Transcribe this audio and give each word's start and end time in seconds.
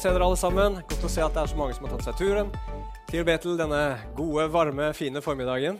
Å 0.00 0.02
se 0.06 0.14
dere 0.16 0.24
alle 0.24 0.36
sammen. 0.40 0.76
Godt 0.88 1.02
å 1.04 1.08
se 1.12 1.20
at 1.20 1.34
det 1.36 1.40
er 1.42 1.48
så 1.50 1.56
mange 1.60 1.74
som 1.76 1.84
har 1.84 1.90
tatt 1.92 2.06
seg 2.06 2.14
turen 2.16 2.46
til 3.10 3.24
Betel 3.28 3.58
denne 3.58 3.98
gode, 4.16 4.46
varme, 4.48 4.86
fine 4.96 5.20
formiddagen. 5.20 5.74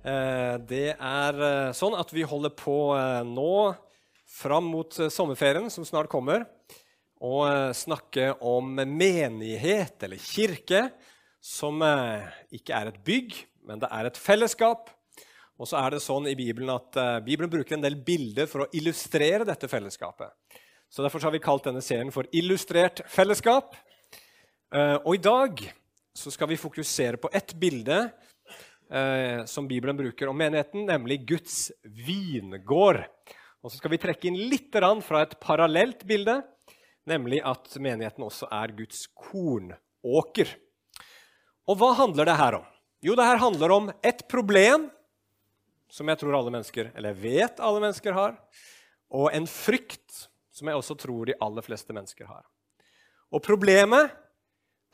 Eh, 0.00 0.54
det 0.70 0.94
er 0.94 1.40
eh, 1.44 1.74
sånn 1.76 1.92
at 2.00 2.08
vi 2.16 2.22
holder 2.24 2.54
på 2.56 2.76
eh, 2.96 3.18
nå 3.28 3.74
fram 4.32 4.70
mot 4.72 4.96
sommerferien 5.12 5.68
som 5.68 5.84
snart 5.84 6.08
kommer, 6.08 6.46
å 7.20 7.42
snakke 7.76 8.30
om 8.48 8.70
menighet 8.78 10.06
eller 10.08 10.24
kirke, 10.24 10.86
som 11.36 11.84
ikke 12.48 12.80
er 12.80 12.88
et 12.94 13.02
bygg, 13.04 13.36
men 13.68 13.82
det 13.82 13.90
er 13.92 14.08
et 14.08 14.22
fellesskap. 14.22 14.88
Og 15.60 15.68
så 15.68 15.82
er 15.82 15.98
det 15.98 16.00
sånn 16.00 16.30
i 16.32 16.36
Bibelen 16.38 16.72
at 16.72 16.96
Bibelen 17.28 17.52
bruker 17.52 17.76
en 17.76 17.84
del 17.84 18.00
bilder 18.08 18.48
for 18.48 18.64
å 18.64 18.70
illustrere 18.72 19.44
dette 19.44 19.68
fellesskapet. 19.68 20.32
Så 20.88 21.04
Derfor 21.04 21.20
har 21.28 21.34
vi 21.34 21.42
kalt 21.44 21.66
denne 21.68 21.82
serien 21.84 22.10
for 22.14 22.26
Illustrert 22.32 23.02
fellesskap. 23.12 23.76
Og 25.04 25.14
i 25.14 25.20
dag 25.20 25.60
så 26.18 26.32
skal 26.34 26.50
vi 26.50 26.58
fokusere 26.58 27.20
på 27.20 27.30
ett 27.32 27.54
bilde 27.60 27.98
eh, 28.90 29.44
som 29.44 29.68
Bibelen 29.68 29.96
bruker 29.96 30.28
om 30.28 30.38
menigheten, 30.38 30.86
nemlig 30.88 31.22
Guds 31.28 31.70
vingård. 31.84 33.04
Og 33.62 33.70
så 33.70 33.78
skal 33.78 33.92
vi 33.92 34.00
trekke 34.02 34.30
inn 34.30 34.38
litt 34.50 34.74
fra 35.04 35.22
et 35.22 35.36
parallelt 35.42 36.04
bilde, 36.08 36.40
nemlig 37.08 37.40
at 37.46 37.70
menigheten 37.80 38.24
også 38.24 38.48
er 38.52 38.74
Guds 38.76 39.06
kornåker. 39.14 40.50
Og 41.68 41.78
hva 41.78 41.92
handler 41.98 42.28
det 42.28 42.38
her 42.38 42.58
om? 42.60 42.66
Jo, 43.04 43.14
det 43.14 43.26
her 43.28 43.38
handler 43.38 43.74
om 43.74 43.90
et 44.02 44.24
problem 44.30 44.88
som 45.88 46.08
jeg 46.10 46.20
tror 46.20 46.34
alle 46.36 46.52
mennesker, 46.52 46.90
eller 46.98 47.16
vet 47.16 47.60
alle 47.64 47.80
mennesker 47.80 48.12
har, 48.12 48.34
og 49.08 49.30
en 49.32 49.46
frykt 49.48 50.26
som 50.58 50.70
jeg 50.70 50.80
også 50.80 50.96
tror 50.98 51.28
de 51.28 51.38
aller 51.44 51.64
fleste 51.64 51.94
mennesker 51.94 52.28
har. 52.28 52.42
Og 53.32 53.42
problemet 53.44 54.12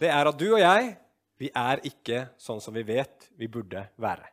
det 0.02 0.10
er 0.10 0.28
at 0.28 0.38
du 0.38 0.48
og 0.52 0.60
jeg 0.60 0.94
vi 1.40 1.50
er 1.50 1.82
ikke 1.86 2.28
sånn 2.40 2.62
som 2.62 2.74
vi 2.76 2.84
vet 2.86 3.28
vi 3.38 3.48
burde 3.50 3.88
være. 4.00 4.28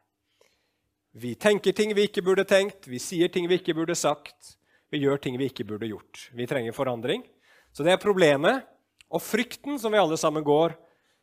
Vi 1.11 1.33
tenker 1.35 1.75
ting 1.75 1.91
vi 1.97 2.05
ikke 2.07 2.23
burde 2.23 2.45
tenkt, 2.47 2.87
vi 2.87 2.99
sier 3.01 3.31
ting 3.31 3.49
vi 3.51 3.57
ikke 3.59 3.75
burde 3.75 3.97
sagt, 3.99 4.55
vi 4.91 5.01
gjør 5.01 5.19
ting 5.23 5.37
vi 5.39 5.49
ikke 5.51 5.65
burde 5.67 5.89
gjort. 5.89 6.29
Vi 6.35 6.47
trenger 6.47 6.75
forandring. 6.75 7.25
Så 7.71 7.83
det 7.83 7.95
er 7.95 8.01
problemet. 8.01 8.63
Og 9.11 9.23
frykten 9.23 9.79
som 9.79 9.91
vi 9.91 9.99
alle 9.99 10.17
sammen 10.19 10.43
går, 10.43 10.75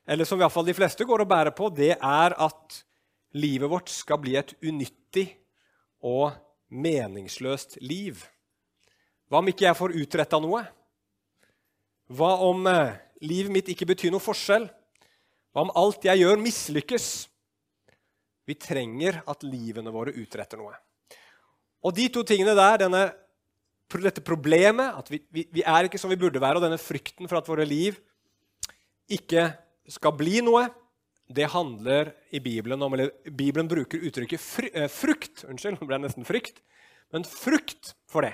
eller 0.09 0.28
som 0.28 0.37
i 0.37 0.43
hvert 0.43 0.53
fall 0.53 0.67
de 0.69 0.77
fleste 0.77 1.05
går 1.09 1.25
og 1.25 1.31
bærer 1.31 1.55
på, 1.56 1.70
det 1.72 1.95
er 1.97 2.34
at 2.37 2.81
livet 3.37 3.70
vårt 3.70 3.93
skal 3.93 4.20
bli 4.20 4.37
et 4.41 4.53
unyttig 4.61 5.27
og 6.05 6.37
meningsløst 6.69 7.78
liv. 7.81 8.20
Hva 9.29 9.43
om 9.43 9.48
ikke 9.51 9.67
jeg 9.67 9.77
får 9.77 9.97
utretta 10.01 10.41
noe? 10.41 10.62
Hva 12.09 12.31
om 12.48 12.65
eh, 12.71 12.97
livet 13.29 13.53
mitt 13.53 13.69
ikke 13.69 13.89
betyr 13.91 14.12
noe 14.15 14.25
forskjell? 14.25 14.65
Hva 15.53 15.67
om 15.67 15.73
alt 15.77 16.07
jeg 16.09 16.23
gjør, 16.23 16.41
mislykkes? 16.41 17.09
Vi 18.49 18.56
trenger 18.56 19.21
at 19.29 19.45
livene 19.45 19.93
våre 19.93 20.15
utretter 20.17 20.61
noe. 20.61 20.73
Og 21.84 21.93
de 21.95 22.09
to 22.12 22.25
tingene 22.27 22.56
der, 22.56 22.81
denne, 22.87 23.03
dette 24.01 24.25
problemet, 24.25 24.97
at 24.97 25.12
vi, 25.12 25.21
vi, 25.29 25.45
vi, 25.53 25.65
er 25.65 25.89
ikke 25.89 26.01
som 26.01 26.09
vi 26.12 26.19
burde 26.21 26.41
være, 26.41 26.56
og 26.56 26.65
denne 26.65 26.81
frykten 26.81 27.29
for 27.29 27.41
at 27.41 27.49
våre 27.49 27.69
liv 27.69 28.01
ikke 29.12 29.51
skal 29.93 30.17
bli 30.17 30.41
noe, 30.45 30.67
det 31.29 31.51
handler 31.53 32.15
i 32.33 32.41
Bibelen 32.41 32.81
om 32.81 32.95
eller 32.97 33.12
Bibelen 33.29 33.69
bruker 33.69 34.01
uttrykket 34.09 34.41
fr, 34.41 34.71
eh, 34.73 34.89
frukt. 34.89 35.45
Unnskyld, 35.45 35.77
det 35.83 35.89
ble 35.91 36.00
nesten 36.00 36.28
frykt. 36.28 36.62
Men 37.12 37.28
frukt 37.28 37.93
for 38.09 38.25
det. 38.25 38.33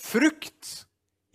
Frukt 0.00 0.70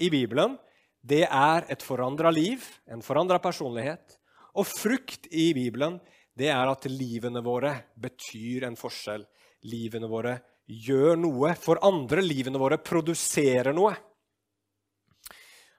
i 0.01 0.09
Bibelen, 0.09 0.57
det 1.05 1.23
er 1.27 1.67
et 1.69 1.83
forandra 1.85 2.31
liv, 2.33 2.63
en 2.89 3.03
forandra 3.05 3.37
personlighet, 3.39 4.17
og 4.55 4.65
frukt 4.65 5.27
i 5.29 5.51
Bibelen 5.53 5.99
det 6.35 6.49
er 6.51 6.67
at 6.67 6.87
livene 6.89 7.43
våre 7.45 7.71
betyr 8.01 8.65
en 8.67 8.75
forskjell. 8.79 9.23
Livene 9.69 10.09
våre 10.11 10.35
gjør 10.65 11.15
noe 11.19 11.53
for 11.59 11.79
andre. 11.85 12.23
Livene 12.25 12.59
våre 12.59 12.79
produserer 12.81 13.71
noe. 13.75 13.93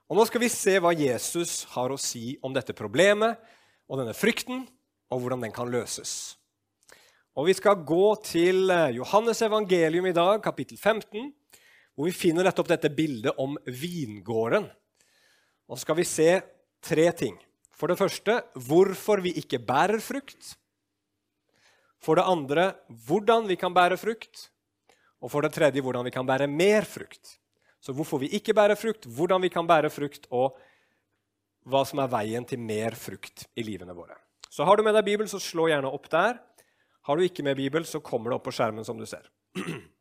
Og 0.07 0.17
Nå 0.17 0.25
skal 0.29 0.45
vi 0.45 0.53
se 0.53 0.77
hva 0.79 0.95
Jesus 0.95 1.65
har 1.75 1.91
å 1.91 2.01
si 2.01 2.37
om 2.47 2.55
dette 2.55 2.77
problemet 2.79 3.41
og 3.91 4.01
denne 4.01 4.15
frykten, 4.17 4.65
og 5.11 5.23
hvordan 5.23 5.43
den 5.45 5.55
kan 5.55 5.71
løses. 5.71 6.37
Og 7.37 7.51
Vi 7.51 7.55
skal 7.59 7.83
gå 7.85 8.15
til 8.25 8.71
eh, 8.73 8.95
Johannes 8.97 9.43
evangelium 9.45 10.07
i 10.09 10.15
dag, 10.17 10.41
kapittel 10.43 10.79
15, 10.79 11.29
hvor 11.97 12.11
vi 12.11 12.15
finner 12.15 12.45
nettopp 12.45 12.69
dette 12.69 12.93
bildet 12.93 13.39
om 13.41 13.57
vingården. 13.65 14.69
Nå 15.67 15.79
skal 15.81 15.97
vi 15.99 16.05
se 16.07 16.29
tre 16.85 17.09
ting. 17.17 17.39
For 17.77 17.91
det 17.91 17.99
første 17.99 18.39
hvorfor 18.69 19.23
vi 19.25 19.33
ikke 19.41 19.61
bærer 19.65 20.01
frukt. 20.05 20.55
For 22.01 22.21
det 22.21 22.29
andre 22.29 22.69
hvordan 23.09 23.49
vi 23.49 23.57
kan 23.61 23.75
bære 23.75 23.99
frukt. 24.01 24.51
Og 25.25 25.33
for 25.33 25.43
det 25.43 25.55
tredje 25.57 25.83
hvordan 25.83 26.05
vi 26.07 26.13
kan 26.15 26.29
bære 26.29 26.49
mer 26.53 26.85
frukt. 26.89 27.39
Så 27.81 27.95
hvorfor 27.97 28.21
vi 28.21 28.31
ikke 28.37 28.55
bærer 28.57 28.77
frukt, 28.79 29.07
hvordan 29.07 29.43
vi 29.45 29.51
kan 29.53 29.67
bære 29.67 29.91
frukt, 29.95 30.27
og 30.35 30.57
hva 31.67 31.83
som 31.87 32.01
er 32.03 32.11
veien 32.11 32.45
til 32.47 32.59
mer 32.63 32.97
frukt 32.99 33.47
i 33.55 33.65
livene 33.67 33.95
våre. 33.95 34.17
Så 34.51 34.65
Har 34.65 34.77
du 34.77 34.83
med 34.83 34.95
deg 34.95 35.05
Bibel, 35.07 35.29
så 35.29 35.39
slå 35.43 35.69
gjerne 35.71 35.91
opp 35.91 36.09
der. 36.11 36.39
Har 37.07 37.17
du 37.17 37.23
ikke 37.23 37.45
med 37.47 37.57
Bibel, 37.57 37.85
så 37.87 38.01
kommer 38.01 38.31
det 38.31 38.39
opp 38.39 38.47
på 38.49 38.55
skjermen, 38.55 38.85
som 38.85 38.99
du 38.99 39.07
ser. 39.07 39.29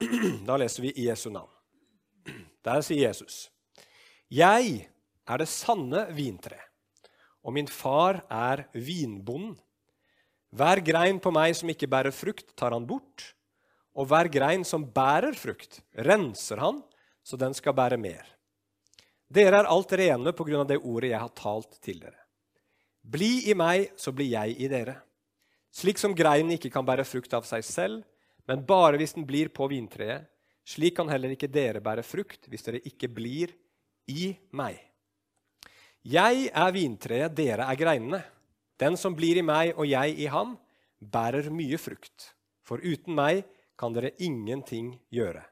Da 0.48 0.56
leser 0.60 0.82
vi 0.82 0.92
i 0.96 1.08
Jesu 1.08 1.28
navn. 1.30 1.50
Der 2.64 2.82
sier 2.84 3.08
Jesus.: 3.08 3.48
Jeg 4.28 4.88
er 5.26 5.40
det 5.40 5.48
sanne 5.48 6.06
vintre, 6.16 6.58
og 7.44 7.54
min 7.56 7.68
far 7.68 8.22
er 8.28 8.66
vinbonden. 8.74 9.56
Hver 10.50 10.82
grein 10.82 11.20
på 11.22 11.30
meg 11.30 11.54
som 11.54 11.70
ikke 11.70 11.88
bærer 11.90 12.14
frukt, 12.14 12.48
tar 12.58 12.74
han 12.74 12.88
bort, 12.88 13.34
og 13.94 14.08
hver 14.10 14.26
grein 14.32 14.64
som 14.66 14.88
bærer 14.90 15.36
frukt, 15.38 15.78
renser 15.94 16.58
han, 16.58 16.80
så 17.22 17.38
den 17.38 17.54
skal 17.54 17.76
bære 17.78 18.00
mer. 18.00 18.24
Dere 19.30 19.60
er 19.62 19.70
alt 19.70 19.92
rene 19.94 20.32
på 20.34 20.44
grunn 20.48 20.64
av 20.64 20.66
det 20.66 20.80
ordet 20.82 21.12
jeg 21.12 21.22
har 21.22 21.36
talt 21.38 21.76
til 21.84 22.00
dere. 22.02 22.18
Bli 23.00 23.46
i 23.50 23.54
meg, 23.54 23.92
så 23.96 24.10
blir 24.12 24.26
jeg 24.32 24.56
i 24.58 24.68
dere. 24.68 24.96
Slik 25.70 26.00
som 26.02 26.16
greinen 26.18 26.56
ikke 26.56 26.72
kan 26.74 26.86
bære 26.86 27.06
frukt 27.06 27.32
av 27.36 27.46
seg 27.46 27.62
selv, 27.64 28.02
men 28.50 28.64
bare 28.66 28.98
hvis 28.98 29.14
den 29.14 29.22
blir 29.28 29.52
på 29.54 29.68
vintreet, 29.70 30.26
slik 30.66 30.96
kan 30.96 31.10
heller 31.10 31.30
ikke 31.30 31.50
dere 31.50 31.82
bære 31.82 32.02
frukt 32.02 32.48
hvis 32.50 32.66
dere 32.66 32.80
ikke 32.82 33.06
blir 33.14 33.52
i 34.10 34.32
meg. 34.58 34.74
Jeg 36.02 36.48
er 36.48 36.74
vintreet, 36.74 37.36
dere 37.36 37.68
er 37.70 37.78
greinene. 37.78 38.20
Den 38.80 38.96
som 38.98 39.14
blir 39.14 39.38
i 39.38 39.44
meg 39.46 39.76
og 39.76 39.86
jeg 39.86 40.16
i 40.18 40.26
ham, 40.32 40.56
bærer 40.98 41.46
mye 41.54 41.78
frukt. 41.78 42.32
For 42.66 42.82
uten 42.82 43.14
meg 43.14 43.44
kan 43.78 43.94
dere 43.94 44.16
ingenting 44.18 44.96
gjøre. 45.14 45.44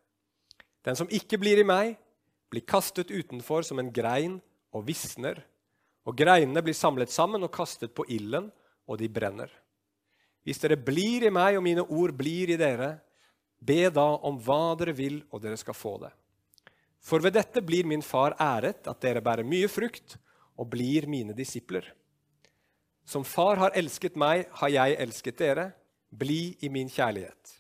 Den 0.83 0.99
som 0.99 1.11
ikke 1.13 1.39
blir 1.39 1.63
i 1.63 1.69
meg, 1.69 1.95
blir 2.51 2.67
kastet 2.67 3.13
utenfor 3.13 3.63
som 3.63 3.79
en 3.79 3.93
grein 3.95 4.41
og 4.75 4.89
visner. 4.89 5.39
Og 6.09 6.19
greinene 6.19 6.65
blir 6.65 6.75
samlet 6.75 7.15
sammen 7.15 7.47
og 7.47 7.53
kastet 7.55 7.95
på 7.95 8.09
ilden, 8.11 8.51
og 8.89 8.99
de 8.99 9.09
brenner. 9.13 9.53
Hvis 10.49 10.63
dere 10.63 10.79
blir 10.81 11.27
i 11.29 11.33
meg 11.35 11.59
og 11.59 11.65
mine 11.67 11.83
ord 11.85 12.15
blir 12.17 12.49
i 12.49 12.57
dere, 12.57 12.95
be 13.61 13.91
da 13.93 14.07
om 14.25 14.39
hva 14.41 14.73
dere 14.81 14.95
vil, 14.97 15.19
og 15.29 15.43
dere 15.43 15.59
skal 15.61 15.77
få 15.77 15.99
det. 16.07 16.13
For 17.05 17.21
ved 17.21 17.35
dette 17.37 17.61
blir 17.61 17.85
min 17.85 18.01
far 18.01 18.33
æret, 18.41 18.87
at 18.89 19.03
dere 19.05 19.21
bærer 19.21 19.45
mye 19.45 19.69
frukt, 19.69 20.17
og 20.57 20.71
blir 20.73 21.05
mine 21.05 21.35
disipler. 21.37 21.85
Som 23.05 23.27
far 23.29 23.61
har 23.61 23.77
elsket 23.77 24.17
meg, 24.17 24.47
har 24.61 24.73
jeg 24.73 24.97
elsket 25.05 25.37
dere. 25.37 25.67
Bli 26.09 26.57
i 26.65 26.71
min 26.73 26.89
kjærlighet. 26.89 27.53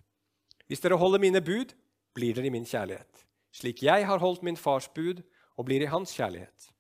Hvis 0.65 0.81
dere 0.81 0.97
holder 0.97 1.21
mine 1.21 1.43
bud, 1.45 1.75
blir 2.17 2.39
dere 2.39 2.49
i 2.49 2.55
min 2.57 2.67
kjærlighet, 2.67 3.27
slik 3.53 3.85
jeg 3.85 4.07
har 4.09 4.21
holdt 4.23 4.41
min 4.49 4.57
fars 4.57 4.89
bud 4.97 5.21
og 5.61 5.69
blir 5.69 5.85
i 5.85 5.91
hans 5.93 6.15
kjærlighet. 6.17 6.71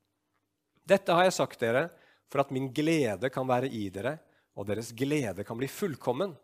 Dette 0.88 1.12
har 1.12 1.28
jeg 1.28 1.37
sagt 1.37 1.61
dere 1.61 1.90
for 2.32 2.40
at 2.40 2.52
min 2.54 2.70
glede 2.72 3.28
kan 3.32 3.44
være 3.49 3.69
i 3.69 3.90
dere, 3.93 4.16
og 4.58 4.66
deres 4.66 4.90
glede 4.93 5.44
kan 5.46 5.58
bli 5.58 5.69
fullkommen. 5.70 6.34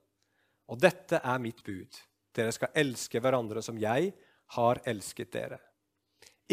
Og 0.70 0.81
dette 0.81 1.19
er 1.19 1.43
mitt 1.43 1.64
bud. 1.66 1.99
Dere 2.34 2.55
skal 2.55 2.75
elske 2.78 3.20
hverandre 3.20 3.62
som 3.62 3.78
jeg 3.78 4.12
har 4.55 4.81
elsket 4.87 5.32
dere. 5.34 5.58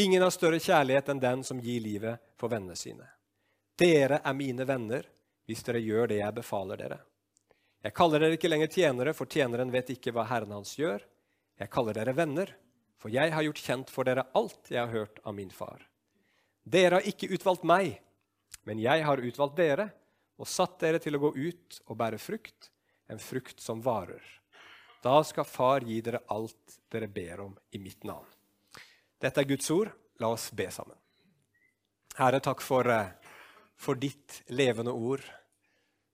Ingen 0.02 0.24
har 0.24 0.34
større 0.34 0.60
kjærlighet 0.62 1.12
enn 1.12 1.22
den 1.22 1.44
som 1.46 1.62
gir 1.62 1.84
livet 1.84 2.22
for 2.40 2.52
vennene 2.52 2.78
sine. 2.80 3.06
Dere 3.78 4.22
er 4.24 4.38
mine 4.38 4.66
venner 4.68 5.06
hvis 5.50 5.64
dere 5.68 5.82
gjør 5.84 6.12
det 6.12 6.22
jeg 6.22 6.38
befaler 6.38 6.80
dere. 6.80 7.00
Jeg 7.82 7.96
kaller 7.98 8.22
dere 8.22 8.38
ikke 8.38 8.50
lenger 8.50 8.70
tjenere, 8.70 9.14
for 9.18 9.30
tjeneren 9.30 9.72
vet 9.74 9.90
ikke 9.90 10.14
hva 10.14 10.28
Herren 10.30 10.54
hans 10.54 10.76
gjør. 10.78 11.02
Jeg 11.58 11.72
kaller 11.74 11.98
dere 11.98 12.14
venner, 12.18 12.52
for 13.02 13.10
jeg 13.14 13.34
har 13.34 13.46
gjort 13.46 13.64
kjent 13.66 13.90
for 13.90 14.08
dere 14.08 14.28
alt 14.38 14.70
jeg 14.70 14.80
har 14.80 14.94
hørt 14.94 15.18
av 15.26 15.34
min 15.38 15.50
far. 15.54 15.82
Dere 16.62 17.00
har 17.00 17.10
ikke 17.10 17.32
utvalgt 17.34 17.66
meg, 17.66 17.96
men 18.70 18.82
jeg 18.82 19.02
har 19.06 19.24
utvalgt 19.26 19.58
dere 19.58 19.90
og 20.40 20.50
satt 20.50 20.80
dere 20.82 21.02
til 21.02 21.18
å 21.18 21.22
gå 21.26 21.34
ut 21.36 21.82
og 21.88 21.98
bære 22.00 22.20
frukt, 22.22 22.70
en 23.12 23.20
frukt 23.20 23.60
som 23.62 23.82
varer. 23.84 24.24
Da 25.02 25.18
skal 25.26 25.48
Far 25.50 25.84
gi 25.86 25.98
dere 26.06 26.22
alt 26.30 26.78
dere 26.92 27.10
ber 27.10 27.48
om 27.48 27.58
i 27.74 27.82
mitt 27.82 28.06
navn. 28.06 28.28
Dette 29.22 29.42
er 29.42 29.50
Guds 29.50 29.70
ord. 29.74 29.92
La 30.22 30.30
oss 30.30 30.52
be 30.54 30.68
sammen. 30.70 30.98
Herre, 32.18 32.40
takk 32.44 32.62
for, 32.62 32.88
eh, 32.88 33.10
for 33.76 33.96
ditt 33.96 34.44
levende 34.50 34.92
ord, 34.92 35.24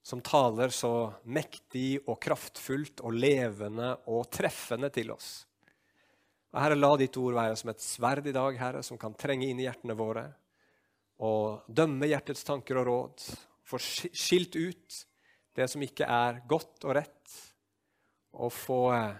som 0.03 0.21
taler 0.21 0.69
så 0.69 1.13
mektig 1.25 1.99
og 2.07 2.21
kraftfullt 2.21 3.01
og 3.03 3.13
levende 3.13 3.97
og 4.07 4.29
treffende 4.31 4.89
til 4.93 5.11
oss. 5.11 5.45
Og 6.53 6.61
Herre, 6.61 6.75
la 6.79 6.95
ditt 6.95 7.17
ord 7.17 7.35
være 7.35 7.57
som 7.59 7.69
et 7.73 7.83
sverd 7.83 8.27
i 8.27 8.31
dag, 8.31 8.55
Herre, 8.57 8.83
som 8.83 8.97
kan 8.97 9.13
trenge 9.13 9.49
inn 9.49 9.59
i 9.59 9.67
hjertene 9.67 9.97
våre 9.97 10.29
og 11.19 11.65
dømme 11.67 12.07
hjertets 12.07 12.45
tanker 12.47 12.77
og 12.77 12.87
råd. 12.87 13.25
Få 13.67 13.79
skilt 13.79 14.55
ut 14.55 15.03
det 15.57 15.67
som 15.67 15.81
ikke 15.83 16.05
er 16.07 16.41
godt 16.47 16.85
og 16.85 16.93
rett, 16.95 17.37
og 18.37 18.53
få 18.53 18.81
eh, 18.93 19.15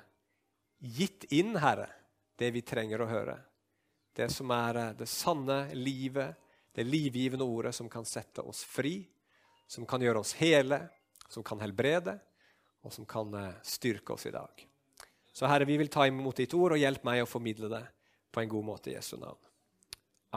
gitt 0.97 1.25
inn, 1.33 1.55
Herre, 1.57 1.88
det 2.38 2.51
vi 2.53 2.61
trenger 2.61 3.01
å 3.01 3.09
høre. 3.09 3.35
Det 4.13 4.29
som 4.31 4.53
er 4.53 4.79
eh, 4.83 4.94
det 4.99 5.09
sanne 5.09 5.63
livet, 5.75 6.38
det 6.77 6.85
livgivende 6.85 7.47
ordet 7.47 7.73
som 7.75 7.89
kan 7.89 8.05
sette 8.05 8.45
oss 8.45 8.61
fri, 8.69 9.01
som 9.67 9.88
kan 9.89 10.03
gjøre 10.05 10.21
oss 10.21 10.35
hele, 10.38 10.83
som 11.27 11.44
kan 11.44 11.59
helbrede, 11.65 12.15
og 12.85 12.94
som 12.94 13.09
kan 13.09 13.33
eh, 13.33 13.59
styrke 13.65 14.13
oss 14.13 14.29
i 14.29 14.35
dag. 14.38 14.63
Så 15.33 15.49
Herre, 15.49 15.65
vi 15.65 15.81
vil 15.81 15.91
ta 15.91 16.05
imot 16.07 16.38
ditt 16.38 16.53
ord, 16.53 16.77
og 16.77 16.81
hjelp 16.81 17.03
meg 17.09 17.25
å 17.25 17.29
formidle 17.29 17.73
det 17.73 17.83
på 18.31 18.45
en 18.45 18.53
god 18.53 18.71
måte 18.71 18.94
i 18.94 18.95
Jesu 18.95 19.17
navn. 19.17 19.41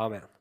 Amen. 0.00 0.39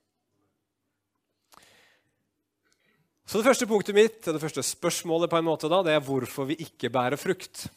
Så 3.29 3.37
Det 3.37 3.45
første 3.45 3.67
punktet 3.69 3.93
mitt, 3.93 4.23
det 4.25 4.41
første 4.41 4.63
spørsmålet 4.65 5.29
på 5.29 5.37
en 5.37 5.45
måte 5.45 5.69
da, 5.69 5.83
det 5.85 5.91
er 5.93 6.01
hvorfor 6.01 6.47
vi 6.49 6.55
ikke 6.63 6.89
bærer 6.89 7.19
frukt. 7.21 7.67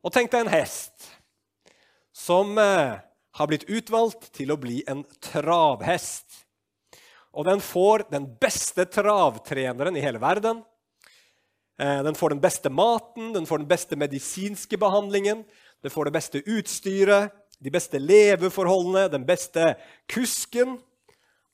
Og 0.00 0.08
Tenk 0.14 0.30
deg 0.32 0.46
en 0.46 0.48
hest 0.54 1.10
som 2.16 2.56
eh, 2.56 2.94
har 3.36 3.50
blitt 3.50 3.66
utvalgt 3.68 4.30
til 4.32 4.48
å 4.48 4.56
bli 4.56 4.78
en 4.88 5.02
travhest. 5.20 6.38
Og 7.36 7.44
den 7.50 7.60
får 7.60 8.06
den 8.14 8.30
beste 8.40 8.86
travtreneren 8.88 9.98
i 10.00 10.04
hele 10.06 10.22
verden. 10.22 10.62
Eh, 11.76 12.00
den 12.06 12.16
får 12.16 12.32
den 12.32 12.40
beste 12.40 12.72
maten, 12.72 13.34
den 13.36 13.48
får 13.50 13.60
den 13.60 13.68
beste 13.74 13.98
medisinske 14.00 14.78
behandlingen, 14.80 15.42
den 15.84 15.92
får 15.92 16.08
det 16.08 16.14
beste 16.16 16.40
utstyret, 16.46 17.28
de 17.60 17.74
beste 17.76 18.00
leveforholdene, 18.00 19.04
den 19.12 19.28
beste 19.28 19.74
kusken. 20.08 20.78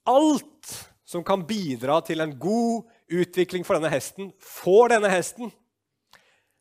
Alt 0.07 0.71
som 1.03 1.27
kan 1.27 1.43
bidra 1.51 1.99
til 2.07 2.23
en 2.23 2.37
god 2.39 2.87
utvikling 3.09 3.65
for 3.65 3.79
denne 3.79 3.91
hesten, 3.93 4.33
får 4.39 4.95
denne 4.95 5.11
hesten. 5.13 5.53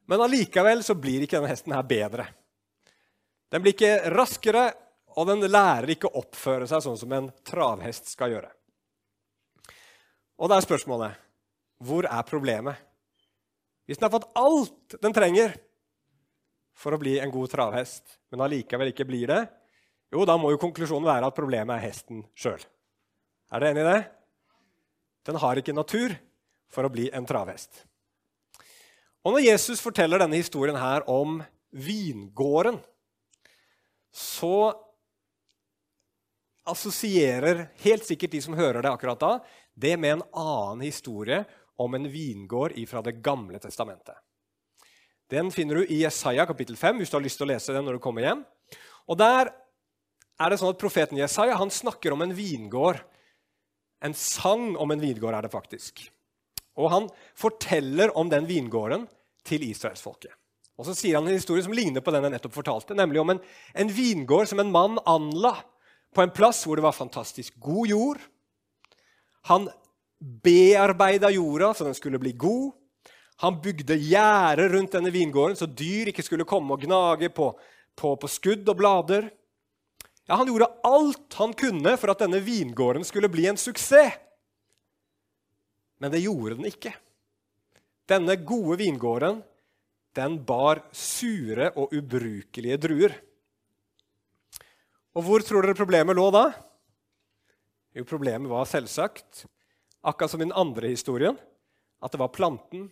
Men 0.08 0.24
allikevel 0.24 0.84
så 0.84 0.96
blir 0.96 1.24
ikke 1.24 1.40
denne 1.40 1.52
hesten 1.52 1.76
her 1.76 1.86
bedre. 1.88 2.28
Den 3.52 3.64
blir 3.64 3.76
ikke 3.76 4.12
raskere, 4.16 4.70
og 5.18 5.28
den 5.30 5.48
lærer 5.50 5.90
ikke 5.94 6.10
å 6.10 6.22
oppføre 6.22 6.68
seg 6.70 6.84
sånn 6.84 7.00
som 7.00 7.14
en 7.16 7.30
travhest 7.48 8.12
skal 8.12 8.36
gjøre. 8.36 8.52
Og 10.38 10.52
da 10.52 10.60
er 10.60 10.68
spørsmålet 10.68 11.24
hvor 11.84 12.08
er 12.10 12.26
problemet? 12.28 12.78
Hvis 13.86 14.00
den 14.00 14.08
har 14.08 14.14
fått 14.14 14.30
alt 14.38 14.98
den 15.02 15.16
trenger 15.16 15.54
for 16.78 16.94
å 16.94 17.02
bli 17.02 17.18
en 17.22 17.32
god 17.34 17.52
travhest, 17.54 18.18
men 18.32 18.44
allikevel 18.44 18.92
ikke 18.92 19.08
blir 19.10 19.30
det, 19.32 19.42
jo, 20.14 20.24
da 20.28 20.38
må 20.40 20.52
jo 20.54 20.62
konklusjonen 20.62 21.08
være 21.08 21.30
at 21.30 21.36
problemet 21.36 21.76
er 21.76 21.88
hesten 21.90 22.22
sjøl. 22.38 22.62
Er 23.52 23.64
dere 23.64 23.74
enig 23.74 23.84
i 23.84 23.90
det? 23.90 24.02
Den 25.28 25.40
har 25.42 25.60
ikke 25.60 25.76
natur 25.76 26.14
for 26.72 26.88
å 26.88 26.92
bli 26.92 27.08
en 27.14 27.28
travhest. 27.28 27.84
Og 29.26 29.36
Når 29.36 29.44
Jesus 29.44 29.84
forteller 29.84 30.22
denne 30.22 30.40
historien 30.40 30.78
her 30.80 31.04
om 31.12 31.42
vingården, 31.76 32.78
så 34.14 34.72
assosierer 36.68 37.68
helt 37.84 38.06
sikkert 38.08 38.34
de 38.34 38.42
som 38.44 38.56
hører 38.58 38.84
det 38.84 38.92
akkurat 38.92 39.20
da, 39.20 39.34
det 39.76 39.96
med 40.00 40.18
en 40.18 40.26
annen 40.32 40.86
historie 40.88 41.44
om 41.78 41.94
en 41.96 42.08
vingård 42.12 42.74
fra 42.90 43.04
Det 43.04 43.20
gamle 43.24 43.60
testamentet. 43.60 44.16
Den 45.30 45.52
finner 45.52 45.76
du 45.76 45.86
i 45.92 46.02
Jesaja 46.02 46.46
kapittel 46.48 46.78
5 46.80 47.02
hvis 47.02 47.12
du 47.12 47.18
har 47.18 47.24
lyst 47.24 47.40
til 47.40 47.48
å 47.48 47.52
lese 47.52 47.76
den 47.76 47.84
når 47.86 47.98
du 47.98 48.04
kommer 48.04 48.24
hjem. 48.24 48.46
Og 49.08 49.18
Der 49.20 49.52
er 50.40 50.50
det 50.50 50.60
sånn 50.62 50.72
at 50.72 50.80
Profeten 50.80 51.20
Jesaja 51.20 51.58
han 51.58 51.72
snakker 51.74 52.14
om 52.14 52.24
en 52.24 52.36
vingård. 52.36 53.02
En 54.04 54.14
sang 54.14 54.76
om 54.78 54.92
en 54.94 55.02
vingård 55.02 55.36
er 55.36 55.48
det 55.48 55.52
faktisk. 55.52 56.08
Og 56.78 56.92
Han 56.94 57.08
forteller 57.36 58.14
om 58.18 58.30
den 58.30 58.48
vingården 58.50 59.08
til 59.48 59.64
israelsfolket. 59.70 60.34
Og 60.78 60.86
så 60.86 60.94
sier 60.94 61.18
han 61.18 61.26
en 61.26 61.38
historie 61.38 61.64
som 61.66 61.74
ligner 61.74 62.04
på 62.06 62.14
den 62.14 62.28
jeg 62.28 62.36
nettopp 62.36 62.54
fortalte, 62.54 62.96
nemlig 62.98 63.22
om 63.22 63.34
en, 63.34 63.40
en 63.74 63.90
vingård 63.90 64.50
som 64.50 64.62
en 64.62 64.72
mann 64.74 65.00
anla 65.10 65.56
på 66.14 66.22
en 66.22 66.34
plass 66.34 66.64
hvor 66.68 66.78
det 66.78 66.86
var 66.86 66.96
fantastisk 66.96 67.58
god 67.62 67.90
jord. 67.90 68.20
Han 69.50 69.70
bearbeida 70.20 71.32
jorda 71.34 71.74
så 71.74 71.88
den 71.88 71.98
skulle 71.98 72.22
bli 72.22 72.36
god. 72.38 72.76
Han 73.42 73.60
bygde 73.62 73.98
gjerder 74.02 74.70
rundt 74.74 74.96
denne 74.98 75.14
vingården 75.14 75.58
så 75.58 75.68
dyr 75.70 76.10
ikke 76.12 76.26
skulle 76.26 76.48
komme 76.50 76.74
og 76.74 76.86
gnage 76.86 77.30
på, 77.34 77.52
på, 77.98 78.14
på 78.18 78.30
skudd 78.30 78.70
og 78.70 78.80
blader. 78.80 79.30
Ja, 80.28 80.36
Han 80.36 80.50
gjorde 80.50 80.72
alt 80.84 81.38
han 81.40 81.54
kunne 81.58 81.94
for 81.98 82.12
at 82.12 82.22
denne 82.26 82.42
vingården 82.44 83.06
skulle 83.06 83.30
bli 83.32 83.46
en 83.48 83.58
suksess. 83.62 84.18
Men 86.02 86.14
det 86.14 86.24
gjorde 86.24 86.58
den 86.60 86.70
ikke. 86.70 86.94
Denne 88.08 88.38
gode 88.40 88.78
vingården 88.80 89.42
den 90.18 90.40
bar 90.46 90.82
sure 90.96 91.72
og 91.78 91.94
ubrukelige 91.94 92.78
druer. 92.82 93.14
Og 95.18 95.26
hvor 95.26 95.44
tror 95.46 95.66
dere 95.66 95.78
problemet 95.78 96.18
lå 96.18 96.28
da? 96.34 96.46
Jo, 97.98 98.06
Problemet 98.06 98.50
var 98.50 98.68
selvsagt, 98.70 99.46
akkurat 100.06 100.32
som 100.32 100.42
i 100.42 100.46
den 100.46 100.58
andre 100.58 100.92
historien, 100.94 101.38
at 102.02 102.14
det 102.14 102.22
var 102.22 102.34
planten, 102.34 102.88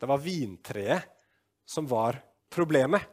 det 0.00 0.08
var 0.08 0.20
vintreet, 0.20 1.08
som 1.64 1.86
var 1.88 2.18
problemet. 2.52 3.04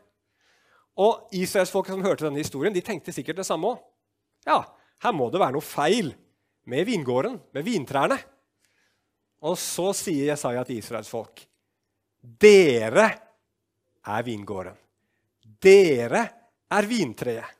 Og 0.99 1.29
Israelsfolket 1.35 1.95
som 1.95 2.03
hørte 2.03 2.25
denne 2.27 2.41
historien, 2.41 2.75
de 2.75 2.83
tenkte 2.83 3.13
sikkert 3.15 3.39
det 3.39 3.47
samme 3.47 3.71
òg. 3.71 3.79
Ja, 4.47 4.63
her 5.03 5.15
må 5.15 5.29
det 5.31 5.39
være 5.39 5.55
noe 5.55 5.63
feil 5.63 6.11
med 6.67 6.87
vingården, 6.89 7.37
med 7.55 7.63
vintrærne. 7.63 8.17
Og 9.39 9.55
så 9.59 9.91
sier 9.95 10.33
Jesaja 10.33 10.65
til 10.67 10.81
Israels 10.81 11.09
folk, 11.11 11.45
dere 12.19 13.07
er 14.03 14.25
vingården. 14.27 14.75
Dere 15.63 16.25
er 16.71 16.87
vintreet. 16.87 17.55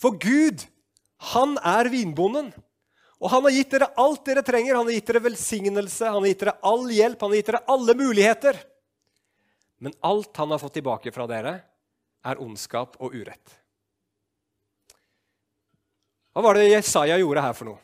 For 0.00 0.16
Gud, 0.16 0.64
han 1.32 1.58
er 1.60 1.90
vinbonden. 1.92 2.48
Og 3.20 3.28
han 3.28 3.44
har 3.44 3.52
gitt 3.52 3.74
dere 3.74 3.90
alt 4.00 4.22
dere 4.24 4.42
trenger. 4.44 4.78
Han 4.78 4.88
har 4.88 4.96
gitt 4.96 5.10
dere 5.10 5.24
velsignelse, 5.26 6.06
han 6.08 6.22
har 6.22 6.30
gitt 6.30 6.44
dere 6.46 6.56
all 6.64 6.86
hjelp, 6.88 7.20
han 7.20 7.34
har 7.34 7.40
gitt 7.40 7.50
dere 7.52 7.64
alle 7.74 7.96
muligheter. 7.98 8.60
Men 9.84 9.96
alt 10.08 10.40
han 10.40 10.54
har 10.54 10.62
fått 10.62 10.78
tilbake 10.78 11.12
fra 11.12 11.26
dere, 11.28 11.58
er 12.24 12.40
ondskap 12.40 12.96
og 13.00 13.12
urett. 13.16 13.56
Hva 16.32 16.44
var 16.44 16.56
det 16.56 16.70
Jesaja 16.70 17.16
gjorde 17.20 17.44
her 17.44 17.54
for 17.56 17.72
noe? 17.72 17.80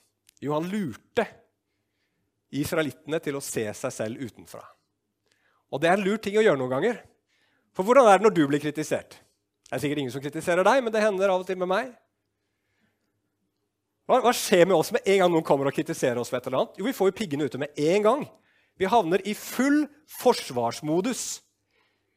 Jo, 0.47 0.55
han 0.55 0.71
lurte 0.71 1.27
israelittene 2.55 3.19
til 3.23 3.37
å 3.37 3.43
se 3.45 3.67
seg 3.75 3.93
selv 3.93 4.23
utenfra. 4.23 4.63
Og 5.75 5.83
det 5.83 5.91
er 5.91 5.99
en 5.99 6.07
lur 6.07 6.19
ting 6.23 6.39
å 6.39 6.45
gjøre 6.45 6.61
noen 6.61 6.77
ganger. 6.77 7.01
For 7.75 7.87
hvordan 7.87 8.09
er 8.09 8.21
det 8.21 8.29
når 8.29 8.35
du 8.37 8.45
blir 8.49 8.63
kritisert? 8.63 9.19
Det 9.67 9.75
er 9.75 9.83
sikkert 9.83 10.05
ingen 10.05 10.15
som 10.15 10.23
kritiserer 10.23 10.67
deg, 10.67 10.83
men 10.85 10.95
det 10.95 11.03
hender 11.03 11.33
av 11.33 11.43
og 11.43 11.49
til 11.49 11.59
med 11.59 11.69
meg. 11.69 11.91
Hva, 14.07 14.21
hva 14.23 14.31
skjer 14.37 14.69
med 14.69 14.77
oss 14.79 14.93
med 14.95 15.03
en 15.03 15.25
gang 15.25 15.33
noen 15.35 15.47
kommer 15.47 15.67
og 15.67 15.75
kritiserer 15.75 16.21
oss? 16.23 16.31
for 16.31 16.39
et 16.39 16.47
eller 16.47 16.63
annet? 16.63 16.79
Jo, 16.79 16.87
Vi 16.87 16.95
får 16.95 17.11
jo 17.11 17.17
piggene 17.19 17.49
ute 17.51 17.59
med 17.59 17.75
en 17.75 18.07
gang. 18.07 18.23
Vi 18.79 18.87
havner 18.87 19.25
i 19.27 19.35
full 19.35 19.83
forsvarsmodus. 20.21 21.43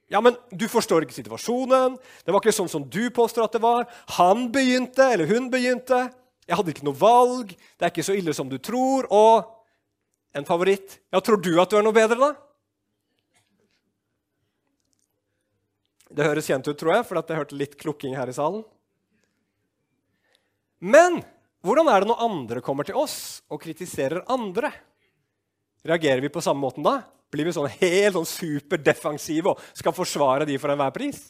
Ja, 0.10 0.22
men 0.22 0.38
du 0.54 0.68
forstår 0.70 1.06
ikke 1.06 1.18
situasjonen. 1.18 1.98
Det 2.26 2.34
var 2.34 2.42
ikke 2.42 2.54
sånn 2.54 2.70
som 2.70 2.86
du 2.86 3.10
påstår 3.14 3.48
at 3.48 3.58
det 3.58 3.64
var. 3.66 3.90
Han 4.18 4.48
begynte, 4.54 5.06
eller 5.06 5.30
hun 5.30 5.50
begynte. 5.54 6.08
Jeg 6.50 6.58
hadde 6.58 6.74
ikke 6.74 6.88
noe 6.88 6.98
valg. 6.98 7.54
Det 7.54 7.86
er 7.86 7.94
ikke 7.94 8.08
så 8.08 8.18
ille 8.18 8.34
som 8.34 8.50
du 8.50 8.58
tror. 8.58 9.06
Og 9.14 10.38
en 10.38 10.48
favoritt 10.48 10.98
Ja, 11.14 11.22
tror 11.22 11.38
du 11.42 11.54
at 11.62 11.70
du 11.70 11.78
er 11.78 11.86
noe 11.86 11.96
bedre, 11.96 12.18
da? 12.18 12.34
Det 16.10 16.26
høres 16.26 16.48
kjent 16.50 16.66
ut, 16.66 16.78
tror 16.78 16.96
jeg, 16.96 17.06
for 17.06 17.22
jeg 17.22 17.38
hørte 17.38 17.58
litt 17.58 17.76
klukking 17.78 18.16
her 18.18 18.30
i 18.32 18.34
salen. 18.34 18.64
Men 20.82 21.20
hvordan 21.62 21.90
er 21.92 22.02
det 22.02 22.10
når 22.10 22.24
andre 22.26 22.64
kommer 22.66 22.88
til 22.88 22.98
oss 22.98 23.44
og 23.52 23.62
kritiserer 23.62 24.26
andre? 24.32 24.72
Reagerer 25.86 26.24
vi 26.24 26.32
på 26.34 26.42
samme 26.42 26.64
måten 26.64 26.86
da? 26.86 27.02
Blir 27.30 27.46
vi 27.46 27.54
sånn 27.54 27.70
helt 27.70 28.16
sånn 28.16 28.26
superdefensive 28.26 29.54
og 29.54 29.62
skal 29.78 29.94
forsvare 29.94 30.48
de 30.50 30.58
for 30.58 30.74
enhver 30.74 30.96
pris? 30.96 31.28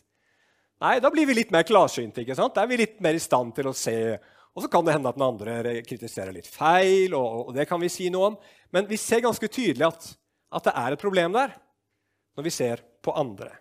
Nei, 0.79 0.95
da 1.03 1.11
blir 1.11 1.27
vi 1.27 1.35
litt 1.41 1.51
mer 1.51 1.65
klarsynte. 1.67 2.23
ikke 2.23 2.37
sant? 2.37 2.55
Da 2.55 2.63
er 2.63 2.71
vi 2.71 2.79
litt 2.79 3.01
mer 3.03 3.17
i 3.17 3.19
stand 3.19 3.51
til 3.57 3.67
å 3.67 3.75
se 3.75 3.97
og 4.59 4.65
så 4.65 4.67
kan 4.67 4.83
det 4.83 4.91
hende 4.91 5.07
at 5.07 5.15
den 5.15 5.23
andre 5.23 5.53
kritiserer 5.87 6.35
litt 6.35 6.47
feil, 6.51 7.13
og, 7.15 7.45
og, 7.47 7.51
det 7.55 7.63
kan 7.69 7.79
vi 7.79 7.87
si 7.87 8.09
noe 8.11 8.33
om. 8.33 8.33
Men 8.75 8.89
vi 8.89 8.97
ser 8.99 9.21
ganske 9.23 9.47
tydelig 9.47 9.85
at, 9.87 10.07
at, 10.51 10.65
det 10.65 10.73
er 10.75 10.95
et 10.95 10.99
problem 10.99 11.31
der 11.31 11.53
når 12.35 12.43
vi 12.43 12.51
ser 12.51 12.83
på 12.99 13.13
andre. 13.15 13.53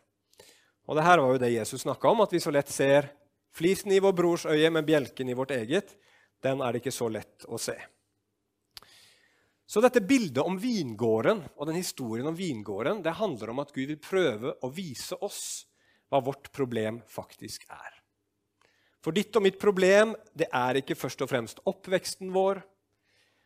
Og 0.90 0.98
det 0.98 1.04
her 1.06 1.22
var 1.22 1.36
jo 1.36 1.42
det 1.44 1.52
Jesus 1.52 1.84
snakka 1.84 2.10
om, 2.10 2.24
at 2.24 2.34
vi 2.34 2.40
så 2.42 2.50
lett 2.50 2.72
ser 2.74 3.12
flisen 3.54 3.94
i 3.94 4.00
vår 4.02 4.16
brors 4.18 4.46
øye, 4.50 4.72
men 4.74 4.88
bjelken 4.88 5.30
i 5.30 5.38
vårt 5.38 5.54
eget. 5.54 5.94
den 6.42 6.60
er 6.62 6.72
det 6.72 6.82
ikke 6.82 6.94
så 6.98 7.08
lett 7.10 7.46
å 7.46 7.58
se. 7.62 7.76
Så 9.70 9.82
dette 9.84 10.02
bildet 10.02 10.42
om 10.42 10.58
vingården 10.58 11.44
og 11.54 11.70
den 11.70 11.78
historien 11.78 12.26
om 12.26 12.34
vingården 12.34 13.04
det 13.06 13.18
handler 13.22 13.54
om 13.54 13.62
at 13.62 13.70
Gud 13.70 13.86
vil 13.86 14.02
prøve 14.02 14.56
å 14.62 14.72
vise 14.74 15.14
oss 15.22 15.68
hva 16.10 16.24
vårt 16.26 16.50
problem 16.50 17.04
faktisk 17.06 17.70
er. 17.70 17.97
For 19.04 19.14
ditt 19.14 19.34
og 19.38 19.44
mitt 19.44 19.58
problem 19.60 20.14
det 20.36 20.48
er 20.54 20.80
ikke 20.80 20.98
først 20.98 21.22
og 21.22 21.30
fremst 21.30 21.62
oppveksten 21.68 22.32
vår. 22.34 22.60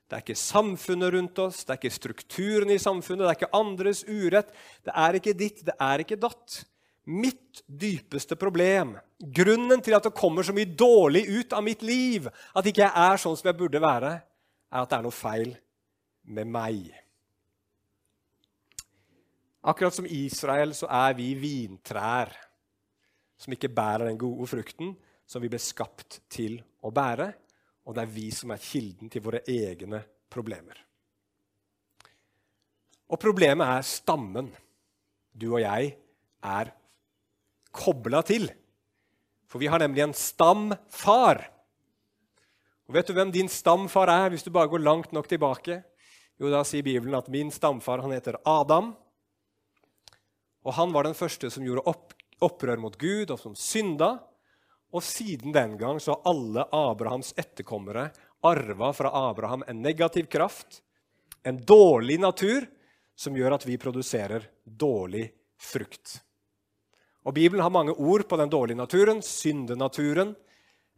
Det 0.09 0.18
er 0.18 0.25
ikke 0.26 0.37
samfunnet 0.37 1.14
rundt 1.14 1.38
oss, 1.40 1.62
det 1.64 1.73
er 1.73 1.78
ikke 1.80 1.94
strukturen 1.94 2.73
i 2.75 2.80
samfunnet, 2.80 3.25
det 3.25 3.30
er 3.30 3.38
ikke 3.38 3.56
andres 3.56 4.02
urett. 4.04 4.50
Det 4.85 4.92
er 4.92 5.16
ikke 5.16 5.32
ditt, 5.37 5.62
det 5.64 5.76
er 5.80 6.04
ikke 6.04 6.18
datt. 6.21 6.59
Mitt 7.09 7.62
dypeste 7.66 8.37
problem, 8.38 8.92
grunnen 9.18 9.80
til 9.82 9.97
at 9.97 10.04
det 10.06 10.12
kommer 10.14 10.44
så 10.47 10.54
mye 10.54 10.68
dårlig 10.68 11.25
ut 11.32 11.56
av 11.56 11.64
mitt 11.66 11.80
liv, 11.82 12.28
at 12.28 12.68
ikke 12.68 12.85
jeg 12.85 12.92
er 12.92 13.23
sånn 13.23 13.38
som 13.40 13.49
jeg 13.49 13.59
burde 13.59 13.80
være, 13.82 14.12
er 14.71 14.85
at 14.85 14.92
det 14.92 14.99
er 14.99 15.06
noe 15.09 15.16
feil 15.16 15.54
med 16.37 16.52
meg. 16.52 16.92
Akkurat 19.64 19.94
som 19.97 20.06
Israel 20.06 20.76
så 20.76 20.88
er 20.90 21.16
vi 21.18 21.32
vintrær 21.38 22.30
som 23.40 23.54
ikke 23.54 23.73
bærer 23.73 24.11
den 24.11 24.21
gode 24.21 24.47
frukten 24.50 24.92
som 25.26 25.42
vi 25.42 25.50
ble 25.52 25.60
skapt 25.62 26.22
til 26.32 26.58
å 26.82 26.92
bære. 26.94 27.28
Og 27.86 27.96
det 27.96 28.04
er 28.04 28.14
vi 28.14 28.28
som 28.34 28.52
er 28.54 28.62
kilden 28.62 29.10
til 29.10 29.24
våre 29.24 29.42
egne 29.48 30.02
problemer. 30.30 30.78
Og 33.12 33.20
problemet 33.20 33.68
er 33.68 33.84
stammen 33.84 34.48
du 35.32 35.50
og 35.52 35.60
jeg 35.62 35.94
er 36.42 36.72
kobla 37.72 38.22
til. 38.24 38.48
For 39.48 39.60
vi 39.60 39.68
har 39.68 39.82
nemlig 39.82 40.04
en 40.06 40.16
stamfar. 40.16 41.42
Og 42.88 42.96
Vet 42.96 43.08
du 43.08 43.16
hvem 43.16 43.32
din 43.32 43.50
stamfar 43.52 44.10
er, 44.12 44.30
hvis 44.32 44.44
du 44.44 44.52
bare 44.52 44.70
går 44.72 44.84
langt 44.84 45.12
nok 45.12 45.28
tilbake? 45.28 45.82
Jo, 46.40 46.50
Da 46.50 46.64
sier 46.64 46.82
Bibelen 46.82 47.14
at 47.14 47.28
min 47.28 47.50
stamfar 47.52 48.00
han 48.00 48.12
heter 48.12 48.40
Adam. 48.48 48.94
Og 50.64 50.74
Han 50.74 50.92
var 50.92 51.04
den 51.04 51.14
første 51.14 51.50
som 51.50 51.64
gjorde 51.64 51.84
opp, 51.86 52.14
opprør 52.40 52.80
mot 52.80 52.96
Gud, 52.98 53.30
og 53.30 53.38
som 53.38 53.54
synda. 53.54 54.18
Og 54.92 55.04
siden 55.04 55.54
den 55.54 55.78
gang 55.80 56.00
så 56.00 56.14
har 56.14 56.28
alle 56.28 56.66
Abrahams 56.76 57.32
etterkommere 57.40 58.11
arva 58.44 58.92
fra 58.92 59.12
Abraham 59.30 59.64
en 59.66 59.82
negativ 59.82 60.26
kraft, 60.32 60.82
en 61.42 61.58
dårlig 61.64 62.18
natur, 62.20 62.66
som 63.16 63.37
gjør 63.37 63.56
at 63.56 63.64
vi 63.66 63.78
produserer 63.80 64.49
dårlig 64.64 65.28
frukt. 65.61 66.18
Og 67.22 67.34
Bibelen 67.37 67.62
har 67.62 67.70
mange 67.70 67.94
ord 67.94 68.25
på 68.28 68.37
den 68.40 68.50
dårlige 68.50 68.80
naturen. 68.80 69.22
Syndenaturen, 69.22 70.34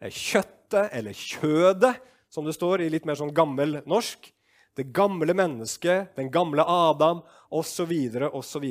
kjøttet 0.01 0.95
eller 0.95 1.13
kjødet, 1.13 1.95
som 2.33 2.47
det 2.49 2.57
står 2.57 2.83
i 2.83 2.91
litt 2.93 3.05
mer 3.07 3.19
sånn 3.19 3.35
gammel 3.37 3.83
norsk. 3.87 4.31
Det 4.75 4.89
gamle 4.91 5.37
mennesket, 5.37 6.17
den 6.17 6.33
gamle 6.35 6.65
Adam 6.67 7.21
osv. 7.55 7.93
osv. 8.33 8.65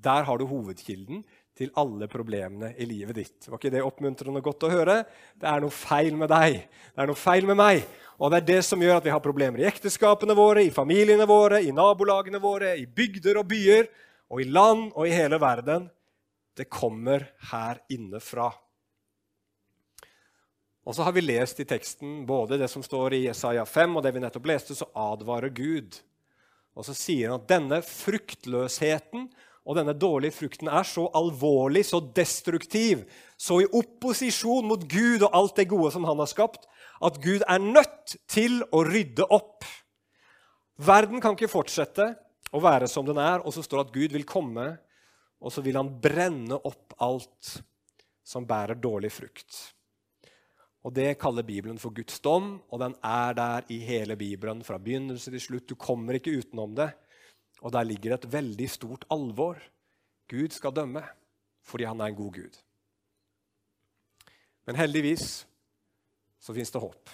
Der 0.00 0.24
har 0.26 0.40
du 0.40 0.48
hovedkilden 0.48 1.22
til 1.58 1.72
alle 1.78 2.06
problemene 2.08 2.70
i 2.80 2.86
livet 2.88 3.16
ditt. 3.18 3.48
Var 3.48 3.58
ikke 3.58 3.72
det 3.74 3.82
oppmuntrende 3.84 4.42
godt 4.44 4.64
å 4.64 4.70
høre? 4.72 5.00
Det 5.36 5.48
er 5.50 5.60
noe 5.62 5.74
feil 5.74 6.16
med 6.16 6.30
deg. 6.32 6.62
Det 6.94 7.02
er 7.02 7.10
noe 7.10 7.18
feil 7.18 7.48
med 7.48 7.58
meg. 7.60 7.82
Og 8.20 8.32
det 8.32 8.40
er 8.40 8.48
det 8.52 8.60
som 8.68 8.80
gjør 8.80 9.00
at 9.00 9.06
vi 9.08 9.12
har 9.12 9.22
problemer 9.24 9.62
i 9.62 9.68
ekteskapene 9.68 10.36
våre, 10.36 10.64
i 10.64 10.72
familiene 10.72 11.26
våre, 11.28 11.62
i 11.64 11.74
nabolagene 11.74 12.40
våre, 12.40 12.74
i 12.80 12.86
bygder 12.86 13.40
og 13.40 13.48
byer, 13.50 13.90
og 14.30 14.42
i 14.42 14.48
land 14.48 14.90
og 14.94 15.08
i 15.08 15.14
hele 15.14 15.40
verden. 15.42 15.88
Det 16.56 16.68
kommer 16.70 17.28
her 17.50 17.80
inne 17.92 18.20
fra. 18.24 18.50
Og 20.86 20.96
så 20.96 21.04
har 21.04 21.12
vi 21.14 21.22
lest 21.24 21.60
i 21.60 21.68
teksten 21.68 22.22
både 22.26 22.58
det 22.60 22.70
som 22.72 22.82
står 22.84 23.14
i 23.14 23.24
Jesaja 23.26 23.66
5, 23.68 23.98
og 23.98 24.04
det 24.04 24.14
vi 24.16 24.22
nettopp 24.24 24.48
leste, 24.48 24.76
så 24.76 24.88
advarer 24.96 25.52
Gud. 25.52 26.00
Og 26.76 26.86
så 26.86 26.94
sier 26.96 27.30
han 27.30 27.42
at 27.42 27.50
denne 27.50 27.80
fruktløsheten 27.84 29.28
og 29.68 29.76
denne 29.76 29.94
dårlige 29.94 30.34
frukten 30.34 30.70
er 30.72 30.86
så 30.88 31.04
alvorlig, 31.16 31.84
så 31.86 32.00
destruktiv, 32.00 33.04
så 33.36 33.60
i 33.60 33.68
opposisjon 33.68 34.66
mot 34.68 34.86
Gud 34.88 35.24
og 35.26 35.36
alt 35.36 35.60
det 35.60 35.68
gode 35.70 35.92
som 35.94 36.06
han 36.08 36.20
har 36.22 36.30
skapt, 36.30 36.64
at 37.00 37.20
Gud 37.22 37.44
er 37.44 37.60
nødt 37.62 38.16
til 38.28 38.60
å 38.72 38.82
rydde 38.88 39.26
opp. 39.32 39.66
Verden 40.80 41.20
kan 41.20 41.36
ikke 41.36 41.52
fortsette 41.52 42.08
å 42.56 42.62
være 42.62 42.88
som 42.90 43.06
den 43.06 43.20
er, 43.20 43.44
og 43.44 43.52
så 43.54 43.64
står 43.64 43.82
det 43.82 43.88
at 43.88 43.98
Gud 43.98 44.16
vil 44.16 44.28
komme, 44.28 44.70
og 45.40 45.52
så 45.52 45.62
vil 45.64 45.78
han 45.80 45.92
brenne 46.02 46.56
opp 46.56 46.96
alt 47.04 47.60
som 48.26 48.48
bærer 48.48 48.80
dårlig 48.80 49.12
frukt. 49.12 49.60
Og 50.80 50.94
Det 50.96 51.18
kaller 51.20 51.44
Bibelen 51.44 51.78
for 51.78 51.92
Guds 51.92 52.20
dom, 52.24 52.54
og 52.72 52.80
den 52.80 52.94
er 53.04 53.34
der 53.36 53.66
i 53.68 53.78
hele 53.84 54.16
Bibelen 54.16 54.62
fra 54.64 54.78
begynnelse 54.80 55.30
til 55.30 55.40
slutt. 55.40 55.68
Du 55.68 55.76
kommer 55.76 56.16
ikke 56.16 56.38
utenom 56.40 56.72
det. 56.76 56.88
Og 57.60 57.72
der 57.72 57.86
ligger 57.86 58.16
et 58.16 58.28
veldig 58.32 58.68
stort 58.70 59.04
alvor. 59.12 59.60
Gud 60.30 60.54
skal 60.56 60.74
dømme 60.74 61.04
fordi 61.70 61.84
han 61.84 62.00
er 62.00 62.10
en 62.10 62.16
god 62.18 62.32
Gud. 62.34 62.54
Men 64.66 64.78
heldigvis 64.80 65.44
så 66.40 66.54
fins 66.56 66.72
det 66.72 66.80
håp. 66.82 67.10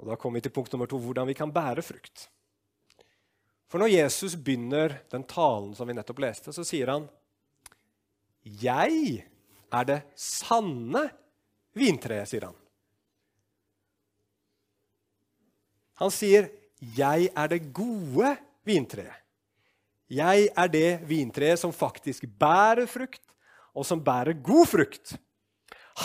Og 0.00 0.06
Da 0.08 0.16
kommer 0.16 0.38
vi 0.38 0.46
til 0.46 0.54
punkt 0.54 0.72
nummer 0.72 0.88
to 0.88 1.00
hvordan 1.02 1.28
vi 1.28 1.36
kan 1.36 1.52
bære 1.52 1.82
frukt. 1.84 2.28
For 3.70 3.78
når 3.78 3.92
Jesus 3.92 4.34
begynner 4.34 4.96
den 5.12 5.26
talen 5.28 5.74
som 5.76 5.86
vi 5.86 5.94
nettopp 5.94 6.22
leste, 6.24 6.54
så 6.54 6.64
sier 6.66 6.90
han 6.90 7.08
Jeg 8.42 9.26
er 9.70 9.84
det 9.86 10.00
sanne 10.18 11.04
vintreet, 11.76 12.28
sier 12.28 12.48
han. 12.48 12.56
Han 16.00 16.10
sier 16.10 16.48
'Jeg 16.80 17.28
er 17.36 17.46
det 17.46 17.72
gode 17.76 18.38
vintreet'. 18.66 19.20
Jeg 20.10 20.48
er 20.56 20.68
det 20.68 21.00
vintreet 21.06 21.58
som 21.58 21.72
faktisk 21.72 22.24
bærer 22.26 22.86
frukt, 22.90 23.22
og 23.74 23.86
som 23.86 24.02
bærer 24.02 24.42
god 24.42 24.66
frukt. 24.66 25.14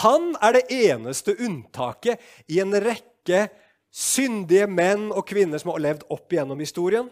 Han 0.03 0.35
er 0.41 0.59
det 0.59 0.65
eneste 0.69 1.33
unntaket 1.41 2.21
i 2.47 2.59
en 2.61 2.73
rekke 2.73 3.47
syndige 3.89 4.67
menn 4.67 5.07
og 5.11 5.25
kvinner 5.27 5.57
som 5.61 5.71
har 5.71 5.81
levd 5.81 6.05
opp 6.13 6.33
igjennom 6.33 6.59
historien. 6.61 7.09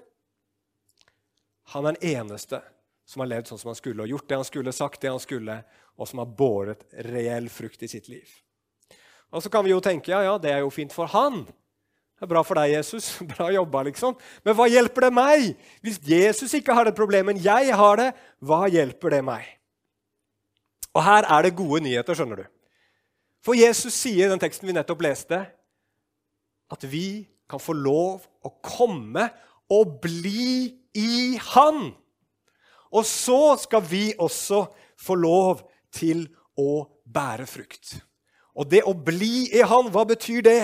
Han 1.73 1.87
er 1.87 1.97
den 1.97 2.15
eneste 2.19 2.61
som 3.07 3.23
har 3.23 3.31
levd 3.31 3.49
sånn 3.49 3.61
som 3.61 3.71
han 3.71 3.79
skulle, 3.79 4.03
og 4.03 4.13
gjort 4.13 4.29
det 4.29 4.39
han 4.39 4.47
skulle, 4.47 4.75
sagt 4.75 5.01
det 5.01 5.11
han 5.11 5.21
skulle, 5.21 5.57
og 5.97 6.09
som 6.09 6.21
har 6.21 6.29
båret 6.29 6.85
reell 7.09 7.49
frukt 7.51 7.83
i 7.83 7.89
sitt 7.91 8.09
liv. 8.11 8.27
Og 9.33 9.41
Så 9.41 9.49
kan 9.49 9.65
vi 9.65 9.73
jo 9.73 9.81
tenke 9.81 10.11
ja, 10.11 10.21
ja, 10.23 10.37
det 10.37 10.51
er 10.53 10.61
jo 10.61 10.69
fint 10.69 10.93
for 10.93 11.09
han. 11.09 11.47
Det 12.23 12.29
er 12.29 12.35
bra 12.37 12.41
for 12.47 12.55
deg, 12.55 12.77
Jesus. 12.77 13.17
Bra 13.33 13.49
jobba, 13.51 13.81
liksom. 13.83 14.13
Men 14.47 14.55
hva 14.55 14.63
hjelper 14.71 15.03
det 15.03 15.09
meg? 15.11 15.47
Hvis 15.83 15.97
Jesus 16.07 16.53
ikke 16.55 16.71
har 16.71 16.87
det 16.87 16.93
problemet, 16.95 17.33
men 17.33 17.41
jeg 17.43 17.75
har 17.75 17.97
det, 17.99 18.05
hva 18.39 18.61
hjelper 18.71 19.11
det 19.11 19.17
meg? 19.27 19.49
Og 20.95 21.01
her 21.03 21.27
er 21.27 21.43
det 21.43 21.57
gode 21.57 21.81
nyheter, 21.83 22.15
skjønner 22.15 22.39
du. 22.39 22.45
For 23.43 23.59
Jesus 23.59 23.97
sier 23.97 24.29
i 24.29 24.31
den 24.31 24.39
teksten 24.39 24.69
vi 24.69 24.75
nettopp 24.77 25.03
leste, 25.03 25.41
at 26.71 26.85
vi 26.87 27.25
kan 27.51 27.59
få 27.59 27.75
lov 27.75 28.23
å 28.39 28.53
komme 28.63 29.25
og 29.67 29.97
bli 30.05 30.71
i 30.95 31.35
Han. 31.49 31.89
Og 32.95 33.03
så 33.03 33.57
skal 33.65 33.83
vi 33.83 34.05
også 34.15 34.61
få 34.95 35.19
lov 35.19 35.65
til 35.91 36.23
å 36.55 36.85
bære 37.03 37.49
frukt. 37.51 37.97
Og 38.55 38.71
det 38.71 38.85
å 38.87 38.95
bli 38.95 39.49
i 39.51 39.65
Han, 39.67 39.91
hva 39.91 40.07
betyr 40.07 40.47
det? 40.47 40.61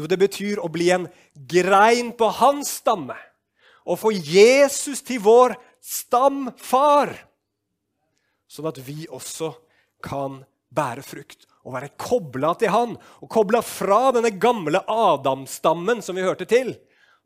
Jo, 0.00 0.08
det 0.08 0.16
betyr 0.16 0.62
å 0.62 0.70
bli 0.72 0.88
en 0.94 1.08
grein 1.34 2.14
på 2.16 2.30
hans 2.40 2.78
stamme. 2.80 3.18
Og 3.84 3.98
få 4.00 4.12
Jesus 4.14 5.02
til 5.04 5.20
vår 5.24 5.56
stamfar. 5.84 7.12
Sånn 8.48 8.68
at 8.70 8.80
vi 8.86 9.04
også 9.12 9.52
kan 10.04 10.40
bære 10.72 11.04
frukt 11.04 11.44
og 11.66 11.74
være 11.74 11.92
kobla 12.00 12.54
til 12.58 12.72
han. 12.72 12.94
Og 13.20 13.28
kobla 13.32 13.60
fra 13.64 14.08
denne 14.16 14.32
gamle 14.40 14.80
Adam-stammen 14.88 16.00
som 16.04 16.16
vi 16.16 16.24
hørte 16.24 16.48
til, 16.48 16.72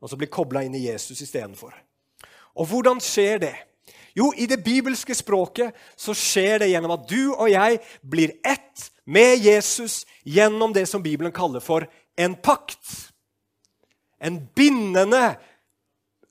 og 0.02 0.10
så 0.10 0.18
bli 0.18 0.28
kobla 0.28 0.64
inn 0.66 0.74
i 0.74 0.86
Jesus 0.88 1.22
istedenfor. 1.22 1.76
Og 2.58 2.68
hvordan 2.70 3.00
skjer 3.02 3.40
det? 3.46 3.54
Jo, 4.14 4.28
i 4.36 4.46
det 4.46 4.60
bibelske 4.62 5.14
språket 5.16 5.74
så 5.98 6.14
skjer 6.14 6.62
det 6.62 6.70
gjennom 6.70 6.94
at 6.94 7.06
du 7.10 7.32
og 7.34 7.48
jeg 7.50 7.80
blir 8.02 8.36
ett 8.46 8.90
med 9.10 9.42
Jesus 9.42 10.04
gjennom 10.22 10.72
det 10.74 10.86
som 10.86 11.02
Bibelen 11.02 11.34
kaller 11.34 11.62
for 11.62 11.86
en 12.16 12.36
pakt. 12.36 13.12
En 14.18 14.38
bindende 14.56 15.34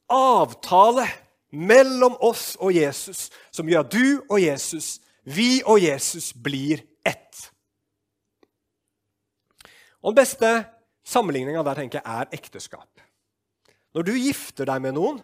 avtale 0.09 1.07
mellom 1.53 2.15
oss 2.25 2.53
og 2.61 2.73
Jesus 2.73 3.27
som 3.53 3.69
gjør 3.69 3.85
at 3.85 3.93
du 3.93 4.07
og 4.27 4.39
Jesus, 4.41 4.97
vi 5.23 5.61
og 5.65 5.81
Jesus, 5.83 6.31
blir 6.33 6.81
ett. 7.05 7.49
Og 10.03 10.11
Den 10.11 10.19
beste 10.23 10.49
sammenligninga 11.07 11.63
der 11.63 11.79
tenker 11.79 12.01
jeg 12.01 12.23
er 12.23 12.33
ekteskap. 12.35 12.89
Når 13.93 14.07
du 14.07 14.13
gifter 14.17 14.67
deg 14.67 14.81
med 14.81 14.97
noen, 14.97 15.19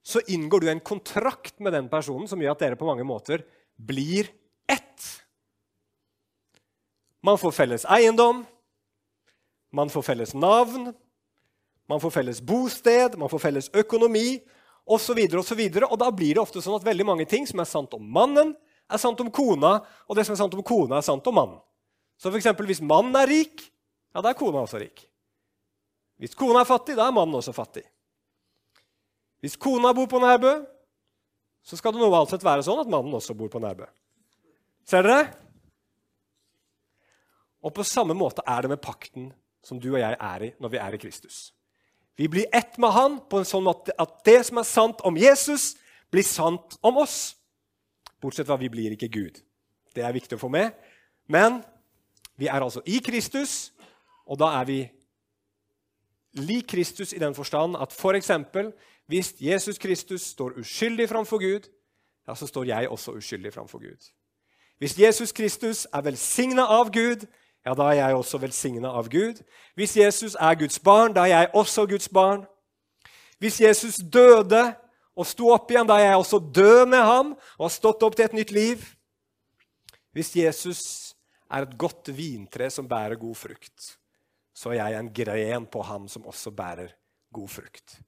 så 0.00 0.22
inngår 0.32 0.64
du 0.64 0.70
en 0.72 0.80
kontrakt 0.80 1.60
med 1.60 1.74
den 1.76 1.90
personen 1.92 2.28
som 2.28 2.40
gjør 2.40 2.56
at 2.56 2.62
dere 2.64 2.78
på 2.80 2.88
mange 2.88 3.04
måter 3.04 3.44
blir 3.76 4.30
ett. 4.64 5.04
Man 7.20 7.36
får 7.38 7.52
felles 7.52 7.84
eiendom, 7.84 8.46
Man 9.70 9.90
får 9.90 10.02
felles 10.02 10.34
navn, 10.34 10.90
man 11.90 12.00
får 12.02 12.10
felles 12.14 12.40
bosted, 12.42 13.16
man 13.18 13.30
får 13.30 13.42
felles 13.42 13.70
økonomi 13.74 14.40
osv. 14.86 15.18
Og, 15.18 15.44
så 15.46 15.56
videre, 15.58 15.86
og, 15.86 15.94
og 15.94 16.02
da 16.02 16.10
blir 16.14 16.36
det 16.36 16.42
ofte 16.42 16.62
sånn 16.62 16.78
at 16.78 16.86
veldig 16.86 17.06
mange 17.06 17.26
ting 17.30 17.46
som 17.46 17.62
er 17.62 17.68
sant 17.70 17.94
om 17.96 18.02
mannen, 18.02 18.54
er 18.90 18.98
sant 18.98 19.20
om 19.22 19.30
kona, 19.30 19.76
og 20.10 20.18
det 20.18 20.26
som 20.26 20.34
er 20.34 20.40
sant 20.42 20.56
om 20.58 20.64
kona, 20.66 20.98
er 20.98 21.06
sant 21.06 21.26
om 21.30 21.36
mannen. 21.36 21.60
Så 22.18 22.28
for 22.28 22.38
eksempel, 22.40 22.66
hvis 22.68 22.82
mannen 22.82 23.14
er 23.16 23.30
rik, 23.30 23.62
ja, 24.10 24.20
da 24.20 24.32
er 24.32 24.38
kona 24.38 24.64
også 24.64 24.80
rik. 24.82 25.06
Hvis 26.20 26.34
kona 26.36 26.64
er 26.64 26.68
fattig, 26.68 26.98
da 26.98 27.06
er 27.06 27.14
mannen 27.16 27.38
også 27.38 27.54
fattig. 27.56 27.86
Hvis 29.40 29.56
kona 29.56 29.94
bor 29.96 30.10
på 30.10 30.20
Nærbø, 30.20 30.58
så 31.64 31.78
skal 31.78 31.94
det 31.94 32.02
normalt 32.02 32.32
sett 32.32 32.44
være 32.44 32.64
sånn 32.66 32.82
at 32.82 32.90
mannen 32.92 33.14
også 33.16 33.36
bor 33.38 33.48
på 33.52 33.62
Nærbø. 33.62 33.86
Ser 34.88 35.06
dere? 35.06 35.30
Og 37.64 37.72
på 37.76 37.84
samme 37.84 38.16
måte 38.16 38.44
er 38.48 38.64
det 38.64 38.72
med 38.72 38.82
pakten 38.84 39.30
som 39.64 39.80
du 39.80 39.92
og 39.92 40.00
jeg 40.00 40.16
er 40.16 40.44
i 40.46 40.52
når 40.60 40.72
vi 40.72 40.80
er 40.80 40.94
i 40.94 41.00
Kristus. 41.00 41.50
Vi 42.16 42.28
blir 42.28 42.48
ett 42.52 42.78
med 42.78 42.92
Han 42.92 43.18
på 43.30 43.40
en 43.40 43.48
sånn 43.48 43.64
måte 43.64 43.94
at 43.98 44.18
det 44.28 44.42
som 44.46 44.60
er 44.60 44.68
sant 44.68 45.00
om 45.08 45.16
Jesus, 45.16 45.74
blir 46.10 46.26
sant 46.26 46.76
om 46.82 46.98
oss. 47.00 47.36
Bortsett 48.20 48.48
fra 48.48 48.58
vi 48.60 48.68
blir 48.68 48.92
ikke 48.92 49.08
Gud. 49.08 49.40
Det 49.94 50.04
er 50.04 50.12
viktig 50.12 50.36
å 50.36 50.42
få 50.42 50.50
med. 50.52 50.74
Men 51.30 51.62
vi 52.36 52.50
er 52.50 52.60
altså 52.60 52.82
i 52.84 52.98
Kristus, 53.04 53.72
og 54.26 54.38
da 54.40 54.50
er 54.60 54.68
vi 54.68 54.80
lik 56.40 56.68
Kristus 56.68 57.12
i 57.12 57.22
den 57.22 57.34
forstand 57.34 57.78
at 57.80 57.92
f.eks. 57.94 58.30
For 58.52 58.72
hvis 59.10 59.34
Jesus 59.40 59.78
Kristus 59.78 60.22
står 60.34 60.58
uskyldig 60.60 61.08
framfor 61.08 61.40
Gud, 61.40 61.70
ja, 62.28 62.34
så 62.34 62.46
står 62.46 62.68
jeg 62.68 62.88
også 62.88 63.16
uskyldig 63.18 63.52
framfor 63.52 63.78
Gud. 63.78 64.10
Hvis 64.78 64.98
Jesus 64.98 65.32
Kristus 65.32 65.86
er 65.92 66.04
velsigna 66.04 66.68
av 66.68 66.92
Gud, 66.92 67.26
ja, 67.66 67.74
da 67.76 67.90
er 67.90 67.98
jeg 67.98 68.16
også 68.16 68.40
velsigna 68.40 68.92
av 68.96 69.10
Gud. 69.12 69.42
Hvis 69.76 69.96
Jesus 69.98 70.36
er 70.40 70.56
Guds 70.56 70.78
barn, 70.80 71.12
da 71.16 71.26
er 71.26 71.34
jeg 71.34 71.50
også 71.60 71.84
Guds 71.90 72.08
barn. 72.08 72.46
Hvis 73.40 73.60
Jesus 73.60 74.00
døde 74.00 74.62
og 75.16 75.28
sto 75.28 75.50
opp 75.52 75.70
igjen, 75.72 75.88
da 75.88 75.98
er 76.00 76.12
jeg 76.12 76.22
også 76.22 76.40
død 76.40 76.86
med 76.88 77.04
ham 77.04 77.34
og 77.58 77.66
har 77.66 77.74
stått 77.74 78.04
opp 78.06 78.16
til 78.16 78.28
et 78.28 78.36
nytt 78.36 78.52
liv. 78.56 78.84
Hvis 80.16 80.32
Jesus 80.36 80.82
er 81.50 81.66
et 81.66 81.76
godt 81.78 82.10
vintre 82.16 82.70
som 82.72 82.88
bærer 82.88 83.20
god 83.20 83.36
frukt, 83.36 83.94
så 84.56 84.72
er 84.72 84.80
jeg 84.80 85.00
en 85.00 85.12
gren 85.14 85.66
på 85.70 85.82
ham 85.84 86.08
som 86.08 86.26
også 86.28 86.52
bærer 86.54 86.94
god 87.32 87.48
frukt. 87.48 88.00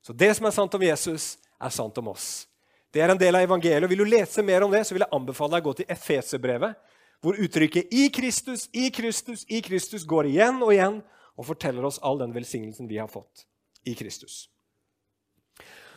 Så 0.00 0.14
det 0.16 0.32
som 0.36 0.46
er 0.48 0.54
sant 0.54 0.74
om 0.74 0.84
Jesus, 0.84 1.34
er 1.60 1.72
sant 1.74 1.98
om 2.00 2.08
oss. 2.14 2.46
Det 2.90 3.02
er 3.02 3.12
en 3.12 3.20
del 3.20 3.36
av 3.36 3.44
evangeliet. 3.44 3.90
Vil 3.90 4.02
du 4.02 4.08
lese 4.08 4.42
mer 4.42 4.64
om 4.64 4.72
det, 4.72 4.82
så 4.86 4.96
vil 4.96 5.04
jeg 5.04 5.14
anbefale 5.14 5.54
deg 5.54 5.66
å 5.66 5.68
gå 5.68 5.74
til 5.78 5.92
Efeserbrevet, 5.92 6.78
hvor 7.20 7.36
uttrykket 7.36 7.92
'i 7.92 8.08
Kristus', 8.08 8.68
'i 8.72 8.90
Kristus', 8.90 9.44
'i 9.48 9.60
Kristus' 9.60 10.06
går 10.06 10.26
igjen 10.26 10.62
og 10.62 10.72
igjen 10.72 11.02
og 11.36 11.46
forteller 11.46 11.84
oss 11.84 12.00
all 12.02 12.18
den 12.18 12.32
velsignelsen 12.34 12.88
vi 12.88 12.98
har 12.98 13.08
fått 13.08 13.44
i 13.84 13.94
Kristus. 13.94 14.48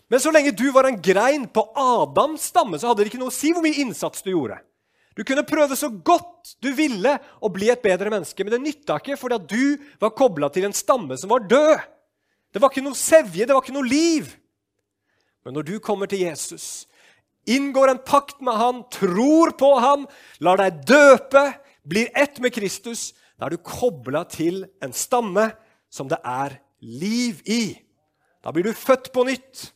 Men 0.07 0.19
så 0.19 0.31
lenge 0.31 0.51
du 0.51 0.71
var 0.71 0.83
en 0.83 1.01
grein 1.01 1.47
på 1.47 1.63
Adams 1.75 2.41
stamme, 2.51 2.79
så 2.79 2.87
hadde 2.87 3.03
det 3.03 3.11
ikke 3.11 3.21
noe 3.21 3.31
å 3.31 3.35
si 3.35 3.53
hvor 3.53 3.63
mye 3.63 3.79
innsats 3.81 4.21
du 4.21 4.31
gjorde. 4.33 4.59
Du 5.15 5.23
kunne 5.23 5.45
prøve 5.45 5.75
så 5.77 5.89
godt 5.89 6.55
du 6.63 6.71
ville 6.73 7.17
å 7.39 7.49
bli 7.53 7.69
et 7.69 7.83
bedre 7.83 8.09
menneske, 8.09 8.43
men 8.43 8.55
det 8.55 8.61
nytta 8.63 8.97
ikke 8.99 9.17
fordi 9.19 9.37
at 9.37 9.49
du 9.49 9.65
var 10.01 10.15
kobla 10.17 10.49
til 10.49 10.67
en 10.67 10.75
stamme 10.75 11.17
som 11.17 11.31
var 11.31 11.45
død. 11.45 11.83
Det 12.53 12.61
var 12.61 12.73
ikke 12.73 12.85
noe 12.85 12.97
sevje, 12.97 13.45
det 13.45 13.53
var 13.53 13.61
ikke 13.63 13.75
noe 13.77 13.89
liv. 13.89 14.33
Men 15.45 15.57
når 15.57 15.67
du 15.67 15.75
kommer 15.83 16.09
til 16.09 16.25
Jesus, 16.25 16.85
inngår 17.45 17.91
en 17.91 18.01
pakt 18.05 18.41
med 18.41 18.53
han, 18.59 18.83
tror 18.93 19.53
på 19.57 19.73
han, 19.79 20.05
lar 20.43 20.61
deg 20.61 20.83
døpe, 20.87 21.43
blir 21.83 22.11
ett 22.15 22.39
med 22.43 22.53
Kristus, 22.55 23.11
da 23.37 23.47
er 23.47 23.55
du 23.55 23.63
kobla 23.65 24.23
til 24.29 24.63
en 24.83 24.93
stamme 24.95 25.49
som 25.91 26.07
det 26.11 26.19
er 26.23 26.59
liv 26.79 27.41
i. 27.49 27.75
Da 28.43 28.51
blir 28.51 28.67
du 28.67 28.75
født 28.75 29.11
på 29.15 29.25
nytt, 29.27 29.67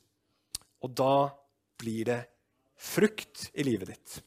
og 0.84 0.93
da 0.95 1.30
blir 1.80 2.08
det 2.08 2.21
frukt 2.77 3.49
i 3.53 3.65
livet 3.65 3.93
ditt. 3.93 4.17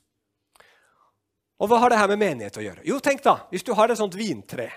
Og 1.60 1.68
hva 1.68 1.80
har 1.82 1.92
det 1.92 1.98
her 2.00 2.08
med 2.08 2.22
menighet 2.22 2.56
å 2.56 2.64
gjøre? 2.64 2.84
Jo, 2.88 2.98
tenk 3.04 3.22
da, 3.24 3.42
Hvis 3.50 3.64
du 3.66 3.74
har 3.76 3.90
et 3.90 4.00
sånt 4.00 4.16
vintre, 4.16 4.70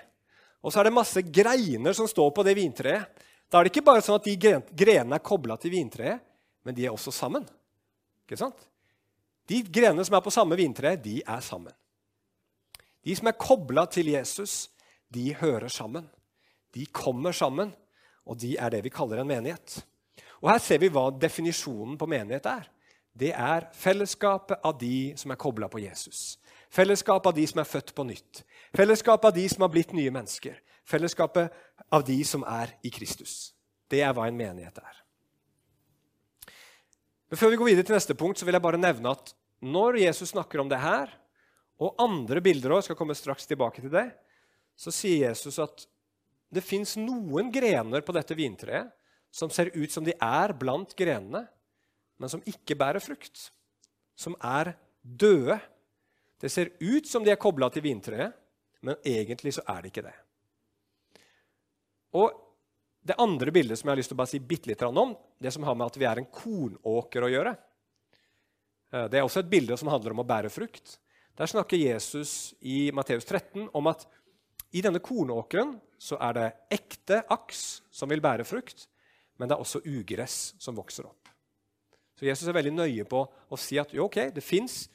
og 0.64 0.72
så 0.72 0.80
er 0.80 0.88
det 0.88 0.96
masse 0.96 1.22
greiner 1.24 1.96
som 1.96 2.08
står 2.08 2.32
på 2.36 2.44
det 2.44 2.56
vintreet, 2.60 3.24
da 3.52 3.60
er 3.60 3.68
det 3.68 3.74
ikke 3.74 3.86
bare 3.86 4.02
sånn 4.04 4.18
at 4.18 4.28
de 4.28 4.36
grenene 4.74 5.20
er 5.20 5.24
kobla 5.24 5.58
til 5.62 5.74
vintreet, 5.76 6.24
men 6.64 6.76
de 6.76 6.88
er 6.88 6.96
også 6.96 7.12
sammen. 7.14 7.44
Ikke 8.24 8.40
sant? 8.40 8.68
De 9.50 9.60
grenene 9.68 10.06
som 10.08 10.16
er 10.18 10.24
på 10.24 10.34
samme 10.34 10.58
vintre, 10.60 10.96
de 10.96 11.20
er 11.22 11.42
sammen. 11.44 11.74
De 13.04 13.16
som 13.16 13.28
er 13.28 13.40
kobla 13.40 13.86
til 13.92 14.14
Jesus, 14.14 14.70
de 15.12 15.34
hører 15.36 15.68
sammen. 15.68 16.08
De 16.74 16.86
kommer 16.86 17.36
sammen, 17.36 17.74
og 18.26 18.40
de 18.40 18.56
er 18.58 18.72
det 18.72 18.84
vi 18.86 18.94
kaller 18.94 19.22
en 19.22 19.28
menighet. 19.28 19.82
Og 20.42 20.50
Her 20.52 20.62
ser 20.64 20.80
vi 20.80 20.92
hva 20.92 21.10
definisjonen 21.12 21.98
på 22.00 22.08
menighet 22.10 22.48
er. 22.50 22.70
Det 23.14 23.30
er 23.36 23.68
fellesskapet 23.78 24.64
av 24.66 24.80
de 24.80 25.14
som 25.20 25.32
er 25.32 25.40
kobla 25.40 25.70
på 25.70 25.84
Jesus. 25.84 26.40
Fellesskapet 26.74 27.30
av 27.30 27.36
de 27.38 27.46
som 27.48 27.62
er 27.62 27.70
født 27.70 27.94
på 27.94 28.06
nytt. 28.08 28.42
Fellesskapet 28.74 29.30
av 29.30 29.36
de 29.36 29.46
som 29.52 29.62
har 29.62 29.72
blitt 29.76 29.94
nye 29.94 30.12
mennesker. 30.12 30.58
Fellesskapet 30.90 31.54
av 31.94 32.04
de 32.08 32.18
som 32.26 32.44
er 32.50 32.74
i 32.84 32.90
Kristus. 32.92 33.54
Det 33.92 34.02
er 34.02 34.16
hva 34.16 34.26
en 34.28 34.40
menighet 34.40 34.80
er. 34.82 35.03
Men 37.34 37.40
Før 37.42 37.50
vi 37.50 37.58
går 37.58 37.66
videre 37.72 37.88
til 37.88 37.96
neste 37.96 38.14
punkt, 38.14 38.38
så 38.38 38.46
vil 38.46 38.54
jeg 38.54 38.62
bare 38.62 38.78
nevne 38.78 39.10
at 39.10 39.32
når 39.66 39.96
Jesus 40.04 40.36
snakker 40.36 40.62
om 40.62 40.68
det 40.70 40.78
her, 40.78 41.10
og 41.82 41.96
andre 41.98 42.44
bilder 42.46 42.76
òg, 42.76 42.84
skal 42.86 42.98
komme 43.00 43.16
straks 43.18 43.50
tilbake 43.50 43.82
til 43.82 43.90
det, 43.90 44.04
så 44.78 44.94
sier 44.94 45.32
Jesus 45.32 45.58
at 45.58 45.88
det 46.54 46.62
fins 46.62 46.94
noen 47.02 47.50
grener 47.50 48.06
på 48.06 48.14
dette 48.14 48.38
vintreet 48.38 48.92
som 49.34 49.50
ser 49.50 49.72
ut 49.74 49.90
som 49.90 50.06
de 50.06 50.14
er 50.14 50.54
blant 50.62 50.94
grenene, 50.94 51.42
men 52.22 52.30
som 52.30 52.46
ikke 52.46 52.78
bærer 52.78 53.02
frukt. 53.02 53.48
Som 54.14 54.38
er 54.38 54.76
døde. 55.02 55.58
Det 56.38 56.54
ser 56.54 56.70
ut 56.86 57.10
som 57.10 57.26
de 57.26 57.34
er 57.34 57.42
kobla 57.42 57.72
til 57.74 57.88
vintreet, 57.88 58.38
men 58.86 59.02
egentlig 59.02 59.56
så 59.58 59.66
er 59.74 59.82
det 59.82 59.90
ikke 59.90 60.06
det. 60.06 60.14
Og 62.14 62.43
det 63.04 63.20
andre 63.20 63.52
bildet 63.52 63.80
som 63.80 63.90
jeg 63.90 63.94
har 63.94 64.00
lyst 64.00 64.12
til 64.14 64.18
å 64.18 64.22
bare 64.22 64.32
si 64.32 64.40
bitte 64.40 64.70
litt 64.72 64.84
om, 64.88 65.14
det 65.40 65.52
som 65.52 65.66
har 65.68 65.76
med 65.76 65.92
at 65.92 66.00
vi 66.00 66.08
er 66.08 66.22
en 66.22 66.30
kornåker 66.32 67.26
å 67.26 67.32
gjøre. 67.32 67.54
Eh, 68.94 69.08
det 69.12 69.20
er 69.20 69.28
også 69.28 69.44
et 69.44 69.52
bilde 69.52 69.78
som 69.80 69.92
handler 69.92 70.16
om 70.16 70.24
å 70.24 70.28
bære 70.28 70.52
frukt. 70.54 70.98
Der 71.36 71.50
snakker 71.50 71.80
Jesus 71.80 72.54
i 72.62 72.92
Matteus 72.96 73.26
13 73.26 73.68
om 73.74 73.90
at 73.92 74.06
i 74.74 74.82
denne 74.86 75.02
kornåkeren 75.04 75.76
så 76.02 76.18
er 76.22 76.38
det 76.38 76.48
ekte 76.80 77.22
aks 77.32 77.84
som 77.94 78.12
vil 78.12 78.24
bære 78.24 78.46
frukt, 78.48 78.88
men 79.38 79.50
det 79.50 79.56
er 79.56 79.64
også 79.64 79.84
ugress 79.86 80.54
som 80.62 80.78
vokser 80.78 81.08
opp. 81.08 81.30
Så 82.18 82.28
Jesus 82.28 82.48
er 82.48 82.56
veldig 82.56 82.76
nøye 82.76 83.06
på 83.10 83.24
å 83.26 83.60
si 83.60 83.80
at 83.82 83.94
jo, 83.96 84.08
ok, 84.08 84.30
det 84.36 84.46
fins 84.46 84.86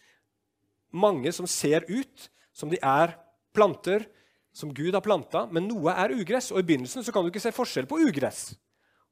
mange 0.94 1.32
som 1.34 1.48
ser 1.50 1.84
ut 1.90 2.28
som 2.54 2.70
de 2.70 2.78
er 2.80 3.16
planter 3.54 4.06
som 4.54 4.72
Gud 4.74 4.94
har 4.94 5.04
planta, 5.04 5.46
men 5.52 5.68
noe 5.68 5.94
er 5.94 6.14
ugress. 6.16 6.50
Og 6.52 6.62
I 6.62 6.68
begynnelsen 6.70 7.04
så 7.06 7.14
kan 7.14 7.24
du 7.24 7.32
ikke 7.32 7.42
se 7.42 7.54
forskjell 7.54 7.88
på 7.90 8.00
ugress 8.08 8.52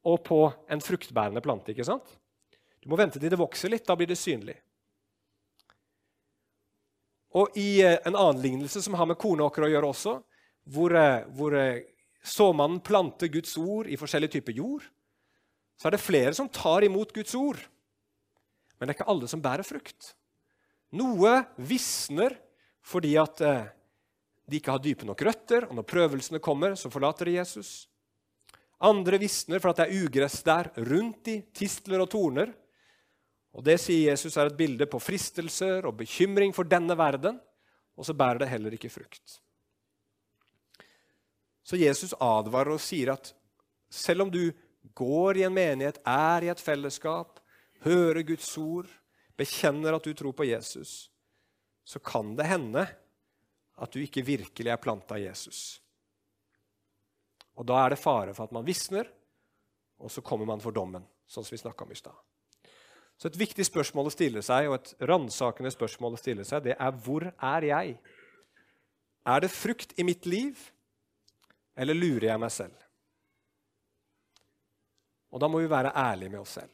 og 0.06 0.22
på 0.26 0.40
en 0.70 0.82
fruktbærende 0.82 1.42
plante. 1.42 1.72
ikke 1.72 1.86
sant? 1.86 2.16
Du 2.82 2.90
må 2.90 2.98
vente 2.98 3.18
til 3.18 3.30
det 3.30 3.38
vokser 3.38 3.72
litt. 3.72 3.86
Da 3.86 3.96
blir 3.98 4.10
det 4.10 4.18
synlig. 4.18 4.54
Og 7.36 7.56
I 7.58 7.82
eh, 7.84 7.98
en 8.06 8.14
annen 8.14 8.42
lignelse 8.42 8.80
som 8.82 8.94
har 8.96 9.08
med 9.10 9.18
kornåkre 9.20 9.66
å 9.66 9.72
gjøre 9.72 9.90
også, 9.92 10.14
hvor, 10.72 10.94
eh, 10.96 11.26
hvor 11.36 11.56
eh, 11.58 11.82
såmannen 12.24 12.78
planter 12.86 13.30
Guds 13.32 13.56
ord 13.60 13.90
i 13.90 13.98
forskjellige 13.98 14.38
typer 14.38 14.56
jord, 14.56 14.86
så 15.76 15.88
er 15.88 15.96
det 15.96 16.04
flere 16.04 16.32
som 16.38 16.48
tar 16.48 16.86
imot 16.86 17.12
Guds 17.12 17.34
ord. 17.36 17.58
Men 18.78 18.86
det 18.86 18.94
er 18.94 19.00
ikke 19.00 19.10
alle 19.12 19.28
som 19.28 19.42
bærer 19.44 19.66
frukt. 19.66 20.14
Noe 20.96 21.42
visner 21.58 22.38
fordi 22.86 23.16
at 23.18 23.42
de 24.46 24.60
ikke 24.60 24.70
har 24.70 24.82
dype 24.82 25.06
nok 25.06 25.22
røtter, 25.26 25.66
og 25.66 25.74
når 25.74 25.86
prøvelsene 25.90 26.42
kommer, 26.42 26.76
så 26.78 26.90
forlater 26.92 27.26
de 27.26 27.38
Jesus. 27.40 27.88
Andre 28.86 29.18
visner 29.18 29.62
for 29.62 29.72
at 29.72 29.80
det 29.80 29.86
er 29.88 30.04
ugress 30.04 30.42
der 30.46 30.70
rundt 30.86 31.24
de, 31.26 31.40
tistler 31.56 32.02
og 32.04 32.10
torner. 32.12 32.52
Og 33.56 33.64
Det 33.64 33.78
sier 33.80 34.12
Jesus 34.12 34.36
er 34.36 34.50
et 34.50 34.58
bilde 34.58 34.86
på 34.86 35.00
fristelser 35.00 35.88
og 35.88 35.96
bekymring 36.02 36.52
for 36.54 36.68
denne 36.68 36.94
verden, 36.98 37.40
og 37.96 38.04
så 38.04 38.14
bærer 38.14 38.44
det 38.44 38.50
heller 38.52 38.76
ikke 38.76 38.92
frukt. 38.92 39.40
Så 41.66 41.80
Jesus 41.80 42.14
advarer 42.20 42.76
og 42.76 42.82
sier 42.84 43.14
at 43.16 43.32
selv 43.90 44.26
om 44.26 44.30
du 44.30 44.52
går 44.94 45.40
i 45.40 45.46
en 45.48 45.54
menighet, 45.56 45.98
er 46.06 46.44
i 46.44 46.52
et 46.52 46.62
fellesskap, 46.62 47.40
hører 47.82 48.22
Guds 48.22 48.52
ord, 48.60 48.86
bekjenner 49.36 49.96
at 49.96 50.04
du 50.04 50.14
tror 50.14 50.36
på 50.36 50.46
Jesus, 50.46 51.10
så 51.84 51.98
kan 51.98 52.36
det 52.36 52.46
hende 52.46 52.86
at 53.76 53.92
du 53.92 54.00
ikke 54.00 54.24
virkelig 54.24 54.72
er 54.72 54.80
planta 54.80 55.18
Jesus. 55.20 55.80
Og 57.56 57.66
Da 57.66 57.84
er 57.84 57.90
det 57.90 58.00
fare 58.00 58.34
for 58.34 58.44
at 58.44 58.52
man 58.52 58.66
visner, 58.66 59.08
og 59.98 60.10
så 60.10 60.20
kommer 60.20 60.46
man 60.46 60.60
for 60.60 60.72
dommen, 60.76 61.04
sånn 61.26 61.44
som 61.44 61.54
vi 61.54 61.60
snakka 61.60 61.84
om 61.84 61.92
i 61.92 61.98
stad. 61.98 62.16
Så 63.16 63.30
et 63.30 63.38
viktig 63.40 63.64
spørsmål 63.64 64.10
å 64.10 64.12
stille 64.12 64.42
seg, 64.44 64.68
og 64.68 64.76
et 64.76 64.92
ransakende 65.08 65.72
spørsmål 65.72 66.16
å 66.16 66.20
stille 66.20 66.44
seg, 66.44 66.66
det 66.66 66.76
er 66.76 66.98
hvor 67.04 67.24
er 67.32 67.68
jeg? 67.70 67.94
Er 69.26 69.40
det 69.40 69.50
frukt 69.50 69.96
i 69.96 70.04
mitt 70.04 70.26
liv, 70.26 70.72
Eller 71.76 71.92
lurer 71.92 72.30
jeg 72.30 72.40
meg 72.40 72.50
selv? 72.50 72.76
Og 75.28 75.40
da 75.42 75.48
må 75.52 75.58
vi 75.60 75.68
være 75.68 75.90
ærlige 75.92 76.32
med 76.32 76.40
oss 76.40 76.54
selv. 76.56 76.72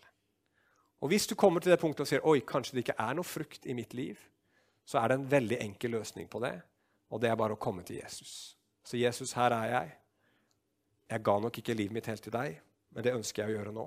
Og 1.02 1.10
hvis 1.10 1.26
du 1.26 1.34
kommer 1.34 1.58
til 1.58 1.72
det 1.72 1.80
punktet 1.82 2.04
og 2.04 2.06
sier 2.06 2.22
oi, 2.22 2.36
kanskje 2.46 2.76
det 2.76 2.84
ikke 2.84 3.02
er 3.02 3.16
noe 3.18 3.26
frukt 3.26 3.66
i 3.66 3.74
mitt 3.74 3.96
liv, 3.98 4.20
så 4.86 5.00
er 5.00 5.10
det 5.10 5.16
en 5.18 5.26
veldig 5.32 5.58
enkel 5.64 5.96
løsning 5.96 6.28
på 6.30 6.38
det, 6.44 6.52
og 7.12 7.20
det 7.20 7.29
er 7.29 7.38
bare 7.38 7.57
å 7.57 7.61
komme 7.61 7.85
til 7.85 8.01
Jesus. 8.01 8.57
Så 8.83 8.96
Jesus, 8.96 9.35
her 9.37 9.53
er 9.55 9.68
jeg. 9.70 9.90
Jeg 11.12 11.25
ga 11.27 11.35
nok 11.44 11.59
ikke 11.61 11.77
livet 11.77 11.92
mitt 11.92 12.09
helt 12.09 12.25
til 12.25 12.33
deg, 12.33 12.57
men 12.92 13.05
det 13.05 13.12
ønsker 13.12 13.44
jeg 13.44 13.53
å 13.53 13.59
gjøre 13.59 13.75
nå. 13.77 13.85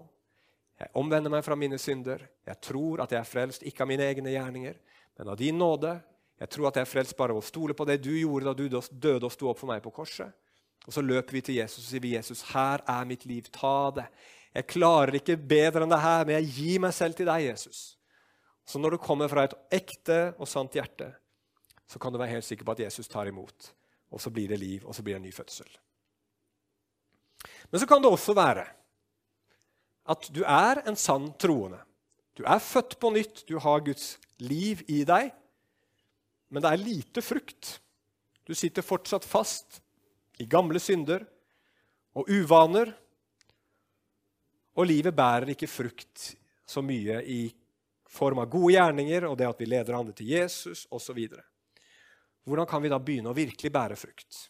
Jeg 0.80 0.92
omvender 1.00 1.32
meg 1.32 1.42
fra 1.46 1.56
mine 1.58 1.80
synder. 1.82 2.22
Jeg 2.46 2.62
tror 2.62 3.02
at 3.02 3.16
jeg 3.16 3.22
er 3.22 3.30
frelst, 3.30 3.64
ikke 3.66 3.86
av 3.86 3.90
mine 3.90 4.06
egne 4.06 4.34
gjerninger, 4.34 4.78
men 5.18 5.32
av 5.32 5.40
din 5.40 5.58
nåde. 5.58 5.96
Jeg 6.38 6.52
tror 6.52 6.70
at 6.70 6.78
jeg 6.78 6.86
er 6.86 6.92
frelst 6.92 7.16
bare 7.18 7.34
av 7.34 7.40
å 7.40 7.46
stole 7.46 7.74
på 7.78 7.88
det 7.88 8.02
du 8.04 8.12
gjorde 8.12 8.52
da 8.52 8.54
du 8.54 8.66
døde 8.68 9.26
og 9.26 9.34
sto 9.34 9.50
opp 9.50 9.62
for 9.62 9.72
meg 9.72 9.82
på 9.82 9.94
korset. 9.96 10.36
Og 10.86 10.94
så 10.94 11.02
løper 11.02 11.40
vi 11.40 11.42
til 11.48 11.60
Jesus 11.62 11.82
og 11.82 11.90
sier 11.90 12.04
vi, 12.04 12.14
Jesus, 12.14 12.44
her 12.52 12.84
er 12.92 13.08
mitt 13.10 13.26
liv. 13.26 13.48
Ta 13.56 13.90
det. 13.96 14.06
Jeg 14.54 14.70
klarer 14.76 15.18
ikke 15.18 15.40
bedre 15.40 15.84
enn 15.84 15.92
det 15.92 16.04
her, 16.04 16.28
men 16.28 16.38
jeg 16.38 16.52
gir 16.60 16.84
meg 16.84 16.94
selv 16.96 17.18
til 17.18 17.28
deg, 17.32 17.48
Jesus. 17.50 17.96
Så 18.68 18.82
når 18.82 18.96
du 18.96 19.02
kommer 19.02 19.32
fra 19.32 19.48
et 19.48 19.56
ekte 19.80 20.20
og 20.38 20.50
sant 20.50 20.76
hjerte, 20.76 21.10
så 21.88 22.00
kan 22.02 22.13
du 22.13 22.19
være 22.19 22.38
helt 22.38 22.48
sikker 22.48 22.65
på 22.65 22.76
at 22.76 22.84
Jesus 22.86 23.10
tar 23.12 23.30
imot. 23.30 23.71
Og 24.13 24.21
så 24.21 24.32
blir 24.34 24.50
det 24.50 24.60
liv, 24.62 24.86
og 24.86 24.95
så 24.95 25.04
blir 25.04 25.15
det 25.15 25.21
en 25.21 25.28
ny 25.28 25.34
fødsel. 25.34 25.69
Men 27.69 27.82
så 27.82 27.88
kan 27.89 28.02
det 28.02 28.12
også 28.12 28.36
være 28.38 28.65
at 30.06 30.28
du 30.34 30.43
er 30.45 30.84
en 30.86 30.98
sann 31.00 31.32
troende. 31.41 31.80
Du 32.38 32.43
er 32.45 32.62
født 32.62 32.98
på 33.02 33.10
nytt, 33.15 33.45
du 33.48 33.58
har 33.62 33.84
Guds 33.86 34.15
liv 34.43 34.84
i 34.91 35.02
deg, 35.08 35.32
men 36.52 36.62
det 36.62 36.71
er 36.71 36.84
lite 36.84 37.24
frukt. 37.26 37.80
Du 38.45 38.54
sitter 38.54 38.86
fortsatt 38.86 39.26
fast 39.26 39.80
i 40.38 40.45
gamle 40.50 40.80
synder 40.84 41.24
og 42.15 42.30
uvaner 42.30 42.91
og 44.76 44.89
livet 44.89 45.15
bærer 45.15 45.54
ikke 45.54 45.71
frukt 45.71 46.34
så 46.67 46.84
mye 46.84 47.21
i 47.24 47.48
form 48.10 48.41
av 48.43 48.50
gode 48.52 48.76
gjerninger 48.76 49.28
og 49.30 49.38
det 49.39 49.48
at 49.48 49.62
vi 49.62 49.69
leder 49.69 49.98
andre 49.98 50.15
til 50.15 50.34
Jesus 50.36 50.86
osv. 50.93 51.21
Hvordan 52.45 52.67
kan 52.69 52.84
vi 52.84 52.91
da 52.91 52.99
begynne 53.01 53.31
å 53.31 53.38
virkelig 53.38 53.71
bære 53.73 53.97
frukt? 53.97 54.45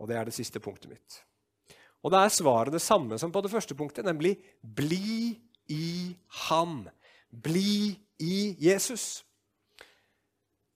Og 0.00 0.08
Det 0.08 0.16
er 0.16 0.24
det 0.24 0.34
siste 0.34 0.60
punktet 0.60 0.88
mitt. 0.88 1.20
Og 2.02 2.12
Da 2.12 2.24
er 2.24 2.32
svaret 2.32 2.72
det 2.72 2.80
samme 2.80 3.18
som 3.18 3.32
på 3.32 3.42
det 3.42 3.52
første 3.52 3.76
punktet, 3.76 4.04
nemlig 4.04 4.38
bli 4.62 5.36
i 5.68 6.16
ham. 6.48 6.88
Bli 7.30 7.98
i 8.18 8.56
Jesus. 8.58 9.22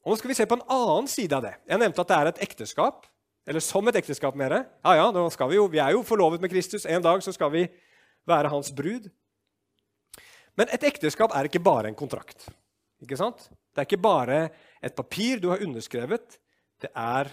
Og 0.04 0.12
Nå 0.12 0.18
skal 0.20 0.28
vi 0.28 0.37
se 0.37 0.46
på 0.46 0.59
en 0.59 0.68
annen 0.68 1.09
side 1.09 1.33
av 1.33 1.42
det. 1.42 1.57
Jeg 1.66 1.80
nevnte 1.80 2.04
at 2.04 2.09
det 2.09 2.16
er 2.16 2.30
et 2.30 2.42
ekteskap. 2.44 3.07
Eller 3.46 3.61
som 3.61 3.88
et 3.88 3.96
ekteskap 3.96 4.37
med 4.37 4.52
det. 4.52 4.62
Ja, 4.85 4.94
ja, 4.96 5.09
nå 5.12 5.26
skal 5.33 5.50
Vi 5.50 5.57
jo, 5.57 5.66
vi 5.68 5.80
er 5.80 5.92
jo 5.92 6.04
forlovet 6.04 6.40
med 6.40 6.50
Kristus. 6.52 6.87
En 6.88 7.02
dag 7.04 7.20
så 7.22 7.33
skal 7.33 7.50
vi 7.52 7.66
være 8.28 8.48
hans 8.48 8.72
brud. 8.72 9.11
Men 10.57 10.70
et 10.72 10.85
ekteskap 10.87 11.35
er 11.35 11.48
ikke 11.48 11.61
bare 11.61 11.90
en 11.90 11.98
kontrakt. 11.98 12.48
Ikke 13.02 13.18
sant? 13.20 13.50
Det 13.74 13.83
er 13.83 13.88
ikke 13.88 14.00
bare 14.00 14.38
et 14.85 14.97
papir 14.97 15.40
du 15.40 15.49
har 15.53 15.62
underskrevet. 15.64 16.38
Det 16.81 16.90
er 16.92 17.31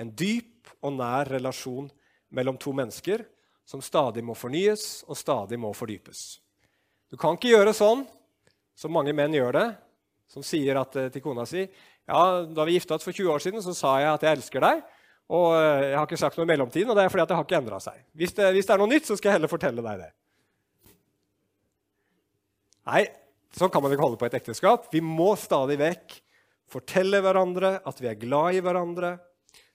en 0.00 0.12
dyp 0.16 0.70
og 0.80 0.96
nær 0.96 1.28
relasjon 1.36 1.88
mellom 2.34 2.58
to 2.60 2.72
mennesker 2.76 3.24
som 3.66 3.82
stadig 3.82 4.22
må 4.24 4.36
fornyes 4.38 5.04
og 5.06 5.18
stadig 5.18 5.58
må 5.60 5.72
fordypes. 5.76 6.38
Du 7.10 7.18
kan 7.20 7.36
ikke 7.36 7.52
gjøre 7.52 7.74
sånn 7.76 8.04
som 8.76 8.94
mange 8.94 9.14
menn 9.16 9.34
gjør 9.34 9.56
det, 9.56 9.66
som 10.30 10.44
sier 10.44 10.78
at, 10.80 10.96
eh, 10.96 11.10
til 11.12 11.22
kona 11.22 11.46
si 11.46 11.62
ja, 12.06 12.42
Da 12.44 12.64
vi 12.64 12.76
gifta 12.76 12.94
oss 12.94 13.04
for 13.06 13.12
20 13.12 13.30
år 13.32 13.42
siden, 13.42 13.62
så 13.62 13.74
sa 13.74 13.98
jeg 13.98 14.12
at 14.12 14.22
jeg 14.22 14.36
elsker 14.36 14.62
deg. 14.62 14.82
Og 15.26 15.54
eh, 15.58 15.90
jeg 15.90 15.96
har 15.98 16.06
ikke 16.06 16.18
sagt 16.20 16.36
noe 16.38 16.46
i 16.46 16.50
mellomtiden, 16.52 16.90
og 16.90 16.98
det 16.98 17.02
er 17.02 17.10
fordi 17.10 17.24
at 17.24 17.30
det 17.32 17.38
har 17.38 17.46
ikke 17.46 17.58
endra 17.58 17.80
seg. 17.82 17.98
Hvis 18.14 18.34
det, 18.36 18.52
hvis 18.54 18.68
det 18.68 18.74
er 18.74 18.78
noe 18.78 18.92
nytt, 18.92 19.08
så 19.08 19.16
skal 19.18 19.30
jeg 19.30 19.38
heller 19.40 19.50
fortelle 19.50 19.82
deg 19.82 20.04
det. 20.04 20.12
Nei, 22.86 23.02
sånn 23.58 23.72
kan 23.74 23.82
man 23.82 23.90
ikke 23.90 24.06
holde 24.06 24.20
på 24.20 24.28
et 24.28 24.38
ekteskap. 24.38 24.86
Vi 24.92 25.02
må 25.02 25.32
stadig 25.40 25.80
vekk 25.80 26.20
fortelle 26.70 27.20
hverandre 27.24 27.76
at 27.86 28.00
vi 28.02 28.10
er 28.10 28.18
glad 28.20 28.58
i 28.58 28.62
hverandre. 28.64 29.16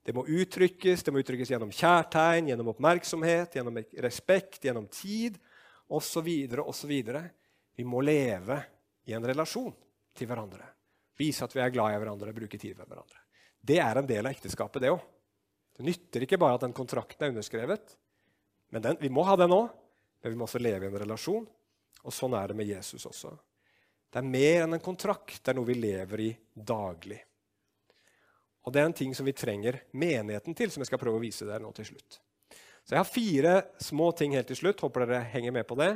Det 0.01 0.15
må 0.17 0.25
uttrykkes, 0.25 1.04
det 1.06 1.13
må 1.13 1.21
uttrykkes 1.21 1.54
gjennom 1.54 1.71
kjærtegn, 1.75 2.49
gjennom 2.49 2.71
oppmerksomhet, 2.73 3.56
gjennom 3.56 3.77
respekt, 4.01 4.63
gjennom 4.65 4.88
tid 4.91 5.38
osv. 5.91 6.30
osv. 6.65 6.93
Vi 7.77 7.86
må 7.88 8.01
leve 8.01 8.58
i 9.08 9.15
en 9.17 9.25
relasjon 9.25 9.73
til 10.17 10.30
hverandre. 10.30 10.65
Vise 11.21 11.45
at 11.45 11.54
vi 11.56 11.62
er 11.62 11.73
glad 11.73 11.95
i 11.95 12.01
hverandre, 12.01 12.34
bruke 12.34 12.58
tid 12.58 12.77
med 12.80 12.89
hverandre. 12.89 13.21
Det 13.62 13.77
er 13.77 13.99
en 13.99 14.10
del 14.10 14.25
av 14.25 14.34
ekteskapet, 14.34 14.82
det 14.82 14.93
òg. 14.93 15.01
Det 15.77 15.86
nytter 15.86 16.25
ikke 16.25 16.39
bare 16.41 16.58
at 16.58 16.65
den 16.65 16.75
kontrakten 16.75 17.27
er 17.27 17.34
underskrevet. 17.36 17.95
Men 18.73 18.84
den, 18.84 18.97
Vi 18.99 19.10
må 19.10 19.23
ha 19.27 19.38
den 19.38 19.54
òg, 19.54 19.69
men 20.23 20.34
vi 20.34 20.38
må 20.38 20.47
også 20.47 20.60
leve 20.62 20.88
i 20.88 20.89
en 20.89 21.01
relasjon 21.06 21.45
og 22.01 22.13
sånn 22.13 22.36
er 22.38 22.51
det 22.51 22.58
med 22.58 22.69
Jesus 22.69 23.06
også. 23.06 23.34
Det 24.12 24.19
er 24.19 24.28
mer 24.28 24.65
enn 24.65 24.76
en 24.76 24.84
kontrakt, 24.84 25.39
det 25.39 25.54
er 25.54 25.56
noe 25.56 25.69
vi 25.69 25.78
lever 25.80 26.24
i 26.26 26.32
daglig. 26.52 27.21
Og 28.67 28.74
det 28.74 28.82
er 28.82 28.89
en 28.89 28.97
ting 28.97 29.13
som 29.15 29.26
vi 29.26 29.34
trenger 29.34 29.80
menigheten 29.97 30.56
til, 30.58 30.69
som 30.69 30.84
jeg 30.84 30.91
skal 30.91 31.00
prøve 31.02 31.17
å 31.17 31.24
vise 31.24 31.47
dere 31.47 31.63
nå 31.63 31.71
til 31.78 31.88
slutt. 31.93 32.19
Så 32.84 32.95
jeg 32.95 33.00
har 33.00 33.08
fire 33.08 33.54
små 33.82 34.10
ting 34.17 34.36
helt 34.36 34.50
til 34.52 34.60
slutt, 34.60 34.84
håper 34.84 35.06
dere 35.06 35.24
henger 35.32 35.56
med 35.56 35.67
på 35.69 35.78
det, 35.80 35.93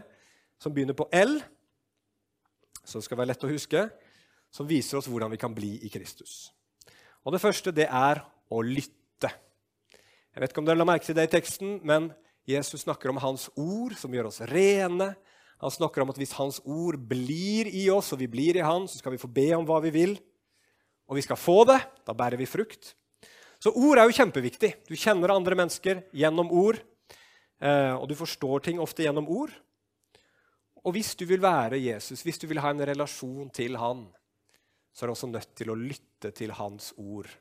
som 0.62 0.73
begynner 0.73 0.97
på 0.97 1.10
L, 1.12 1.38
som 2.86 3.04
skal 3.04 3.19
være 3.19 3.34
lett 3.34 3.43
å 3.43 3.51
huske, 3.51 3.84
som 4.54 4.69
viser 4.69 5.01
oss 5.01 5.10
hvordan 5.12 5.34
vi 5.34 5.41
kan 5.41 5.54
bli 5.54 5.73
i 5.84 5.91
Kristus. 5.91 6.54
Og 7.25 7.34
Det 7.36 7.41
første 7.41 7.73
det 7.75 7.89
er 7.89 8.21
å 8.54 8.62
lytte. 8.63 9.32
Jeg 10.32 10.41
vet 10.41 10.54
ikke 10.54 10.62
om 10.62 10.69
dere 10.69 10.80
la 10.80 10.88
merke 10.88 11.08
til 11.08 11.17
det 11.17 11.28
i 11.28 11.34
teksten, 11.36 11.80
men 11.84 12.13
Jesus 12.47 12.86
snakker 12.86 13.12
om 13.12 13.19
hans 13.19 13.49
ord, 13.58 13.95
som 13.97 14.13
gjør 14.13 14.30
oss 14.30 14.43
rene, 14.47 15.15
han 15.61 15.71
snakker 15.71 16.03
om 16.03 16.11
at 16.11 16.19
hvis 16.19 16.35
Hans 16.35 16.59
ord 16.67 16.97
blir 17.09 17.69
i 17.71 17.87
oss, 17.93 18.11
og 18.13 18.19
vi 18.19 18.27
blir 18.31 18.59
i 18.59 18.65
Han, 18.65 18.89
så 18.91 18.99
skal 18.99 19.15
vi 19.15 19.21
få 19.21 19.31
be 19.31 19.47
om 19.55 19.65
hva 19.67 19.79
vi 19.85 19.93
vil. 19.95 20.17
Og 21.07 21.19
vi 21.19 21.23
skal 21.23 21.39
få 21.39 21.63
det. 21.69 21.79
Da 22.05 22.15
bærer 22.17 22.39
vi 22.39 22.49
frukt. 22.49 22.93
Så 23.61 23.71
ord 23.71 23.97
er 23.97 24.09
jo 24.09 24.17
kjempeviktig. 24.17 24.73
Du 24.89 24.95
kjenner 24.99 25.33
andre 25.33 25.57
mennesker 25.57 26.03
gjennom 26.15 26.51
ord. 26.51 26.81
Eh, 27.63 27.93
og 27.95 28.09
du 28.09 28.17
forstår 28.19 28.65
ting 28.65 28.81
ofte 28.83 29.05
gjennom 29.05 29.29
ord. 29.31 29.53
Og 30.85 30.93
hvis 30.93 31.15
du 31.17 31.23
vil 31.25 31.41
være 31.41 31.79
Jesus, 31.81 32.21
hvis 32.21 32.41
du 32.41 32.45
vil 32.51 32.59
ha 32.61 32.73
en 32.73 32.83
relasjon 32.85 33.47
til 33.55 33.79
Han, 33.81 34.03
så 34.93 35.05
er 35.05 35.09
du 35.09 35.15
også 35.15 35.31
nødt 35.31 35.55
til 35.57 35.71
å 35.71 35.79
lytte 35.79 36.33
til 36.35 36.53
Hans 36.57 36.91
ord. 36.99 37.31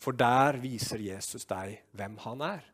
For 0.00 0.16
der 0.16 0.60
viser 0.62 1.02
Jesus 1.02 1.46
deg 1.48 1.80
hvem 1.96 2.16
han 2.20 2.42
er. 2.44 2.64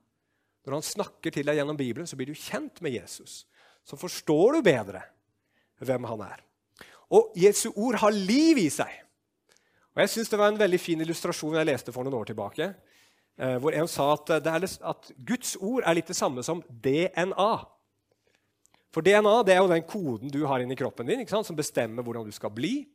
Når 0.67 0.75
han 0.75 0.87
snakker 0.87 1.35
til 1.35 1.47
deg 1.47 1.59
gjennom 1.59 1.79
Bibelen, 1.79 2.07
så 2.07 2.19
blir 2.19 2.31
du 2.31 2.39
kjent 2.39 2.81
med 2.83 2.95
Jesus 2.97 3.45
så 3.85 3.99
forstår 3.99 4.59
du 4.59 4.63
bedre 4.67 5.03
hvem 5.83 6.07
han 6.11 6.25
er. 6.25 6.43
Og 7.13 7.35
Jesu 7.37 7.69
ord 7.75 7.99
har 8.01 8.15
liv 8.15 8.63
i 8.63 8.71
seg. 8.73 8.93
Og 9.93 10.01
jeg 10.01 10.09
synes 10.15 10.29
Det 10.29 10.39
var 10.39 10.49
en 10.49 10.59
veldig 10.59 10.81
fin 10.81 11.01
illustrasjon 11.01 11.59
jeg 11.59 11.69
leste 11.69 11.93
for 11.93 12.05
noen 12.05 12.21
år 12.23 12.31
tilbake. 12.31 12.73
Eh, 13.37 13.57
hvor 13.61 13.75
en 13.75 13.89
sa 13.89 14.13
at, 14.15 14.31
er, 14.31 14.65
at, 14.65 15.13
Guds 15.25 15.57
ord 15.61 15.85
er 15.85 15.97
litt 15.97 16.09
det 16.09 16.17
samme 16.17 16.45
som 16.45 16.63
DNA. 16.69 17.53
For 18.93 19.05
DNA 19.05 19.37
det 19.49 19.55
er 19.55 19.61
jo 19.61 19.73
den 19.73 19.87
koden 19.89 20.33
du 20.33 20.45
har 20.47 20.61
inni 20.61 20.77
kroppen 20.77 21.09
din, 21.09 21.27
som 21.27 21.57
bestemmer 21.57 22.05
hvordan 22.05 22.29
du 22.29 22.33
skal 22.33 22.53
bli. 22.53 22.87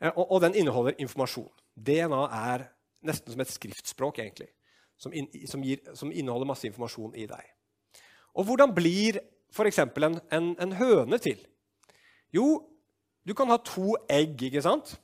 Eh, 0.00 0.12
og, 0.14 0.24
og, 0.30 0.40
den 0.44 0.56
inneholder 0.56 0.96
informasjon. 0.98 1.50
DNA 1.74 2.22
er 2.28 2.68
nesten 3.06 3.32
som 3.32 3.40
et 3.40 3.52
skriftspråk, 3.52 4.18
egentlig, 4.18 4.48
som, 4.98 5.12
in, 5.12 5.28
som, 5.46 5.62
gir, 5.62 5.80
som 5.94 6.12
inneholder 6.12 6.48
masse 6.48 6.66
informasjon 6.66 7.14
i 7.14 7.28
deg. 7.30 7.54
Og 8.38 8.46
hvordan 8.46 8.72
blir 8.74 9.18
f.eks. 9.50 9.80
En, 9.82 10.20
en, 10.32 10.48
en 10.62 10.72
høne 10.78 11.18
til? 11.22 11.40
Jo, 12.34 12.62
du 13.26 13.34
kan 13.34 13.50
ha 13.50 13.58
to 13.64 13.96
egg 14.08 14.48
ikke 14.48 14.62
sant? 14.64 14.94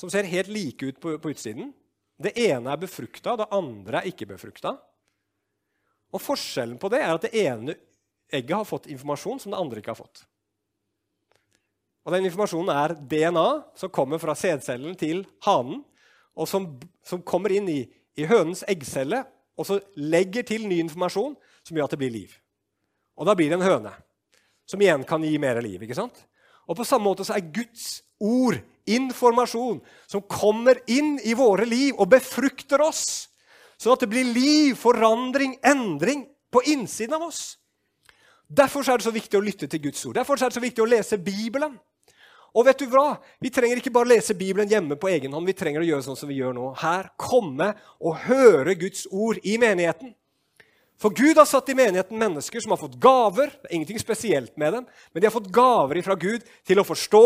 som 0.00 0.08
ser 0.08 0.28
helt 0.32 0.48
like 0.48 0.86
ut 0.86 1.00
på, 1.00 1.18
på 1.20 1.32
utsiden. 1.34 1.74
Det 2.20 2.32
ene 2.40 2.72
er 2.72 2.80
befrukta, 2.80 3.36
det 3.36 3.50
andre 3.52 4.00
er 4.00 4.08
ikke 4.08 4.28
befrukta. 4.32 4.74
Og 6.10 6.22
Forskjellen 6.24 6.78
på 6.80 6.90
det 6.92 7.02
er 7.04 7.12
at 7.14 7.26
det 7.26 7.34
ene 7.36 7.76
egget 8.32 8.56
har 8.56 8.68
fått 8.68 8.88
informasjon 8.90 9.42
som 9.42 9.52
det 9.52 9.60
andre 9.60 9.82
ikke 9.82 9.92
har 9.92 10.00
fått. 10.00 10.24
Og 12.06 12.14
Den 12.14 12.24
informasjonen 12.26 12.72
er 12.72 12.96
DNA, 12.96 13.48
som 13.76 13.92
kommer 13.92 14.18
fra 14.18 14.34
sædcellen 14.34 14.96
til 14.98 15.26
hanen, 15.44 15.82
og 16.32 16.48
som, 16.48 16.66
som 17.04 17.20
kommer 17.22 17.52
inn 17.52 17.68
i, 17.68 17.82
i 18.16 18.24
hønens 18.24 18.64
eggcelle, 18.70 19.20
og 19.60 19.68
så 19.68 19.76
legger 20.00 20.46
til 20.48 20.64
ny 20.68 20.78
informasjon 20.80 21.36
som 21.60 21.76
gjør 21.76 21.90
at 21.90 21.94
det 21.94 22.00
blir 22.00 22.14
liv. 22.14 22.32
Og 23.20 23.28
da 23.28 23.36
blir 23.36 23.52
det 23.52 23.58
en 23.58 23.66
høne, 23.66 23.92
som 24.64 24.80
igjen 24.80 25.04
kan 25.04 25.22
gi 25.24 25.36
mer 25.38 25.60
liv. 25.60 25.82
ikke 25.84 25.98
sant? 25.98 26.24
Og 26.66 26.76
På 26.76 26.86
samme 26.86 27.04
måte 27.04 27.26
så 27.26 27.36
er 27.36 27.52
Guds 27.52 28.00
ord 28.20 28.56
informasjon 28.88 29.80
som 30.08 30.24
kommer 30.24 30.80
inn 30.88 31.18
i 31.24 31.34
våre 31.36 31.66
liv 31.68 31.98
og 31.98 32.08
befrukter 32.12 32.80
oss, 32.80 33.28
sånn 33.80 33.94
at 33.94 34.04
det 34.04 34.10
blir 34.12 34.28
liv, 34.28 34.76
forandring, 34.78 35.58
endring 35.64 36.26
på 36.52 36.62
innsiden 36.72 37.16
av 37.18 37.28
oss. 37.28 37.56
Derfor 38.50 38.82
er 38.82 38.98
det 38.98 39.06
så 39.06 39.14
viktig 39.14 39.38
å 39.38 39.44
lytte 39.44 39.68
til 39.70 39.82
Guds 39.84 40.02
ord. 40.08 40.16
Derfor 40.18 40.34
er 40.34 40.50
det 40.50 40.58
så 40.58 40.64
viktig 40.64 40.82
å 40.82 40.88
lese 40.90 41.20
Bibelen. 41.22 41.76
Og 42.50 42.66
vet 42.66 42.80
du 42.82 42.88
hva? 42.90 43.20
Vi 43.38 43.52
trenger 43.54 43.78
ikke 43.78 43.92
bare 43.94 44.10
lese 44.10 44.34
Bibelen 44.34 44.70
hjemme 44.70 44.96
på 44.98 45.10
egen 45.12 45.32
hånd. 45.32 45.46
Vi 45.46 45.54
trenger 45.54 45.84
å 45.84 45.86
gjøre 45.86 46.02
sånn 46.08 46.18
som 46.18 46.30
vi 46.30 46.40
gjør 46.40 46.56
nå. 46.56 46.72
Her 46.80 47.12
komme 47.20 47.72
og 48.02 48.24
høre 48.24 48.74
Guds 48.80 49.04
ord 49.10 49.38
i 49.46 49.54
menigheten. 49.62 50.16
For 51.00 51.14
Gud 51.16 51.38
har 51.40 51.46
satt 51.48 51.68
i 51.72 51.74
menigheten 51.74 52.18
mennesker 52.20 52.60
som 52.60 52.74
har 52.74 52.80
fått 52.80 52.98
gaver. 53.00 53.48
Det 53.62 53.70
er 53.70 53.74
ingenting 53.78 54.00
spesielt 54.02 54.52
med 54.60 54.74
dem, 54.76 54.88
men 55.12 55.22
de 55.22 55.26
har 55.26 55.32
fått 55.32 55.48
gaver 55.48 56.02
fra 56.04 56.16
Gud 56.20 56.44
til 56.68 56.80
å 56.80 56.84
forstå, 56.84 57.22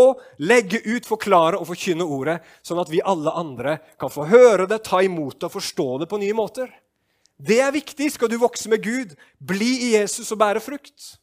legge 0.47 0.79
ut, 0.85 1.09
forklare 1.09 1.59
og 1.59 1.67
forkynne 1.73 2.07
ordet, 2.07 2.37
sånn 2.63 2.79
at 2.79 2.93
vi 2.93 3.03
alle 3.03 3.35
andre 3.35 3.81
kan 3.99 4.13
få 4.15 4.29
høre 4.31 4.69
det, 4.71 4.79
ta 4.87 5.03
imot 5.03 5.41
det 5.41 5.49
og 5.51 5.57
forstå 5.57 5.89
det 6.05 6.09
på 6.13 6.21
nye 6.23 6.37
måter. 6.39 6.71
Det 7.35 7.59
er 7.65 7.75
viktig. 7.75 8.13
Skal 8.15 8.31
du 8.31 8.39
vokse 8.39 8.71
med 8.71 8.85
Gud, 8.85 9.17
bli 9.43 9.73
i 9.89 9.93
Jesus 9.97 10.31
og 10.31 10.39
bære 10.45 10.63
frukt. 10.63 11.17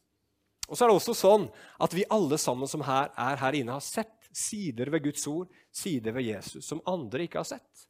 Og 0.68 0.76
så 0.76 0.84
er 0.84 0.92
det 0.92 0.98
også 0.98 1.16
sånn 1.16 1.46
at 1.80 1.96
vi 1.96 2.04
alle 2.12 2.36
sammen 2.40 2.68
som 2.68 2.84
her, 2.84 3.08
er 3.16 3.40
her 3.40 3.56
inne, 3.56 3.78
har 3.80 3.84
sett 3.84 4.12
sider 4.32 4.92
ved 4.92 5.08
Guds 5.08 5.24
ord, 5.28 5.48
sider 5.72 6.12
ved 6.12 6.28
Jesus, 6.28 6.66
som 6.68 6.84
andre 6.88 7.24
ikke 7.24 7.40
har 7.40 7.48
sett. 7.48 7.88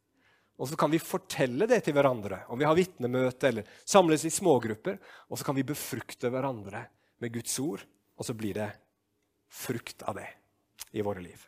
Og 0.63 0.69
så 0.69 0.77
kan 0.79 0.91
vi 0.93 1.01
fortelle 1.03 1.67
det 1.67 1.81
til 1.83 1.95
hverandre 1.97 2.45
om 2.47 2.59
vi 2.59 2.63
har 2.63 2.77
vitnemøte 2.77 3.49
eller 3.49 3.67
samles 3.83 4.23
i 4.23 4.31
smågrupper. 4.31 4.95
Og 5.27 5.35
så 5.35 5.43
kan 5.43 5.57
vi 5.57 5.65
befrukte 5.67 6.31
hverandre 6.31 6.85
med 7.19 7.33
Guds 7.35 7.57
ord, 7.59 7.83
og 8.15 8.23
så 8.23 8.35
blir 8.37 8.55
det 8.55 8.69
frukt 9.51 10.05
av 10.07 10.15
det 10.21 10.29
i 10.95 11.03
våre 11.03 11.19
liv. 11.25 11.41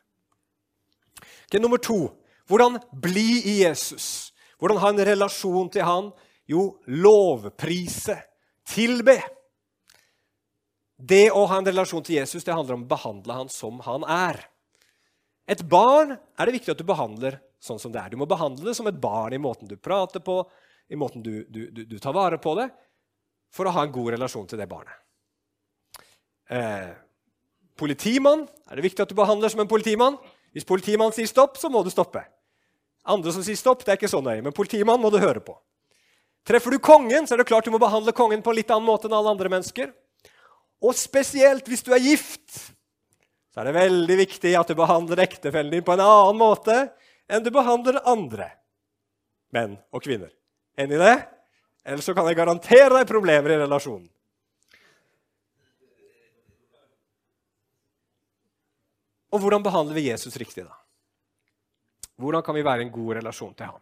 Okay, 1.48 1.62
nummer 1.64 1.80
to 1.80 2.10
hvordan 2.50 2.76
bli 2.92 3.40
i 3.48 3.56
Jesus. 3.64 4.34
Hvordan 4.60 4.82
ha 4.84 4.92
en 4.92 5.06
relasjon 5.08 5.72
til 5.72 5.88
han? 5.88 6.12
Jo, 6.52 6.76
lovprise, 6.92 8.20
tilbe. 8.68 9.16
Det 10.96 11.30
å 11.32 11.46
ha 11.50 11.58
en 11.60 11.72
relasjon 11.72 12.04
til 12.06 12.20
Jesus 12.20 12.46
det 12.46 12.54
handler 12.54 12.78
om 12.78 12.86
å 12.86 12.92
behandle 12.92 13.40
han 13.40 13.50
som 13.52 13.80
han 13.88 14.06
er. 14.08 14.44
Et 15.48 15.62
barn 15.70 16.16
er 16.16 16.48
det 16.48 16.60
viktig 16.60 16.76
at 16.76 16.84
du 16.84 16.88
behandler 16.88 17.40
sånn 17.66 17.82
som 17.82 17.94
det 17.94 18.02
er. 18.02 18.14
Du 18.14 18.20
må 18.22 18.28
behandle 18.30 18.68
det 18.68 18.76
som 18.78 18.88
et 18.90 19.00
barn 19.02 19.34
i 19.36 19.42
måten 19.42 19.70
du 19.70 19.76
prater 19.78 20.24
på, 20.24 20.44
i 20.90 21.00
måten 21.00 21.24
du, 21.26 21.46
du, 21.50 21.66
du, 21.74 21.82
du 21.90 21.98
tar 22.00 22.14
vare 22.14 22.38
på 22.42 22.54
det, 22.60 22.70
for 23.54 23.66
å 23.66 23.74
ha 23.74 23.86
en 23.86 23.94
god 23.94 24.14
relasjon 24.16 24.48
til 24.50 24.62
det 24.62 24.70
barnet. 24.70 24.94
Eh, 26.54 26.92
politimann 27.80 28.46
er 28.70 28.78
det 28.78 28.86
viktig 28.86 29.02
at 29.06 29.12
du 29.12 29.18
behandler 29.18 29.50
som 29.52 29.64
en 29.64 29.72
politimann. 29.72 30.20
Hvis 30.54 30.68
politimannen 30.68 31.16
sier 31.16 31.30
stopp, 31.30 31.58
så 31.60 31.72
må 31.72 31.82
du 31.84 31.92
stoppe. 31.94 32.22
Andre 33.06 33.34
som 33.34 33.44
sier 33.46 33.58
stopp, 33.60 33.84
det 33.86 33.94
er 33.94 34.00
ikke 34.00 34.12
så 34.12 34.22
nøye, 34.24 34.44
men 34.46 34.56
politimann 34.56 35.02
må 35.02 35.12
du 35.14 35.20
høre 35.22 35.42
på. 35.44 35.58
Treffer 36.46 36.76
du 36.76 36.82
kongen, 36.82 37.26
så 37.26 37.34
er 37.34 37.42
det 37.42 37.50
klart 37.50 37.66
du 37.66 37.74
må 37.74 37.82
behandle 37.82 38.14
kongen 38.14 38.44
på 38.46 38.54
en 38.54 38.60
litt 38.60 38.72
annen 38.74 38.86
måte 38.86 39.10
enn 39.10 39.18
alle 39.18 39.34
andre 39.34 39.50
mennesker. 39.50 39.90
Og 40.86 40.94
spesielt 40.98 41.66
hvis 41.70 41.84
du 41.86 41.92
er 41.96 42.04
gift, 42.04 42.60
så 43.54 43.62
er 43.62 43.70
det 43.70 43.78
veldig 43.78 44.18
viktig 44.20 44.52
at 44.60 44.70
du 44.70 44.78
behandler 44.78 45.24
ektefellen 45.24 45.74
din 45.74 45.86
på 45.86 45.96
en 45.96 46.04
annen 46.06 46.38
måte 46.38 46.76
enn 47.28 47.46
du 47.46 47.52
behandler 47.54 48.02
andre 48.08 48.50
menn 49.56 49.78
og 49.94 50.04
kvinner. 50.04 50.32
Enig 50.78 50.98
i 50.98 51.02
det? 51.02 51.16
Ellers 51.86 52.08
så 52.08 52.16
kan 52.18 52.28
jeg 52.30 52.38
garantere 52.38 52.92
deg 52.98 53.10
problemer 53.10 53.54
i 53.54 53.60
relasjonen. 53.62 54.10
Og 59.36 59.42
hvordan 59.44 59.64
behandler 59.66 59.98
vi 59.98 60.08
Jesus 60.08 60.38
riktig, 60.40 60.64
da? 60.64 60.76
Hvordan 62.16 62.44
kan 62.46 62.56
vi 62.56 62.64
være 62.64 62.86
i 62.86 62.88
en 62.88 62.94
god 62.94 63.18
relasjon 63.18 63.56
til 63.58 63.68
ham? 63.68 63.82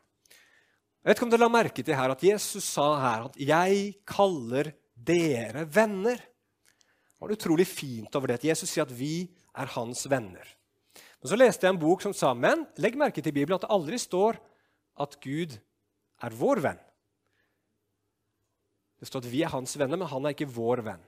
Jeg 1.03 1.12
vet 1.12 1.19
ikke 1.19 1.27
om 1.27 1.34
dere 1.34 1.43
la 1.43 1.51
merke 1.51 1.84
til 1.84 1.97
her 1.99 2.13
at 2.13 2.23
Jesus 2.23 2.65
sa 2.65 2.88
her 3.01 3.25
at 3.27 3.36
'jeg 3.38 3.95
kaller 4.08 4.71
dere 4.95 5.65
venner'. 5.67 6.17
Det 6.17 7.19
var 7.19 7.32
utrolig 7.32 7.67
fint 7.67 8.15
over 8.15 8.27
det 8.27 8.39
at 8.39 8.45
Jesus 8.45 8.69
sier 8.69 8.84
at 8.84 8.99
vi 8.99 9.29
er 9.56 9.65
hans 9.65 10.10
venner. 10.10 10.47
Men 11.23 11.31
så 11.31 11.39
leste 11.39 11.63
jeg 11.63 11.71
en 11.71 11.79
bok 11.79 12.01
som 12.03 12.12
sa 12.12 12.33
men 12.36 12.65
legg 12.83 12.97
merke 12.99 13.23
til 13.23 13.31
Bibelen 13.31 13.55
at 13.55 13.63
det 13.63 13.71
aldri 13.71 13.95
står 14.01 14.36
at 14.99 15.15
Gud 15.23 15.55
er 16.19 16.36
vår 16.36 16.59
venn. 16.65 16.81
Det 18.99 19.07
står 19.07 19.23
at 19.23 19.29
vi 19.31 19.39
er 19.43 19.53
hans 19.53 19.77
venner, 19.79 19.99
men 19.99 20.12
han 20.12 20.27
er 20.27 20.36
ikke 20.36 20.51
vår 20.51 20.83
venn. 20.83 21.05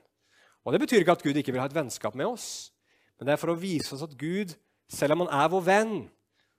Og 0.64 0.72
Det 0.72 0.80
betyr 0.80 1.04
ikke 1.04 1.18
at 1.18 1.22
Gud 1.22 1.36
ikke 1.36 1.52
vil 1.52 1.60
ha 1.60 1.68
et 1.68 1.76
vennskap 1.76 2.16
med 2.16 2.30
oss, 2.32 2.72
men 3.16 3.28
det 3.28 3.36
er 3.36 3.40
for 3.40 3.52
å 3.52 3.60
vise 3.60 3.92
oss 3.92 4.04
at 4.04 4.16
Gud, 4.16 4.56
selv 4.88 5.14
om 5.14 5.26
han 5.26 5.34
er 5.36 5.52
vår 5.52 5.64
venn, 5.68 5.94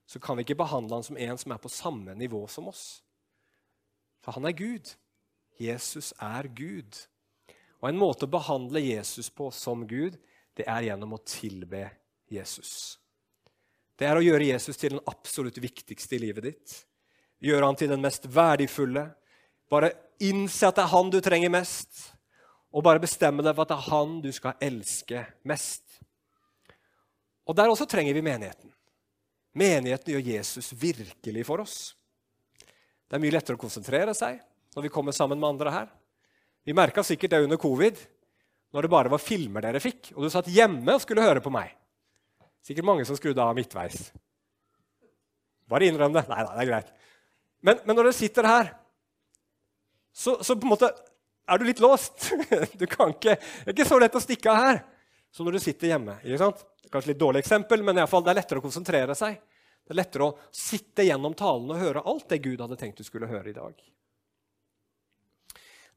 så 0.08 0.22
kan 0.22 0.38
vi 0.38 0.46
ikke 0.46 0.62
behandle 0.62 0.96
han 0.96 1.06
som 1.06 1.18
en 1.18 1.42
som 1.42 1.52
er 1.52 1.60
på 1.62 1.74
samme 1.74 2.14
nivå 2.16 2.46
som 2.50 2.70
oss. 2.70 3.02
For 4.22 4.38
han 4.38 4.46
er 4.46 4.56
Gud. 4.58 4.94
Jesus 5.58 6.14
er 6.22 6.48
Gud. 6.54 6.94
Og 7.82 7.90
En 7.90 7.98
måte 7.98 8.30
å 8.30 8.32
behandle 8.38 8.86
Jesus 8.86 9.30
på 9.34 9.50
som 9.52 9.86
Gud, 9.90 10.18
det 10.54 10.70
er 10.70 10.88
gjennom 10.88 11.18
å 11.18 11.24
tilbe 11.26 11.88
Jesus. 12.30 13.02
Det 13.98 14.06
er 14.06 14.18
å 14.18 14.24
gjøre 14.24 14.52
Jesus 14.52 14.78
til 14.78 14.94
den 14.94 15.06
absolutt 15.10 15.58
viktigste 15.62 16.18
i 16.18 16.22
livet 16.28 16.46
ditt. 16.46 16.76
Gjøre 17.42 17.66
han 17.66 17.78
til 17.78 17.90
den 17.90 18.04
mest 18.04 18.28
verdifulle. 18.30 19.08
Bare 19.70 19.92
innse 20.24 20.70
at 20.70 20.78
det 20.78 20.86
er 20.86 20.94
han 20.94 21.10
du 21.14 21.18
trenger 21.22 21.54
mest, 21.54 21.90
og 22.74 22.86
bare 22.86 23.02
bestemme 23.02 23.46
deg 23.46 23.56
for 23.56 23.66
at 23.66 23.74
det 23.74 23.78
er 23.78 23.90
han 23.92 24.18
du 24.22 24.30
skal 24.34 24.58
elske 24.64 25.24
mest. 25.50 25.84
Og 27.48 27.56
Der 27.56 27.72
også 27.72 27.88
trenger 27.90 28.14
vi 28.14 28.26
menigheten. 28.26 28.74
Menigheten 29.58 30.14
gjør 30.14 30.28
Jesus 30.36 30.74
virkelig 30.78 31.46
for 31.48 31.64
oss. 31.64 31.78
Det 33.08 33.18
er 33.18 33.24
mye 33.24 33.34
lettere 33.34 33.58
å 33.58 33.62
konsentrere 33.62 34.14
seg 34.18 34.42
når 34.76 34.86
vi 34.86 34.92
kommer 34.94 35.16
sammen 35.16 35.40
med 35.40 35.56
andre 35.56 35.74
her. 35.74 35.88
Vi 36.68 36.76
merka 36.76 37.02
sikkert 37.08 37.32
det 37.32 37.40
under 37.46 37.58
covid, 37.58 37.98
når 38.76 38.84
det 38.84 38.92
bare 38.92 39.10
var 39.10 39.24
filmer 39.24 39.64
dere 39.64 39.82
fikk, 39.82 40.12
og 40.14 40.26
du 40.26 40.30
satt 40.30 40.50
hjemme 40.52 40.98
og 40.98 41.02
skulle 41.02 41.24
høre 41.24 41.42
på 41.42 41.54
meg. 41.54 41.72
Sikkert 42.66 42.88
mange 42.88 43.06
som 43.08 43.18
skrudde 43.18 43.44
av 43.44 43.56
midtveis. 43.58 44.10
Bare 45.68 45.88
innrøm 45.88 46.16
det. 46.16 46.26
Nei 46.30 46.44
da, 46.44 46.54
det 46.56 46.64
er 46.64 46.70
greit. 46.72 46.94
Men, 47.62 47.80
men, 47.84 47.96
når 47.96 48.10
dere 48.10 48.18
sitter 48.18 48.48
her, 48.48 48.72
så, 50.14 50.38
så, 50.42 50.56
på 50.56 50.68
en 50.68 50.74
måte 50.74 50.92
er 51.48 51.60
du 51.60 51.66
litt 51.68 51.84
låst. 51.84 52.30
Du 52.80 52.86
kan 52.90 53.14
ikke, 53.14 53.36
det 53.38 53.72
er 53.72 53.76
ikke 53.76 53.90
så 53.90 54.00
lett 54.02 54.16
å 54.18 54.24
stikke 54.24 54.54
av 54.54 54.64
her 54.64 54.80
som 55.34 55.46
når 55.46 55.58
du 55.58 55.64
sitter 55.66 55.92
hjemme. 55.92 56.18
ikke 56.24 56.40
sant? 56.42 56.64
Kanskje 56.92 57.12
litt 57.12 57.22
dårlig 57.22 57.44
eksempel, 57.44 57.84
men 57.84 58.00
i 58.00 58.08
fall, 58.10 58.24
det 58.26 58.32
er 58.32 58.40
lettere 58.40 58.62
å 58.62 58.64
konsentrere 58.64 59.16
seg. 59.18 59.38
Det 59.84 59.94
er 59.94 60.00
lettere 60.00 60.26
å 60.28 60.36
sitte 60.56 61.06
gjennom 61.08 61.36
talen 61.38 61.70
og 61.72 61.80
høre 61.80 62.04
alt 62.10 62.28
det 62.32 62.42
Gud 62.44 62.64
hadde 62.64 62.80
tenkt 62.80 63.00
du 63.00 63.06
skulle 63.08 63.30
høre 63.30 63.52
i 63.52 63.56
dag. 63.56 63.76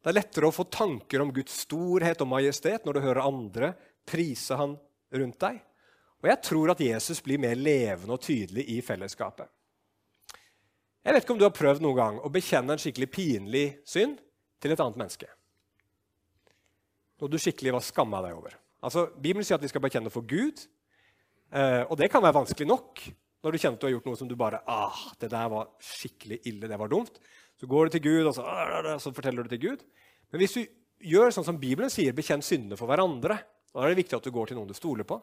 Det 0.01 0.11
er 0.11 0.17
lettere 0.17 0.49
å 0.49 0.55
få 0.55 0.65
tanker 0.73 1.23
om 1.23 1.33
Guds 1.35 1.63
storhet 1.67 2.23
og 2.25 2.31
majestet 2.31 2.87
når 2.87 2.97
du 2.97 3.03
hører 3.05 3.27
andre 3.27 3.73
prise 4.09 4.57
Han 4.57 4.77
rundt 5.13 5.41
deg. 5.43 5.59
Og 6.21 6.29
jeg 6.29 6.43
tror 6.45 6.75
at 6.75 6.83
Jesus 6.85 7.23
blir 7.25 7.41
mer 7.41 7.57
levende 7.57 8.13
og 8.13 8.23
tydelig 8.25 8.67
i 8.75 8.81
fellesskapet. 8.85 9.49
Jeg 11.01 11.17
vet 11.17 11.25
ikke 11.25 11.33
om 11.33 11.41
du 11.41 11.47
har 11.47 11.57
prøvd 11.57 11.81
noen 11.81 11.97
gang 11.97 12.19
å 12.21 12.33
bekjenne 12.33 12.75
en 12.77 12.81
skikkelig 12.81 13.09
pinlig 13.13 13.65
synd 13.89 14.19
til 14.61 14.75
et 14.75 14.83
annet 14.85 14.99
menneske. 15.01 15.31
Noe 17.21 17.33
du 17.33 17.39
skikkelig 17.41 17.73
var 17.77 17.85
skamma 17.85 18.21
deg 18.25 18.37
over. 18.37 18.57
Altså, 18.85 19.07
Bibelen 19.17 19.45
sier 19.45 19.57
at 19.57 19.65
vi 19.65 19.71
skal 19.73 19.83
bekjenne 19.85 20.13
for 20.13 20.25
Gud, 20.29 20.61
eh, 21.53 21.83
og 21.87 21.97
det 22.01 22.11
kan 22.13 22.25
være 22.25 22.37
vanskelig 22.37 22.69
nok 22.69 23.03
når 23.41 23.57
du 23.57 23.61
kjenner 23.61 23.79
at 23.79 23.81
du 23.81 23.87
har 23.89 23.95
gjort 23.95 24.09
noe 24.11 24.21
som 24.21 24.29
du 24.29 24.37
bare 24.37 24.61
ah, 24.69 25.01
det 25.21 25.31
der 25.33 25.49
var 25.53 25.71
skikkelig 25.85 26.43
ille, 26.49 26.69
det 26.69 26.79
var 26.81 26.93
dumt. 26.93 27.17
Så 27.61 27.69
går 27.69 27.89
du 27.89 27.97
til 27.97 28.05
Gud, 28.05 28.29
og 28.29 28.35
så, 28.37 28.45
ah, 28.45 28.93
så 29.01 29.13
forteller 29.17 29.45
du 29.45 29.53
til 29.53 29.63
Gud. 29.65 29.85
Men 30.33 30.43
hvis 30.43 30.57
du 30.59 30.63
gjør 31.11 31.33
sånn 31.33 31.49
som 31.49 31.61
Bibelen 31.61 31.93
sier, 31.93 32.17
bekjenn 32.17 32.45
syndene 32.45 32.77
for 32.77 32.91
hverandre, 32.91 33.39
da 33.73 33.85
er 33.85 33.93
det 33.93 34.03
viktig 34.03 34.19
at 34.19 34.27
du 34.27 34.33
går 34.35 34.51
til 34.51 34.61
noen 34.61 34.69
du 34.69 34.77
stoler 34.77 35.09
på. 35.09 35.17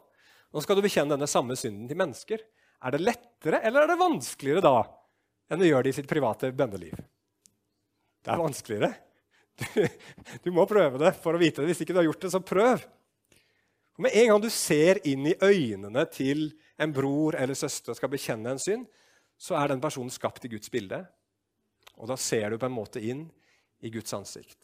Nå 0.54 0.64
skal 0.64 0.78
du 0.78 0.84
bekjenne 0.86 1.16
denne 1.16 1.30
samme 1.30 1.58
synden 1.60 1.90
til 1.90 2.00
mennesker. 2.00 2.44
Er 2.84 2.94
det 2.94 3.04
lettere 3.04 3.62
eller 3.66 3.84
er 3.84 3.92
det 3.92 4.00
vanskeligere 4.00 4.64
da 4.64 4.78
enn 5.52 5.64
å 5.64 5.70
gjøre 5.70 5.88
det 5.88 5.94
i 5.94 5.98
sitt 6.00 6.10
private 6.10 6.52
bønneliv? 6.56 6.98
Det 8.24 8.34
er 8.34 8.42
vanskeligere. 8.42 8.94
Du, 9.58 9.88
du, 10.44 10.50
må 10.54 10.68
prøve 10.70 11.00
det 11.02 11.16
for 11.18 11.34
å 11.34 11.42
vite 11.42 11.64
det. 11.64 11.72
Hvis 11.72 11.80
ikke 11.82 11.96
du 11.96 12.02
har 12.02 12.06
gjort 12.06 12.26
det, 12.28 12.30
så 12.30 12.42
prøv. 12.46 12.84
Og 13.98 14.04
Med 14.06 14.14
en 14.22 14.28
gang 14.30 14.42
du 14.44 14.52
ser 14.54 15.00
inn 15.10 15.26
i 15.32 15.38
øynene 15.42 16.04
til 16.14 16.52
en 16.78 16.94
bror 16.94 17.38
eller 17.40 17.58
søster 17.58 17.96
og 17.96 17.98
skal 17.98 18.12
bekjenne 18.14 18.54
en 18.54 18.62
synd, 18.62 18.86
så 19.38 19.58
er 19.58 19.72
den 19.72 19.82
personen 19.82 20.14
skapt 20.14 20.46
i 20.46 20.52
Guds 20.52 20.70
bilde. 20.74 21.00
Og 21.98 22.10
da 22.12 22.18
ser 22.22 22.54
du 22.54 22.60
på 22.62 22.70
en 22.70 22.76
måte 22.76 23.02
inn 23.02 23.26
i 23.82 23.90
Guds 23.94 24.14
ansikt. 24.14 24.60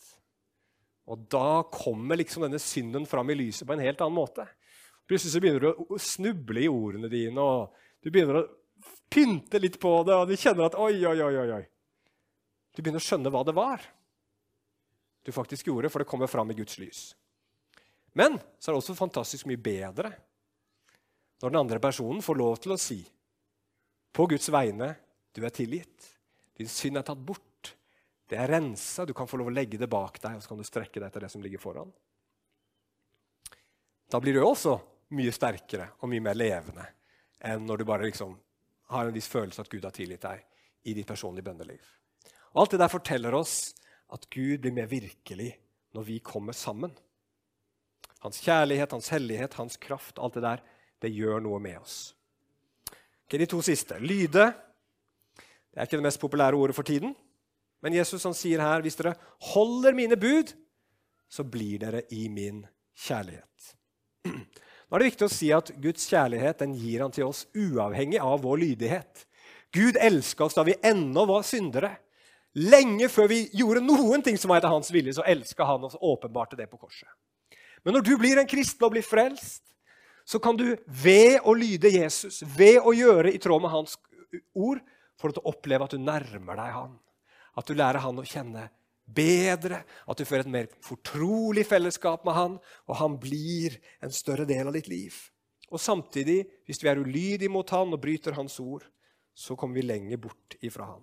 Og 1.09 1.25
da 1.31 1.63
kommer 1.73 2.19
liksom 2.19 2.45
denne 2.45 2.61
synden 2.61 3.07
fram 3.09 3.33
i 3.33 3.37
lyset 3.37 3.67
på 3.67 3.75
en 3.75 3.83
helt 3.83 4.01
annen 4.01 4.17
måte. 4.17 4.45
Plutselig 5.07 5.33
så 5.33 5.41
begynner 5.43 5.65
du 5.65 5.93
å 5.93 5.99
snuble 5.99 6.63
i 6.63 6.69
ordene 6.71 7.09
dine, 7.11 7.43
og 7.43 8.03
du 8.03 8.11
begynner 8.11 8.39
å 8.39 8.47
pynte 9.11 9.59
litt 9.59 9.79
på 9.81 9.91
det, 10.07 10.15
og 10.15 10.29
du 10.29 10.37
kjenner 10.39 10.69
at 10.69 10.77
oi, 10.79 10.95
oi, 11.05 11.17
oi, 11.21 11.49
oi. 11.59 11.63
Du 12.73 12.81
begynner 12.81 13.03
å 13.03 13.05
skjønne 13.05 13.31
hva 13.33 13.43
det 13.45 13.55
var 13.57 13.83
du 15.23 15.31
faktisk 15.31 15.69
gjorde, 15.69 15.89
for 15.89 16.03
det 16.03 16.09
kommer 16.09 16.27
fram 16.27 16.51
i 16.51 16.57
Guds 16.57 16.77
lys. 16.81 17.03
Men 18.13 18.37
så 18.59 18.69
er 18.69 18.75
det 18.75 18.81
også 18.81 18.95
fantastisk 18.97 19.47
mye 19.49 19.61
bedre 19.61 20.11
når 21.41 21.51
den 21.51 21.59
andre 21.59 21.79
personen 21.81 22.21
får 22.23 22.39
lov 22.39 22.59
til 22.63 22.75
å 22.75 22.79
si 22.79 22.99
på 24.13 24.25
Guds 24.29 24.51
vegne 24.53 24.91
du 25.33 25.41
er 25.43 25.53
tilgitt. 25.55 26.09
Din 26.53 26.69
synd 26.69 26.99
er 26.99 27.05
tatt 27.07 27.21
bort. 27.25 27.71
Det 28.29 28.37
er 28.37 28.51
rensa. 28.51 29.07
Du 29.07 29.15
kan 29.17 29.27
få 29.27 29.39
lov 29.41 29.49
å 29.49 29.55
legge 29.55 29.79
det 29.81 29.89
bak 29.89 30.19
deg, 30.21 30.37
og 30.37 30.43
så 30.43 30.51
kan 30.51 30.61
du 30.61 30.67
strekke 30.67 30.99
deg 30.99 31.07
etter 31.07 31.25
det 31.25 31.31
som 31.33 31.41
ligger 31.41 31.61
foran. 31.61 31.89
Da 34.13 34.21
blir 34.21 34.37
du 34.37 34.43
også 34.45 34.77
mye 35.13 35.33
sterkere 35.35 35.91
og 36.01 36.09
mye 36.11 36.23
mer 36.23 36.37
levende 36.37 36.85
enn 37.43 37.65
når 37.67 37.81
du 37.81 37.85
bare 37.87 38.07
liksom 38.07 38.35
har 38.93 39.07
en 39.07 39.15
viss 39.15 39.29
følelse 39.31 39.63
at 39.63 39.71
Gud 39.71 39.83
har 39.85 39.95
tilgitt 39.95 40.23
deg 40.23 40.43
i 40.87 40.93
ditt 40.95 41.07
personlige 41.07 41.47
bønneliv. 41.47 41.81
Og 42.53 42.63
Alt 42.63 42.75
det 42.75 42.83
der 42.83 42.91
forteller 42.91 43.35
oss 43.35 43.73
at 44.13 44.27
Gud 44.31 44.61
blir 44.63 44.75
mer 44.75 44.87
virkelig 44.91 45.51
når 45.93 46.07
vi 46.07 46.19
kommer 46.19 46.55
sammen. 46.55 46.91
Hans 48.23 48.39
kjærlighet, 48.43 48.91
hans 48.91 49.09
hellighet, 49.11 49.57
hans 49.59 49.77
kraft, 49.77 50.19
alt 50.19 50.37
det 50.37 50.43
der, 50.45 50.61
det 51.03 51.11
gjør 51.11 51.41
noe 51.43 51.59
med 51.59 51.79
oss. 51.81 52.13
Okay, 53.25 53.39
de 53.41 53.49
to 53.49 53.59
siste. 53.65 53.97
Lyde. 53.99 54.51
Det 55.73 55.79
er 55.79 55.87
ikke 55.87 55.99
det 55.99 56.05
mest 56.05 56.21
populære 56.21 56.55
ordet 56.55 56.75
for 56.77 56.87
tiden. 56.87 57.15
Men 57.83 57.97
Jesus 57.97 58.23
han 58.23 58.35
sier 58.37 58.61
her 58.63 58.83
hvis 58.85 58.95
dere 58.99 59.15
holder 59.51 59.95
mine 59.97 60.15
bud, 60.19 60.53
så 61.27 61.43
blir 61.43 61.81
dere 61.81 62.05
i 62.13 62.27
min 62.31 62.61
kjærlighet. 62.95 63.73
Nå 64.93 64.99
er 64.99 65.01
det 65.01 65.09
viktig 65.09 65.25
å 65.25 65.33
si 65.33 65.47
at 65.49 65.71
Guds 65.81 66.03
kjærlighet 66.05 66.59
den 66.61 66.75
gir 66.77 67.01
han 67.01 67.09
til 67.09 67.25
oss 67.25 67.47
uavhengig 67.57 68.19
av 68.21 68.43
vår 68.43 68.59
lydighet. 68.61 69.23
Gud 69.73 69.97
elska 69.97 70.45
oss 70.45 70.53
da 70.53 70.61
vi 70.67 70.75
ennå 70.85 71.23
var 71.25 71.41
syndere. 71.47 71.95
Lenge 72.61 73.07
før 73.09 73.31
vi 73.31 73.39
gjorde 73.57 73.81
noen 73.81 74.21
ting 74.21 74.37
som 74.37 74.53
var 74.53 74.61
etter 74.61 74.69
hans 74.69 74.91
vilje, 74.93 75.15
så 75.17 75.25
elska 75.25 75.65
han 75.65 75.87
oss 75.89 75.97
åpenbart 75.97 76.53
til 76.53 76.61
det 76.61 76.67
på 76.69 76.77
korset. 76.77 77.09
Men 77.81 77.97
når 77.97 78.05
du 78.05 78.11
blir 78.21 78.37
en 78.37 78.51
kristen 78.51 78.85
og 78.85 78.93
blir 78.93 79.01
frelst, 79.01 79.63
så 80.29 80.37
kan 80.37 80.61
du 80.61 80.75
ved 80.85 81.41
å 81.41 81.57
lyde 81.57 81.89
Jesus, 81.89 82.43
ved 82.45 82.77
å 82.85 82.93
gjøre 82.93 83.33
i 83.33 83.41
tråd 83.41 83.65
med 83.65 83.73
hans 83.73 83.97
ord, 84.53 84.77
få 85.17 85.33
å 85.33 85.47
oppleve 85.55 85.89
at 85.89 85.97
du 85.97 86.05
nærmer 86.05 86.61
deg 86.61 86.69
han. 86.77 86.93
At 87.57 87.65
du 87.65 87.73
lærer 87.73 88.05
han 88.05 88.21
å 88.21 88.29
kjenne 88.29 88.69
bedre, 89.05 89.83
at 90.07 90.17
du 90.17 90.25
får 90.25 90.43
et 90.43 90.51
mer 90.53 90.69
fortrolig 90.83 91.65
fellesskap 91.67 92.25
med 92.27 92.37
han, 92.37 92.57
og 92.87 92.99
han 92.99 93.17
blir 93.21 93.77
en 94.03 94.13
større 94.13 94.47
del 94.49 94.69
av 94.69 94.77
ditt 94.77 94.89
liv. 94.91 95.15
Og 95.73 95.81
samtidig, 95.81 96.43
hvis 96.67 96.83
vi 96.83 96.91
er 96.91 97.01
ulydige 97.01 97.51
mot 97.51 97.69
han 97.73 97.95
og 97.95 98.01
bryter 98.01 98.37
hans 98.37 98.59
ord, 98.61 98.85
så 99.33 99.57
kommer 99.57 99.79
vi 99.81 99.87
lenger 99.87 100.21
bort 100.21 100.57
ifra 100.61 100.85
han. 100.91 101.01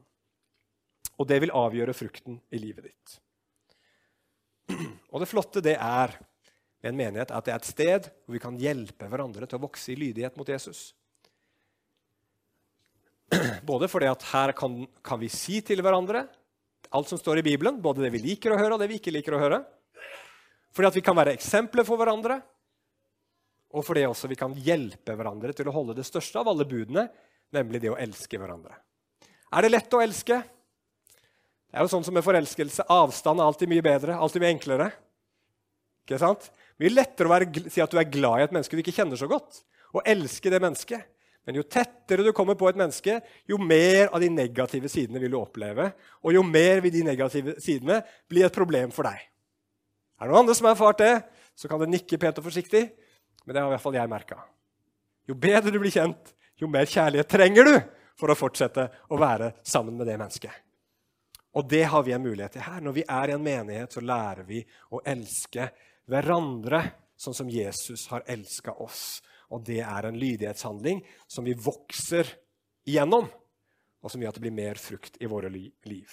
Og 1.18 1.28
det 1.28 1.40
vil 1.42 1.52
avgjøre 1.52 1.96
frukten 1.96 2.38
i 2.54 2.60
livet 2.62 2.86
ditt. 2.88 3.18
Og 5.10 5.20
det 5.20 5.28
flotte 5.28 5.62
det 5.64 5.74
er 5.74 6.14
med 6.80 6.92
en 6.92 7.00
menighet 7.00 7.32
at 7.34 7.44
det 7.44 7.52
er 7.52 7.60
et 7.60 7.68
sted 7.68 8.08
hvor 8.24 8.36
vi 8.36 8.42
kan 8.42 8.56
hjelpe 8.60 9.08
hverandre 9.10 9.48
til 9.48 9.58
å 9.58 9.66
vokse 9.66 9.90
i 9.92 9.98
lydighet 9.98 10.38
mot 10.38 10.48
Jesus. 10.48 10.92
Både 13.66 13.90
fordi 13.90 14.08
at 14.10 14.24
her 14.30 14.54
kan, 14.56 14.84
kan 15.04 15.20
vi 15.20 15.28
si 15.32 15.60
til 15.66 15.82
hverandre 15.84 16.24
alt 16.90 17.10
som 17.10 17.18
står 17.18 17.40
i 17.40 17.46
Bibelen, 17.46 17.80
både 17.82 18.02
det 18.04 18.12
vi 18.14 18.22
liker 18.22 18.54
å 18.54 18.58
høre, 18.58 18.74
og 18.74 18.82
det 18.82 18.88
vi 18.90 18.98
ikke 19.00 19.14
liker 19.14 19.36
å 19.36 19.42
høre. 19.42 19.60
Fordi 20.74 20.90
at 20.90 20.98
vi 20.98 21.04
kan 21.06 21.18
være 21.18 21.34
eksempler 21.38 21.86
for 21.86 22.00
hverandre, 22.00 22.40
og 23.70 23.84
fordi 23.86 24.02
også 24.08 24.30
vi 24.30 24.38
kan 24.38 24.54
hjelpe 24.58 25.14
hverandre 25.14 25.54
til 25.54 25.68
å 25.70 25.74
holde 25.74 25.94
det 25.98 26.06
største 26.06 26.40
av 26.40 26.50
alle 26.50 26.66
budene, 26.66 27.06
nemlig 27.54 27.82
det 27.82 27.92
å 27.92 27.98
elske 27.98 28.38
hverandre. 28.38 28.74
Er 29.50 29.66
det 29.66 29.70
lett 29.70 29.94
å 29.94 30.02
elske? 30.02 30.40
Det 31.70 31.78
er 31.78 31.86
jo 31.86 31.92
sånn 31.92 32.06
som 32.06 32.14
med 32.14 32.26
forelskelse. 32.26 32.86
Avstand 32.90 33.38
er 33.38 33.46
alltid 33.46 33.70
mye 33.70 33.84
bedre, 33.86 34.18
alltid 34.18 34.42
mye 34.42 34.54
enklere. 34.56 34.88
Ikke 36.02 36.18
sant? 36.18 36.48
Mye 36.82 36.90
lettere 36.90 37.30
å 37.30 37.34
være, 37.34 37.70
si 37.70 37.82
at 37.82 37.92
du 37.92 37.98
er 38.00 38.10
glad 38.10 38.40
i 38.40 38.46
et 38.48 38.54
menneske 38.54 38.74
du 38.74 38.82
ikke 38.82 38.94
kjenner 38.96 39.18
så 39.20 39.28
godt, 39.30 39.62
og 39.94 40.06
elske 40.08 40.50
det 40.50 40.62
mennesket. 40.62 41.06
Men 41.48 41.56
jo 41.56 41.64
tettere 41.64 42.24
du 42.24 42.32
kommer 42.36 42.56
på 42.58 42.68
et 42.68 42.78
menneske, 42.78 43.16
jo 43.48 43.56
mer 43.58 44.10
av 44.12 44.20
de 44.22 44.28
negative 44.32 44.90
sidene 44.92 45.22
vil 45.22 45.32
du 45.32 45.38
oppleve. 45.40 45.88
Og 46.24 46.36
jo 46.36 46.44
mer 46.46 46.82
vil 46.84 46.94
de 46.94 47.04
negative 47.06 47.56
sidene 47.62 48.00
bli 48.28 48.44
et 48.46 48.54
problem 48.54 48.92
for 48.94 49.08
deg. 49.08 49.22
Er 50.20 50.28
det 50.28 50.34
noen 50.34 50.44
andre 50.44 50.56
som 50.56 50.68
har 50.68 50.76
erfart 50.76 51.00
det, 51.00 51.14
så 51.56 51.68
kan 51.68 51.80
det 51.80 51.88
nikke 51.94 52.20
pent 52.20 52.38
og 52.42 52.46
forsiktig. 52.46 52.84
Men 53.46 53.54
det 53.54 53.62
har 53.62 53.70
i 53.70 53.74
hvert 53.74 53.84
fall 53.84 53.96
jeg 53.96 54.12
merka. 54.12 54.36
Jo 55.28 55.36
bedre 55.38 55.72
du 55.72 55.80
blir 55.80 55.94
kjent, 55.94 56.34
jo 56.60 56.68
mer 56.68 56.88
kjærlighet 56.88 57.30
trenger 57.30 57.68
du 57.68 57.74
for 58.20 58.32
å 58.32 58.36
fortsette 58.36 58.86
å 59.08 59.18
være 59.20 59.54
sammen 59.64 59.96
med 59.96 60.10
det 60.10 60.18
mennesket. 60.20 60.52
Og 61.56 61.66
det 61.66 61.82
har 61.90 62.04
vi 62.06 62.12
en 62.14 62.22
mulighet 62.22 62.54
til 62.54 62.66
her. 62.66 62.82
Når 62.84 62.94
vi 63.00 63.04
er 63.08 63.30
i 63.30 63.34
en 63.34 63.42
menighet, 63.42 63.96
så 63.96 64.04
lærer 64.04 64.44
vi 64.46 64.60
å 64.94 65.00
elske 65.08 65.70
hverandre 66.10 66.82
sånn 67.20 67.36
som 67.36 67.50
Jesus 67.50 68.06
har 68.12 68.24
elska 68.30 68.76
oss. 68.82 69.20
Og 69.50 69.64
det 69.66 69.80
er 69.82 70.06
en 70.06 70.18
lydighetshandling 70.18 71.02
som 71.26 71.46
vi 71.46 71.56
vokser 71.58 72.28
igjennom, 72.88 73.26
og 74.00 74.12
som 74.12 74.22
gjør 74.22 74.32
at 74.32 74.38
det 74.38 74.44
blir 74.46 74.56
mer 74.56 74.80
frukt 74.80 75.18
i 75.20 75.28
våre 75.30 75.50
liv. 75.50 76.10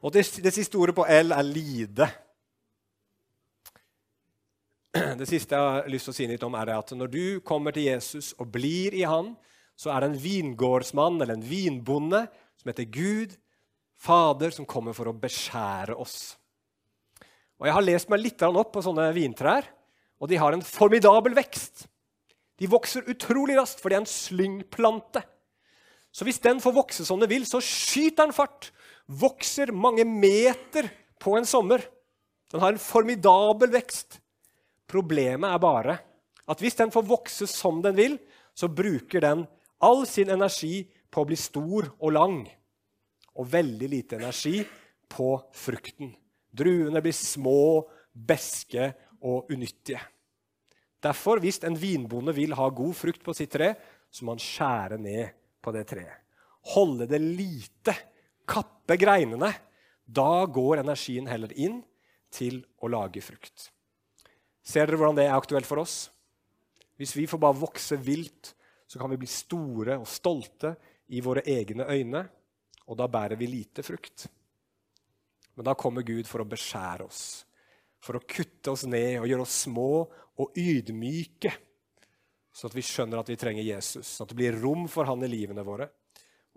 Og 0.00 0.14
det, 0.14 0.24
det 0.40 0.52
siste 0.54 0.78
ordet 0.80 0.96
på 0.96 1.04
L 1.10 1.34
er 1.36 1.46
lide. 1.46 2.08
Det 4.90 5.28
siste 5.28 5.54
jeg 5.54 5.60
har 5.60 5.90
lyst 5.92 6.08
til 6.08 6.14
å 6.14 6.16
si 6.16 6.26
litt 6.30 6.44
om, 6.46 6.56
er 6.58 6.72
at 6.74 6.94
når 6.96 7.10
du 7.12 7.24
kommer 7.46 7.74
til 7.74 7.86
Jesus 7.86 8.32
og 8.40 8.48
blir 8.54 8.96
i 8.96 9.04
han, 9.06 9.34
så 9.78 9.92
er 9.92 10.02
det 10.02 10.10
en 10.10 10.22
vingårdsmann 10.22 11.20
eller 11.20 11.36
en 11.36 11.46
vinbonde 11.46 12.24
som 12.60 12.72
heter 12.72 12.88
Gud, 12.92 13.36
Fader, 14.00 14.52
som 14.52 14.68
kommer 14.68 14.96
for 14.96 15.10
å 15.10 15.16
beskjære 15.16 15.94
oss. 16.00 16.34
Og 17.60 17.68
Jeg 17.68 17.76
har 17.76 17.84
lest 17.84 18.08
meg 18.12 18.22
litt 18.22 18.42
opp 18.48 18.72
på 18.72 18.82
sånne 18.84 19.10
vintrær. 19.12 19.68
Og 20.20 20.28
de 20.28 20.38
har 20.40 20.52
en 20.52 20.64
formidabel 20.64 21.34
vekst. 21.38 21.86
De 22.60 22.68
vokser 22.68 23.08
utrolig 23.08 23.56
raskt, 23.56 23.80
for 23.80 23.88
det 23.88 23.96
er 23.96 24.04
en 24.04 24.10
slyngplante. 24.10 25.22
Så 26.12 26.26
hvis 26.26 26.42
den 26.42 26.60
får 26.60 26.76
vokse 26.76 27.06
som 27.06 27.20
den 27.22 27.30
vil, 27.30 27.46
så 27.48 27.62
skyter 27.64 28.26
den 28.26 28.36
fart. 28.36 28.68
Vokser 29.08 29.72
mange 29.72 30.04
meter 30.04 30.90
på 31.22 31.38
en 31.38 31.48
sommer. 31.48 31.82
Den 32.50 32.60
har 32.60 32.74
en 32.74 32.82
formidabel 32.82 33.72
vekst. 33.72 34.18
Problemet 34.90 35.48
er 35.54 35.62
bare 35.62 35.96
at 36.50 36.62
hvis 36.62 36.76
den 36.80 36.90
får 36.90 37.06
vokse 37.06 37.46
som 37.46 37.78
den 37.84 37.94
vil, 37.94 38.16
så 38.58 38.68
bruker 38.68 39.22
den 39.22 39.44
all 39.80 40.02
sin 40.08 40.32
energi 40.34 40.82
på 41.10 41.22
å 41.22 41.28
bli 41.28 41.38
stor 41.38 41.92
og 42.00 42.10
lang. 42.12 42.40
Og 43.38 43.46
veldig 43.52 43.88
lite 43.88 44.18
energi 44.18 44.58
på 45.10 45.36
frukten. 45.54 46.10
Druene 46.50 47.00
blir 47.02 47.14
små, 47.14 47.86
beske 48.10 48.90
og 49.20 49.50
unyttige. 49.52 50.00
Derfor, 51.00 51.40
hvis 51.40 51.62
en 51.64 51.78
vinbonde 51.80 52.34
vil 52.36 52.52
ha 52.58 52.68
god 52.68 52.94
frukt 52.96 53.22
på 53.24 53.34
sitt 53.36 53.52
tre, 53.54 53.72
så 54.12 54.24
må 54.24 54.34
han 54.34 54.42
skjære 54.42 54.98
ned 55.00 55.36
på 55.62 55.72
det 55.72 55.86
treet. 55.88 56.16
Holde 56.74 57.06
det 57.08 57.20
lite, 57.22 57.94
kappe 58.44 58.98
greinene. 59.00 59.48
Da 60.04 60.44
går 60.44 60.82
energien 60.82 61.28
heller 61.30 61.52
inn 61.56 61.78
til 62.34 62.60
å 62.82 62.90
lage 62.92 63.22
frukt. 63.24 63.70
Ser 64.60 64.86
dere 64.86 65.00
hvordan 65.00 65.16
det 65.16 65.28
er 65.28 65.38
aktuelt 65.38 65.68
for 65.68 65.80
oss? 65.80 66.10
Hvis 67.00 67.14
vi 67.16 67.24
får 67.30 67.40
bare 67.40 67.62
vokse 67.62 67.96
vilt, 67.96 68.52
så 68.84 69.00
kan 69.00 69.08
vi 69.12 69.22
bli 69.22 69.30
store 69.30 69.96
og 70.02 70.08
stolte 70.10 70.74
i 71.16 71.22
våre 71.24 71.46
egne 71.48 71.86
øyne, 71.88 72.26
og 72.90 72.98
da 72.98 73.06
bærer 73.08 73.40
vi 73.40 73.48
lite 73.48 73.84
frukt. 73.86 74.26
Men 75.56 75.64
da 75.70 75.76
kommer 75.78 76.04
Gud 76.04 76.28
for 76.28 76.42
å 76.42 76.50
beskjære 76.50 77.06
oss 77.06 77.22
for 78.00 78.16
å 78.16 78.24
kutte 78.24 78.72
oss 78.72 78.86
ned 78.88 79.20
og 79.20 79.28
gjøre 79.28 79.44
oss 79.44 79.62
små 79.66 79.90
og 80.40 80.58
ydmyke, 80.58 81.52
sånn 82.52 82.72
at 82.72 82.76
vi 82.76 82.84
skjønner 82.84 83.20
at 83.20 83.30
vi 83.30 83.38
trenger 83.40 83.66
Jesus, 83.66 84.08
sånn 84.08 84.26
at 84.26 84.32
det 84.32 84.38
blir 84.40 84.58
rom 84.62 84.86
for 84.90 85.08
han 85.08 85.22
i 85.24 85.30
livene 85.30 85.64
våre. 85.66 85.90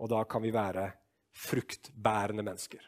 Og 0.00 0.10
da 0.10 0.24
kan 0.26 0.42
vi 0.42 0.52
være 0.54 0.88
fruktbærende 1.34 2.42
mennesker. 2.42 2.80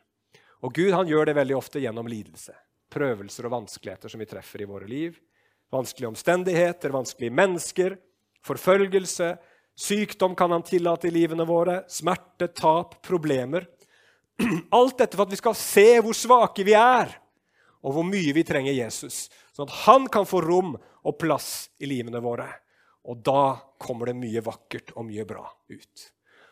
Og 0.65 0.73
Gud 0.75 0.95
han 0.95 1.09
gjør 1.09 1.29
det 1.29 1.37
veldig 1.37 1.57
ofte 1.59 1.83
gjennom 1.83 2.09
lidelse. 2.11 2.55
Prøvelser 2.93 3.47
og 3.47 3.55
vanskeligheter 3.59 4.11
som 4.11 4.23
vi 4.23 4.29
treffer 4.31 4.65
i 4.65 4.69
våre 4.69 4.89
liv. 4.91 5.19
Vanskelige 5.75 6.09
omstendigheter, 6.09 6.95
vanskelige 6.95 7.35
mennesker, 7.35 7.97
forfølgelse. 8.47 9.35
Sykdom 9.77 10.35
kan 10.39 10.55
han 10.55 10.65
tillate 10.67 11.11
i 11.11 11.15
livene 11.15 11.47
våre. 11.47 11.83
Smerte, 11.93 12.49
tap, 12.49 12.97
problemer. 13.07 13.69
Alt 14.79 14.99
dette 15.03 15.19
for 15.19 15.27
at 15.27 15.35
vi 15.35 15.43
skal 15.43 15.59
se 15.59 15.89
hvor 16.01 16.17
svake 16.17 16.67
vi 16.67 16.75
er 16.79 17.15
og 17.87 17.95
hvor 17.95 18.07
mye 18.07 18.35
vi 18.35 18.43
trenger 18.47 18.75
Jesus, 18.75 19.29
sånn 19.55 19.69
at 19.69 19.77
han 19.85 20.09
kan 20.11 20.27
få 20.27 20.41
rom 20.43 20.75
og 20.77 21.19
plass 21.21 21.69
i 21.79 21.87
livene 21.87 22.19
våre. 22.23 22.49
Og 23.07 23.21
da 23.23 23.55
kommer 23.79 24.11
det 24.11 24.17
mye 24.19 24.43
vakkert 24.43 24.91
og 24.97 25.07
mye 25.07 25.27
bra 25.29 25.45
ut. 25.71 26.07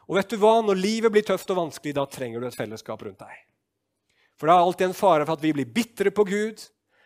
Og 0.07 0.18
vet 0.20 0.30
du 0.30 0.39
hva? 0.39 0.61
Når 0.62 0.78
livet 0.78 1.11
blir 1.11 1.26
tøft 1.26 1.51
og 1.51 1.59
vanskelig, 1.59 1.97
da 1.97 2.05
trenger 2.07 2.39
du 2.39 2.47
et 2.47 2.59
fellesskap 2.59 3.03
rundt 3.03 3.24
deg. 3.24 3.35
For 4.39 4.47
det 4.47 4.55
er 4.55 4.68
alltid 4.68 4.87
en 4.87 4.97
fare 4.99 5.26
for 5.26 5.35
at 5.35 5.43
vi 5.43 5.53
blir 5.57 5.74
bitre 5.74 6.12
på 6.14 6.26
Gud, 6.28 6.62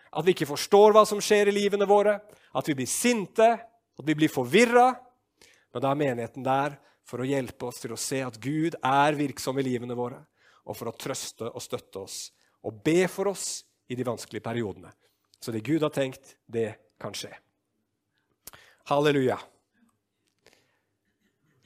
at 0.09 0.27
vi 0.27 0.35
ikke 0.35 0.51
forstår 0.51 0.93
hva 0.97 1.07
som 1.09 1.23
skjer 1.25 1.49
i 1.49 1.57
livene 1.57 1.89
våre, 1.89 2.19
at 2.53 2.69
vi 2.69 2.77
blir 2.77 2.89
sinte, 2.89 3.49
at 3.57 4.05
vi 4.05 4.17
blir 4.17 4.33
forvirra. 4.33 4.91
Men 5.73 5.85
da 5.85 5.93
er 5.93 6.03
menigheten 6.05 6.45
der 6.45 6.77
for 7.09 7.25
å 7.25 7.29
hjelpe 7.29 7.69
oss 7.71 7.81
til 7.81 7.95
å 7.97 8.01
se 8.01 8.21
at 8.25 8.37
Gud 8.43 8.77
er 8.85 9.17
virksom 9.17 9.61
i 9.61 9.65
livene 9.65 9.97
våre, 9.97 10.21
og 10.69 10.77
for 10.77 10.91
å 10.91 10.97
trøste 11.01 11.49
og 11.49 11.65
støtte 11.65 12.05
oss 12.05 12.27
og 12.67 12.81
be 12.85 13.07
for 13.11 13.31
oss 13.31 13.63
i 13.89 13.97
de 13.97 14.07
vanskelige 14.07 14.45
periodene. 14.45 14.93
Så 15.41 15.55
det 15.55 15.65
Gud 15.67 15.83
har 15.83 15.93
tenkt, 15.95 16.37
det 16.47 16.75
kan 17.01 17.15
skje. 17.17 17.31
Halleluja. 18.91 19.39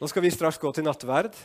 Nå 0.02 0.08
skal 0.10 0.24
vi 0.24 0.32
straks 0.34 0.58
gå 0.58 0.72
til 0.74 0.86
nattverd. 0.86 1.36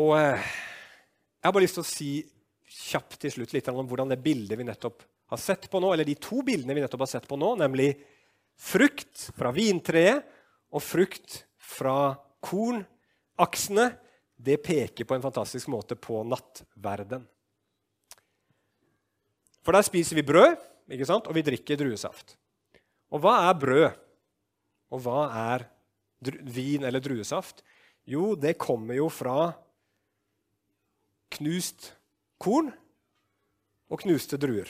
Og 0.00 0.14
eh, 0.16 0.40
jeg 0.40 1.48
har 1.48 1.52
bare 1.52 1.64
lyst 1.66 1.76
til 1.76 1.84
å 1.84 1.88
si 1.88 2.12
kjapt 2.72 3.18
til 3.20 3.34
slutt 3.34 3.52
litt 3.52 3.68
om 3.68 3.84
hvordan 3.88 4.14
det 4.14 4.22
bildet 4.24 4.56
vi 4.56 4.64
nettopp 4.64 5.04
har 5.32 5.40
sett 5.40 5.68
på 5.72 5.80
nå, 5.80 5.92
eller 5.92 6.08
de 6.08 6.16
to 6.20 6.40
bildene 6.44 6.76
vi 6.76 6.84
nettopp 6.84 7.04
har 7.04 7.12
sett 7.12 7.28
på 7.28 7.36
nå, 7.40 7.54
nemlig 7.60 7.90
frukt 8.60 9.28
fra 9.36 9.52
vintreet 9.54 10.24
og 10.72 10.84
frukt 10.84 11.42
fra 11.60 12.14
kornaksene, 12.44 13.90
det 14.42 14.58
peker 14.64 15.06
på 15.06 15.14
en 15.14 15.22
fantastisk 15.22 15.70
måte 15.70 15.96
på 15.98 16.22
nattverden. 16.26 17.24
For 19.62 19.74
der 19.76 19.86
spiser 19.86 20.18
vi 20.18 20.26
brød, 20.26 20.56
ikke 20.90 21.06
sant? 21.06 21.28
og 21.30 21.36
vi 21.36 21.44
drikker 21.46 21.78
druesaft. 21.78 22.34
Og 23.14 23.22
hva 23.22 23.36
er 23.46 23.58
brød? 23.58 23.88
Og 24.92 25.04
hva 25.04 25.20
er 25.54 25.66
vin 26.42 26.84
eller 26.84 27.02
druesaft? 27.02 27.62
Jo, 28.08 28.34
det 28.34 28.58
kommer 28.58 28.98
jo 28.98 29.06
fra 29.12 29.52
knust 31.32 31.92
korn 32.42 32.72
og 33.92 34.02
knuste 34.02 34.38
druer. 34.40 34.68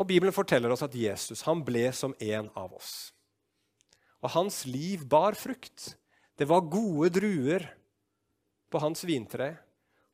Og 0.00 0.08
Bibelen 0.08 0.34
forteller 0.34 0.72
oss 0.72 0.82
at 0.82 0.96
Jesus 0.96 1.44
han 1.46 1.62
ble 1.64 1.90
som 1.92 2.16
en 2.18 2.48
av 2.56 2.72
oss. 2.72 3.12
Og 4.20 4.32
hans 4.34 4.64
liv 4.68 5.06
bar 5.08 5.36
frukt. 5.38 5.94
Det 6.36 6.48
var 6.48 6.68
gode 6.72 7.10
druer 7.12 7.66
på 8.70 8.80
hans 8.80 9.02
vintre, 9.04 9.54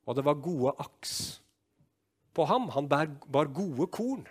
og 0.07 0.17
det 0.17 0.23
var 0.25 0.39
gode 0.43 0.73
aks 0.81 1.39
på 2.35 2.45
ham. 2.47 2.69
Han 2.75 2.87
bar, 2.89 3.51
gode 3.53 3.87
korn. 3.91 4.25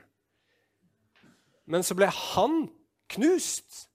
Men 1.66 1.84
så 1.84 1.96
ble 1.98 2.08
han 2.12 2.66
knust. 3.12 3.86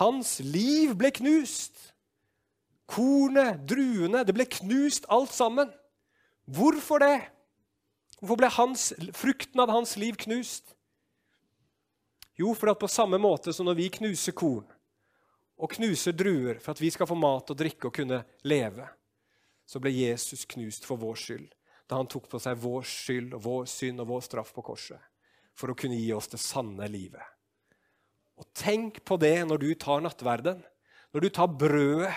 Hans 0.00 0.38
liv 0.40 0.94
ble 0.98 1.10
knust. 1.14 1.76
Kornet, 2.90 3.62
druene, 3.70 4.24
det 4.26 4.34
ble 4.34 4.46
knust 4.50 5.06
alt 5.12 5.34
sammen. 5.34 5.70
Hvorfor 6.50 7.02
det? 7.02 7.18
Hvorfor 8.18 8.40
ble 8.42 8.50
hans, 8.54 8.90
frukten 9.16 9.62
av 9.62 9.70
hans 9.70 9.94
liv 10.00 10.18
knust? 10.18 10.74
Jo, 12.38 12.54
for 12.56 12.72
at 12.72 12.80
på 12.80 12.88
samme 12.90 13.20
måte 13.20 13.52
som 13.54 13.68
når 13.68 13.78
vi 13.78 13.90
knuser 14.00 14.34
korn 14.36 14.66
og 15.60 15.76
knuser 15.76 16.16
druer 16.16 16.60
for 16.60 16.72
at 16.72 16.80
vi 16.80 16.90
skal 16.92 17.08
få 17.08 17.16
mat 17.18 17.52
og 17.52 17.58
drikke 17.58 17.90
og 17.90 17.94
kunne 17.94 18.22
leve, 18.48 18.86
så 19.68 19.80
ble 19.82 19.92
Jesus 19.92 20.46
knust 20.50 20.86
for 20.88 21.00
vår 21.00 21.18
skyld 21.20 21.48
da 21.90 21.98
han 21.98 22.06
tok 22.06 22.28
på 22.30 22.38
seg 22.38 22.58
vår 22.62 22.84
skyld 22.86 23.32
og 23.34 23.42
vår 23.42 23.64
synd 23.66 24.02
og 24.02 24.12
vår 24.12 24.20
straff 24.22 24.52
på 24.54 24.62
korset 24.62 25.00
for 25.58 25.72
å 25.72 25.76
kunne 25.76 25.98
gi 25.98 26.12
oss 26.14 26.30
det 26.30 26.38
sanne 26.38 26.86
livet. 26.88 27.24
Og 28.38 28.46
Tenk 28.56 29.02
på 29.04 29.18
det 29.20 29.34
når 29.44 29.60
du 29.60 29.68
tar 29.74 30.00
nattverden. 30.00 30.62
Når 31.12 31.26
du 31.26 31.28
tar 31.34 31.50
brødet, 31.50 32.14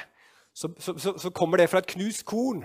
så, 0.54 0.70
så, 0.78 0.94
så, 1.18 1.32
kommer 1.34 1.58
det 1.58 1.68
fra 1.72 1.82
et 1.82 1.90
knust 1.90 2.22
korn. 2.30 2.62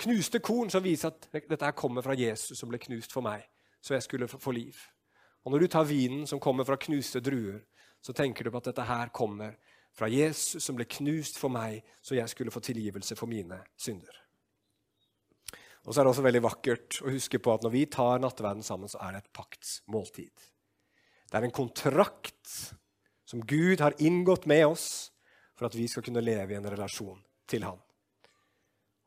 Knuste 0.00 0.38
korn 0.44 0.70
som 0.70 0.84
viser 0.84 1.10
at 1.10 1.26
dette 1.48 1.72
kommer 1.72 2.04
fra 2.04 2.14
Jesus, 2.14 2.60
som 2.60 2.68
ble 2.70 2.78
knust 2.80 3.12
for 3.12 3.24
meg, 3.24 3.46
så 3.80 3.96
jeg 3.96 4.04
skulle 4.04 4.28
få 4.28 4.52
liv. 4.52 4.76
Og 5.44 5.52
Når 5.52 5.64
du 5.64 5.68
tar 5.72 5.88
vinen 5.88 6.26
som 6.28 6.40
kommer 6.40 6.68
fra 6.68 6.76
knuste 6.76 7.24
druer, 7.24 7.62
så 8.00 8.14
tenker 8.16 8.44
du 8.44 8.52
på 8.52 8.60
at 8.60 8.70
dette 8.70 8.86
her 8.88 9.12
kommer 9.14 9.56
fra 9.96 10.08
Jesus, 10.08 10.62
som 10.64 10.76
ble 10.78 10.86
knust 10.88 11.38
for 11.40 11.52
meg, 11.52 11.82
så 12.00 12.16
jeg 12.16 12.30
skulle 12.30 12.54
få 12.54 12.62
tilgivelse 12.64 13.16
for 13.18 13.30
mine 13.30 13.58
synder. 13.80 14.16
Og 15.84 15.92
så 15.92 16.00
er 16.00 16.06
det 16.06 16.12
også 16.12 16.24
veldig 16.24 16.42
vakkert 16.44 17.00
å 17.04 17.12
huske 17.12 17.40
på 17.42 17.54
at 17.54 17.64
når 17.64 17.72
vi 17.74 17.84
tar 17.90 18.20
nattverden 18.22 18.64
sammen, 18.64 18.90
så 18.90 19.00
er 19.04 19.16
det 19.16 19.22
et 19.24 19.34
paktsmåltid. 19.36 20.46
Det 21.30 21.38
er 21.38 21.46
en 21.46 21.56
kontrakt 21.56 22.54
som 23.28 23.42
Gud 23.46 23.80
har 23.80 23.96
inngått 24.02 24.48
med 24.50 24.66
oss 24.72 24.88
for 25.56 25.68
at 25.68 25.76
vi 25.76 25.86
skal 25.88 26.04
kunne 26.04 26.24
leve 26.24 26.54
i 26.54 26.58
en 26.58 26.68
relasjon 26.68 27.20
til 27.48 27.64
Han. 27.68 27.78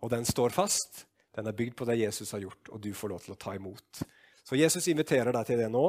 Og 0.04 0.12
den 0.12 0.26
står 0.28 0.56
fast. 0.56 1.06
Den 1.34 1.48
er 1.50 1.56
bygd 1.58 1.78
på 1.80 1.86
det 1.90 1.98
Jesus 1.98 2.32
har 2.36 2.44
gjort, 2.44 2.70
og 2.70 2.82
du 2.82 2.92
får 2.94 3.10
lov 3.10 3.24
til 3.24 3.34
å 3.34 3.40
ta 3.42 3.56
imot. 3.58 4.04
Så 4.44 4.58
Jesus 4.60 4.86
inviterer 4.92 5.34
deg 5.34 5.48
til 5.48 5.62
det 5.64 5.70
nå, 5.72 5.86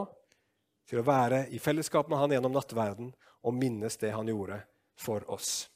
til 0.88 1.00
å 1.00 1.06
være 1.06 1.46
i 1.54 1.60
fellesskap 1.62 2.10
med 2.10 2.20
Han 2.20 2.34
gjennom 2.36 2.54
nattverden 2.54 3.12
og 3.44 3.56
minnes 3.56 3.96
det 4.00 4.12
Han 4.14 4.28
gjorde 4.28 4.62
for 5.00 5.24
oss. 5.30 5.68